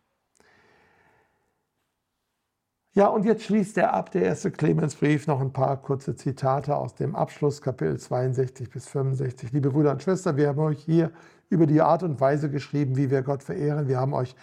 Ja, 2.94 3.08
und 3.08 3.26
jetzt 3.26 3.42
schließt 3.42 3.76
er 3.76 3.92
ab, 3.92 4.10
der 4.12 4.22
erste 4.22 4.52
Clemensbrief, 4.52 5.26
noch 5.26 5.40
ein 5.40 5.52
paar 5.52 5.82
kurze 5.82 6.16
Zitate 6.16 6.76
aus 6.76 6.94
dem 6.94 7.14
Abschluss, 7.14 7.60
Kapitel 7.60 7.98
62 7.98 8.70
bis 8.70 8.88
65. 8.88 9.52
Liebe 9.52 9.70
Brüder 9.70 9.90
und 9.90 10.02
Schwestern, 10.02 10.36
wir 10.38 10.48
haben 10.48 10.60
euch 10.60 10.80
hier 10.82 11.10
über 11.50 11.66
die 11.66 11.82
Art 11.82 12.04
und 12.04 12.20
Weise 12.20 12.48
geschrieben, 12.48 12.96
wie 12.96 13.10
wir 13.10 13.22
Gott 13.22 13.42
verehren. 13.42 13.88
Wir 13.88 13.98
haben 13.98 14.14
euch 14.14 14.34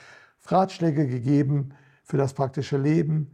Ratschläge 0.45 1.07
gegeben 1.07 1.73
für 2.03 2.17
das 2.17 2.33
praktische 2.33 2.77
Leben 2.77 3.31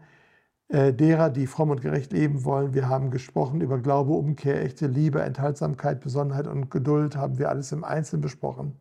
äh, 0.70 0.94
derer, 0.94 1.30
die 1.30 1.48
fromm 1.48 1.70
und 1.72 1.82
gerecht 1.82 2.12
leben 2.12 2.44
wollen. 2.44 2.74
Wir 2.74 2.90
haben 2.90 3.10
gesprochen 3.12 3.62
über 3.62 3.80
Glaube, 3.80 4.12
Umkehr, 4.14 4.62
echte 4.64 4.88
Liebe, 4.88 5.22
Enthaltsamkeit, 5.22 6.02
Besonnenheit 6.02 6.48
und 6.48 6.70
Geduld, 6.70 7.16
haben 7.16 7.38
wir 7.40 7.50
alles 7.50 7.72
im 7.72 7.84
Einzelnen 7.84 8.22
besprochen. 8.22 8.78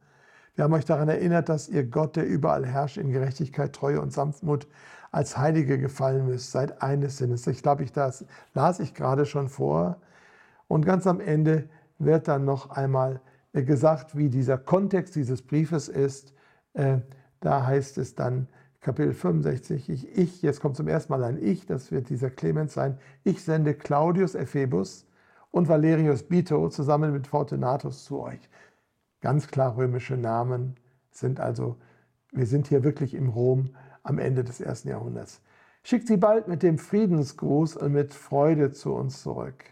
Wir 0.57 0.65
haben 0.65 0.73
euch 0.73 0.85
daran 0.85 1.09
erinnert, 1.09 1.49
dass 1.49 1.69
ihr 1.69 1.85
Gott, 1.85 2.17
der 2.17 2.27
überall 2.27 2.67
herrscht, 2.67 2.97
in 2.97 3.11
Gerechtigkeit, 3.11 3.73
Treue 3.73 4.01
und 4.01 4.13
Sanftmut, 4.13 4.67
als 5.13 5.39
Heilige 5.39 5.79
gefallen 5.79 6.27
müsst, 6.27 6.51
seid 6.51 6.83
eines 6.83 7.19
Sinnes. 7.19 7.47
Ich 7.47 7.63
glaube, 7.63 7.85
ich 7.85 7.93
das 7.93 8.25
las 8.55 8.81
ich 8.81 8.93
gerade 8.93 9.25
schon 9.25 9.49
vor. 9.49 10.01
Und 10.67 10.85
ganz 10.85 11.07
am 11.07 11.21
Ende 11.21 11.69
wird 11.99 12.27
dann 12.27 12.45
noch 12.45 12.71
einmal 12.71 13.21
äh, 13.53 13.63
gesagt, 13.63 14.17
wie 14.17 14.29
dieser 14.29 14.59
Kontext 14.59 15.15
dieses 15.15 15.43
Briefes 15.43 15.89
ist. 15.89 16.35
Äh, 16.75 16.99
da 17.41 17.67
heißt 17.67 17.99
es 17.99 18.15
dann, 18.15 18.49
Kapitel 18.81 19.15
65, 19.15 19.89
ich, 19.91 20.17
ich, 20.17 20.43
jetzt 20.43 20.61
kommt 20.61 20.77
zum 20.77 20.87
ersten 20.87 21.13
Mal 21.13 21.25
ein 21.25 21.43
Ich, 21.43 21.67
das 21.67 21.91
wird 21.91 22.09
dieser 22.09 22.31
Clemens 22.31 22.75
sein. 22.75 22.99
Ich 23.25 23.43
sende 23.43 23.75
Claudius 23.75 24.35
Ephebus 24.35 25.07
und 25.51 25.69
Valerius 25.69 26.23
Bito 26.23 26.69
zusammen 26.69 27.13
mit 27.13 27.27
Fortunatus 27.27 28.05
zu 28.05 28.21
euch. 28.21 28.49
Ganz 29.21 29.49
klar 29.49 29.77
römische 29.77 30.17
Namen 30.17 30.77
sind 31.11 31.41
also, 31.41 31.77
wir 32.33 32.47
sind 32.47 32.69
hier 32.69 32.85
wirklich 32.85 33.15
im 33.15 33.29
Rom 33.29 33.71
am 34.03 34.19
Ende 34.19 34.45
des 34.45 34.61
ersten 34.61 34.89
Jahrhunderts. 34.89 35.41
Schickt 35.83 36.07
sie 36.07 36.17
bald 36.17 36.47
mit 36.47 36.63
dem 36.63 36.79
Friedensgruß 36.79 37.77
und 37.77 37.93
mit 37.93 38.15
Freude 38.15 38.71
zu 38.71 38.95
uns 38.95 39.23
zurück. 39.23 39.65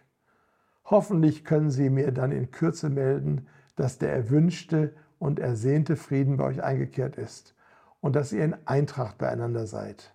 Hoffentlich 0.84 1.44
können 1.44 1.70
Sie 1.70 1.88
mir 1.88 2.12
dann 2.12 2.30
in 2.30 2.50
Kürze 2.50 2.90
melden, 2.90 3.46
dass 3.76 3.98
der 3.98 4.12
erwünschte 4.12 4.94
und 5.24 5.38
ersehnte 5.38 5.96
Frieden 5.96 6.36
bei 6.36 6.44
euch 6.44 6.62
eingekehrt 6.62 7.16
ist 7.16 7.54
und 8.02 8.14
dass 8.14 8.30
ihr 8.30 8.44
in 8.44 8.54
Eintracht 8.66 9.16
beieinander 9.16 9.66
seid. 9.66 10.14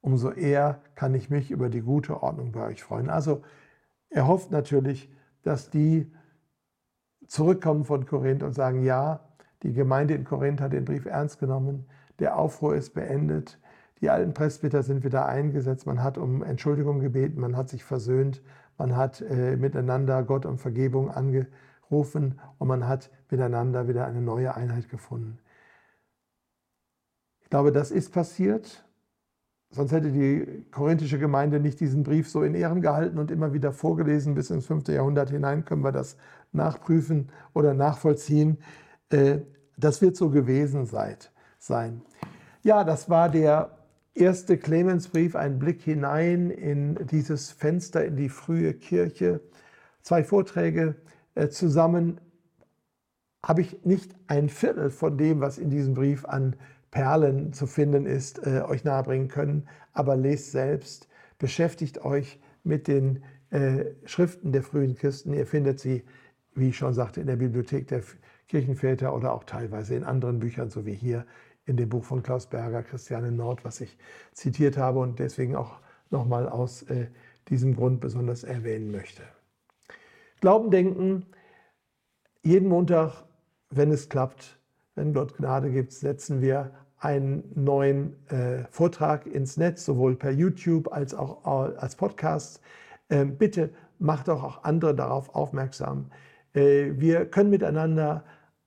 Umso 0.00 0.32
eher 0.32 0.80
kann 0.96 1.14
ich 1.14 1.30
mich 1.30 1.52
über 1.52 1.68
die 1.68 1.82
gute 1.82 2.20
Ordnung 2.20 2.50
bei 2.50 2.66
euch 2.66 2.82
freuen. 2.82 3.10
Also 3.10 3.42
er 4.08 4.26
hofft 4.26 4.50
natürlich, 4.50 5.08
dass 5.44 5.70
die 5.70 6.12
zurückkommen 7.28 7.84
von 7.84 8.06
Korinth 8.06 8.42
und 8.42 8.52
sagen, 8.52 8.82
ja, 8.82 9.20
die 9.62 9.72
Gemeinde 9.72 10.14
in 10.14 10.24
Korinth 10.24 10.60
hat 10.60 10.72
den 10.72 10.84
Brief 10.84 11.06
ernst 11.06 11.38
genommen, 11.38 11.86
der 12.18 12.36
Aufruhr 12.36 12.74
ist 12.74 12.92
beendet. 12.92 13.60
Die 14.00 14.10
alten 14.10 14.34
Presbyter 14.34 14.82
sind 14.82 15.04
wieder 15.04 15.26
eingesetzt. 15.26 15.86
Man 15.86 16.02
hat 16.02 16.18
um 16.18 16.42
Entschuldigung 16.42 16.98
gebeten, 16.98 17.40
man 17.40 17.56
hat 17.56 17.68
sich 17.68 17.84
versöhnt, 17.84 18.42
man 18.78 18.96
hat 18.96 19.20
äh, 19.20 19.56
miteinander 19.56 20.24
Gott 20.24 20.44
um 20.44 20.58
Vergebung 20.58 21.08
angerufen 21.90 22.38
und 22.58 22.68
man 22.68 22.86
hat 22.86 23.10
miteinander 23.30 23.88
wieder 23.88 24.06
eine 24.06 24.20
neue 24.20 24.54
Einheit 24.54 24.88
gefunden. 24.88 25.38
Ich 27.40 27.50
glaube, 27.50 27.72
das 27.72 27.90
ist 27.90 28.12
passiert. 28.12 28.84
Sonst 29.72 29.92
hätte 29.92 30.10
die 30.10 30.64
korinthische 30.72 31.18
Gemeinde 31.18 31.60
nicht 31.60 31.78
diesen 31.78 32.02
Brief 32.02 32.28
so 32.28 32.42
in 32.42 32.54
Ehren 32.54 32.80
gehalten 32.80 33.18
und 33.18 33.30
immer 33.30 33.52
wieder 33.52 33.72
vorgelesen. 33.72 34.34
Bis 34.34 34.50
ins 34.50 34.66
5. 34.66 34.88
Jahrhundert 34.88 35.30
hinein 35.30 35.64
können 35.64 35.82
wir 35.82 35.92
das 35.92 36.16
nachprüfen 36.52 37.28
oder 37.54 37.74
nachvollziehen. 37.74 38.58
Äh, 39.10 39.38
das 39.76 40.02
wird 40.02 40.16
so 40.16 40.30
gewesen 40.30 40.86
sein. 40.86 42.02
Ja, 42.62 42.84
das 42.84 43.08
war 43.08 43.28
der 43.28 43.78
erste 44.14 44.58
Clemensbrief, 44.58 45.36
ein 45.36 45.58
Blick 45.58 45.82
hinein 45.82 46.50
in 46.50 46.98
dieses 47.06 47.50
Fenster 47.50 48.04
in 48.04 48.16
die 48.16 48.28
frühe 48.28 48.74
Kirche. 48.74 49.40
Zwei 50.02 50.24
Vorträge 50.24 50.96
zusammen 51.48 52.20
habe 53.44 53.62
ich 53.62 53.84
nicht 53.84 54.14
ein 54.26 54.48
Viertel 54.48 54.90
von 54.90 55.16
dem, 55.16 55.40
was 55.40 55.58
in 55.58 55.70
diesem 55.70 55.94
Brief 55.94 56.24
an 56.24 56.56
Perlen 56.90 57.52
zu 57.52 57.66
finden 57.66 58.06
ist, 58.06 58.46
äh, 58.46 58.62
euch 58.62 58.84
nahebringen 58.84 59.28
können. 59.28 59.68
Aber 59.92 60.16
lest 60.16 60.52
selbst, 60.52 61.08
beschäftigt 61.38 62.04
euch 62.04 62.40
mit 62.64 62.88
den 62.88 63.22
äh, 63.50 63.86
Schriften 64.04 64.52
der 64.52 64.62
frühen 64.62 64.94
Christen. 64.94 65.32
Ihr 65.32 65.46
findet 65.46 65.80
sie, 65.80 66.04
wie 66.54 66.68
ich 66.70 66.76
schon 66.76 66.94
sagte, 66.94 67.20
in 67.20 67.26
der 67.26 67.36
Bibliothek 67.36 67.88
der 67.88 68.02
Kirchenväter 68.48 69.14
oder 69.14 69.32
auch 69.32 69.44
teilweise 69.44 69.94
in 69.94 70.04
anderen 70.04 70.40
Büchern, 70.40 70.70
so 70.70 70.84
wie 70.84 70.94
hier 70.94 71.24
in 71.64 71.76
dem 71.76 71.88
Buch 71.88 72.04
von 72.04 72.22
Klaus 72.22 72.46
Berger, 72.46 72.82
Christiane 72.82 73.30
Nord, 73.30 73.64
was 73.64 73.80
ich 73.80 73.96
zitiert 74.32 74.76
habe 74.76 74.98
und 74.98 75.18
deswegen 75.18 75.56
auch 75.56 75.78
nochmal 76.10 76.48
aus 76.48 76.82
äh, 76.82 77.06
diesem 77.48 77.76
Grund 77.76 78.00
besonders 78.00 78.44
erwähnen 78.44 78.90
möchte. 78.90 79.22
Glauben, 80.40 80.70
denken, 80.70 81.26
jeden 82.42 82.70
Montag, 82.70 83.24
wenn 83.68 83.90
es 83.90 84.08
klappt, 84.08 84.58
wenn 84.94 85.12
Gott 85.12 85.36
Gnade 85.36 85.70
gibt, 85.70 85.92
setzen 85.92 86.40
wir 86.40 86.70
einen 86.96 87.44
neuen 87.54 88.16
äh, 88.30 88.64
Vortrag 88.70 89.26
ins 89.26 89.58
Netz, 89.58 89.84
sowohl 89.84 90.16
per 90.16 90.30
YouTube 90.30 90.90
als 90.92 91.14
auch 91.14 91.44
äh, 91.44 91.76
als 91.76 91.94
Podcast. 91.94 92.62
Äh, 93.10 93.26
bitte 93.26 93.68
macht 93.98 94.30
auch, 94.30 94.42
auch 94.42 94.64
andere 94.64 94.94
darauf 94.94 95.34
aufmerksam. 95.34 96.10
Äh, 96.54 96.92
wir 96.94 97.26
können 97.26 97.50
miteinander, 97.50 98.24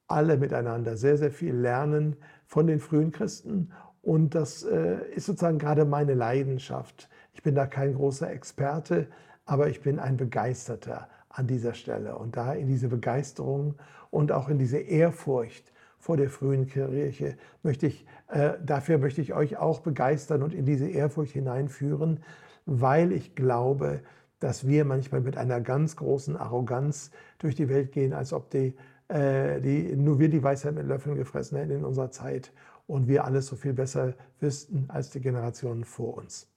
alle 0.07 0.37
miteinander 0.37 0.95
sehr, 0.95 1.17
sehr 1.17 1.31
viel 1.31 1.55
lernen 1.55 2.17
von 2.45 2.67
den 2.67 2.79
frühen 2.79 3.11
Christen. 3.11 3.71
Und 4.03 4.35
das 4.35 4.61
äh, 4.61 4.97
ist 5.15 5.25
sozusagen 5.25 5.57
gerade 5.57 5.85
meine 5.85 6.13
Leidenschaft. 6.13 7.09
Ich 7.33 7.41
bin 7.41 7.55
da 7.55 7.65
kein 7.65 7.95
großer 7.95 8.29
Experte, 8.29 9.07
aber 9.45 9.69
ich 9.69 9.81
bin 9.81 9.97
ein 9.97 10.17
Begeisterter 10.17 11.07
an 11.33 11.47
dieser 11.47 11.73
Stelle. 11.73 12.17
Und 12.17 12.37
da 12.37 12.53
in 12.53 12.67
diese 12.67 12.87
Begeisterung 12.87 13.75
und 14.09 14.31
auch 14.31 14.47
in 14.47 14.57
diese 14.57 14.77
Ehrfurcht 14.77 15.71
vor 15.99 16.15
der 16.17 16.29
frühen 16.29 16.67
Kirche 16.67 17.35
möchte 17.61 17.87
ich, 17.87 18.05
äh, 18.29 18.53
dafür 18.65 18.97
möchte 18.97 19.21
ich 19.21 19.33
euch 19.33 19.57
auch 19.57 19.81
begeistern 19.81 20.43
und 20.43 20.53
in 20.53 20.65
diese 20.65 20.87
Ehrfurcht 20.87 21.33
hineinführen, 21.33 22.21
weil 22.65 23.11
ich 23.11 23.35
glaube, 23.35 24.01
dass 24.39 24.67
wir 24.67 24.85
manchmal 24.85 25.21
mit 25.21 25.37
einer 25.37 25.61
ganz 25.61 25.95
großen 25.95 26.37
Arroganz 26.37 27.11
durch 27.39 27.55
die 27.55 27.69
Welt 27.69 27.91
gehen, 27.91 28.13
als 28.13 28.33
ob 28.33 28.49
die 28.49 28.75
äh, 29.09 29.61
die, 29.61 29.95
nur 29.95 30.19
wir 30.19 30.29
die 30.29 30.43
Weisheit 30.43 30.75
mit 30.75 30.87
Löffeln 30.87 31.15
gefressen 31.15 31.57
hätten 31.57 31.71
in 31.71 31.85
unserer 31.85 32.11
Zeit 32.11 32.51
und 32.87 33.07
wir 33.07 33.25
alles 33.25 33.47
so 33.47 33.55
viel 33.55 33.73
besser 33.73 34.13
wüssten 34.39 34.85
als 34.87 35.09
die 35.09 35.19
Generationen 35.19 35.83
vor 35.83 36.17
uns. 36.17 36.52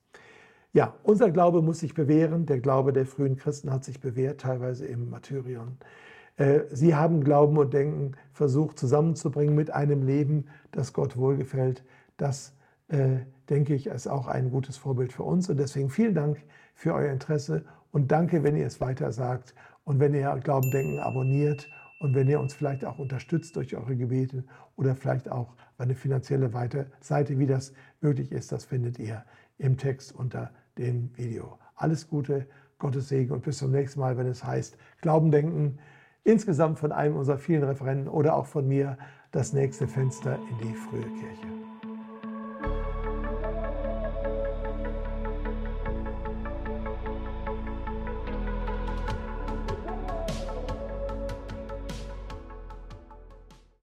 Ja, 0.76 0.92
unser 1.04 1.30
Glaube 1.30 1.62
muss 1.62 1.78
sich 1.78 1.94
bewähren. 1.94 2.44
Der 2.44 2.60
Glaube 2.60 2.92
der 2.92 3.06
frühen 3.06 3.36
Christen 3.36 3.72
hat 3.72 3.82
sich 3.82 3.98
bewährt, 3.98 4.42
teilweise 4.42 4.84
im 4.84 5.08
Martyrion. 5.08 5.78
Äh, 6.36 6.64
Sie 6.70 6.94
haben 6.94 7.24
Glauben 7.24 7.56
und 7.56 7.72
Denken 7.72 8.12
versucht 8.34 8.78
zusammenzubringen 8.78 9.54
mit 9.54 9.70
einem 9.70 10.02
Leben, 10.02 10.48
das 10.72 10.92
Gott 10.92 11.16
wohlgefällt. 11.16 11.82
Das, 12.18 12.54
äh, 12.88 13.20
denke 13.48 13.74
ich, 13.74 13.86
ist 13.86 14.06
auch 14.06 14.26
ein 14.26 14.50
gutes 14.50 14.76
Vorbild 14.76 15.14
für 15.14 15.22
uns. 15.22 15.48
Und 15.48 15.56
deswegen 15.56 15.88
vielen 15.88 16.14
Dank 16.14 16.44
für 16.74 16.92
euer 16.92 17.10
Interesse 17.10 17.64
und 17.90 18.12
danke, 18.12 18.44
wenn 18.44 18.54
ihr 18.54 18.66
es 18.66 18.78
weiter 18.78 19.12
sagt 19.12 19.54
und 19.84 19.98
wenn 19.98 20.12
ihr 20.12 20.30
Glauben, 20.44 20.70
Denken 20.70 20.98
abonniert 20.98 21.70
und 22.00 22.14
wenn 22.14 22.28
ihr 22.28 22.38
uns 22.38 22.52
vielleicht 22.52 22.84
auch 22.84 22.98
unterstützt 22.98 23.56
durch 23.56 23.74
eure 23.74 23.96
Gebete 23.96 24.44
oder 24.76 24.94
vielleicht 24.94 25.30
auch 25.30 25.54
eine 25.78 25.94
finanzielle 25.94 26.50
Seite, 27.00 27.38
wie 27.38 27.46
das 27.46 27.72
möglich 28.02 28.30
ist, 28.30 28.52
das 28.52 28.66
findet 28.66 28.98
ihr 28.98 29.24
im 29.56 29.78
Text 29.78 30.14
unter 30.14 30.50
dem 30.78 31.10
Video. 31.16 31.58
Alles 31.74 32.08
Gute, 32.08 32.46
Gottes 32.78 33.08
Segen 33.08 33.32
und 33.32 33.42
bis 33.42 33.58
zum 33.58 33.70
nächsten 33.70 34.00
Mal, 34.00 34.16
wenn 34.16 34.26
es 34.26 34.44
heißt 34.44 34.76
Glauben, 35.00 35.30
Denken, 35.30 35.78
insgesamt 36.24 36.78
von 36.78 36.92
einem 36.92 37.16
unserer 37.16 37.38
vielen 37.38 37.62
Referenten 37.62 38.08
oder 38.08 38.34
auch 38.34 38.46
von 38.46 38.66
mir 38.66 38.98
das 39.30 39.52
nächste 39.52 39.88
Fenster 39.88 40.38
in 40.50 40.68
die 40.68 40.74
frühe 40.74 41.02
Kirche. 41.02 41.55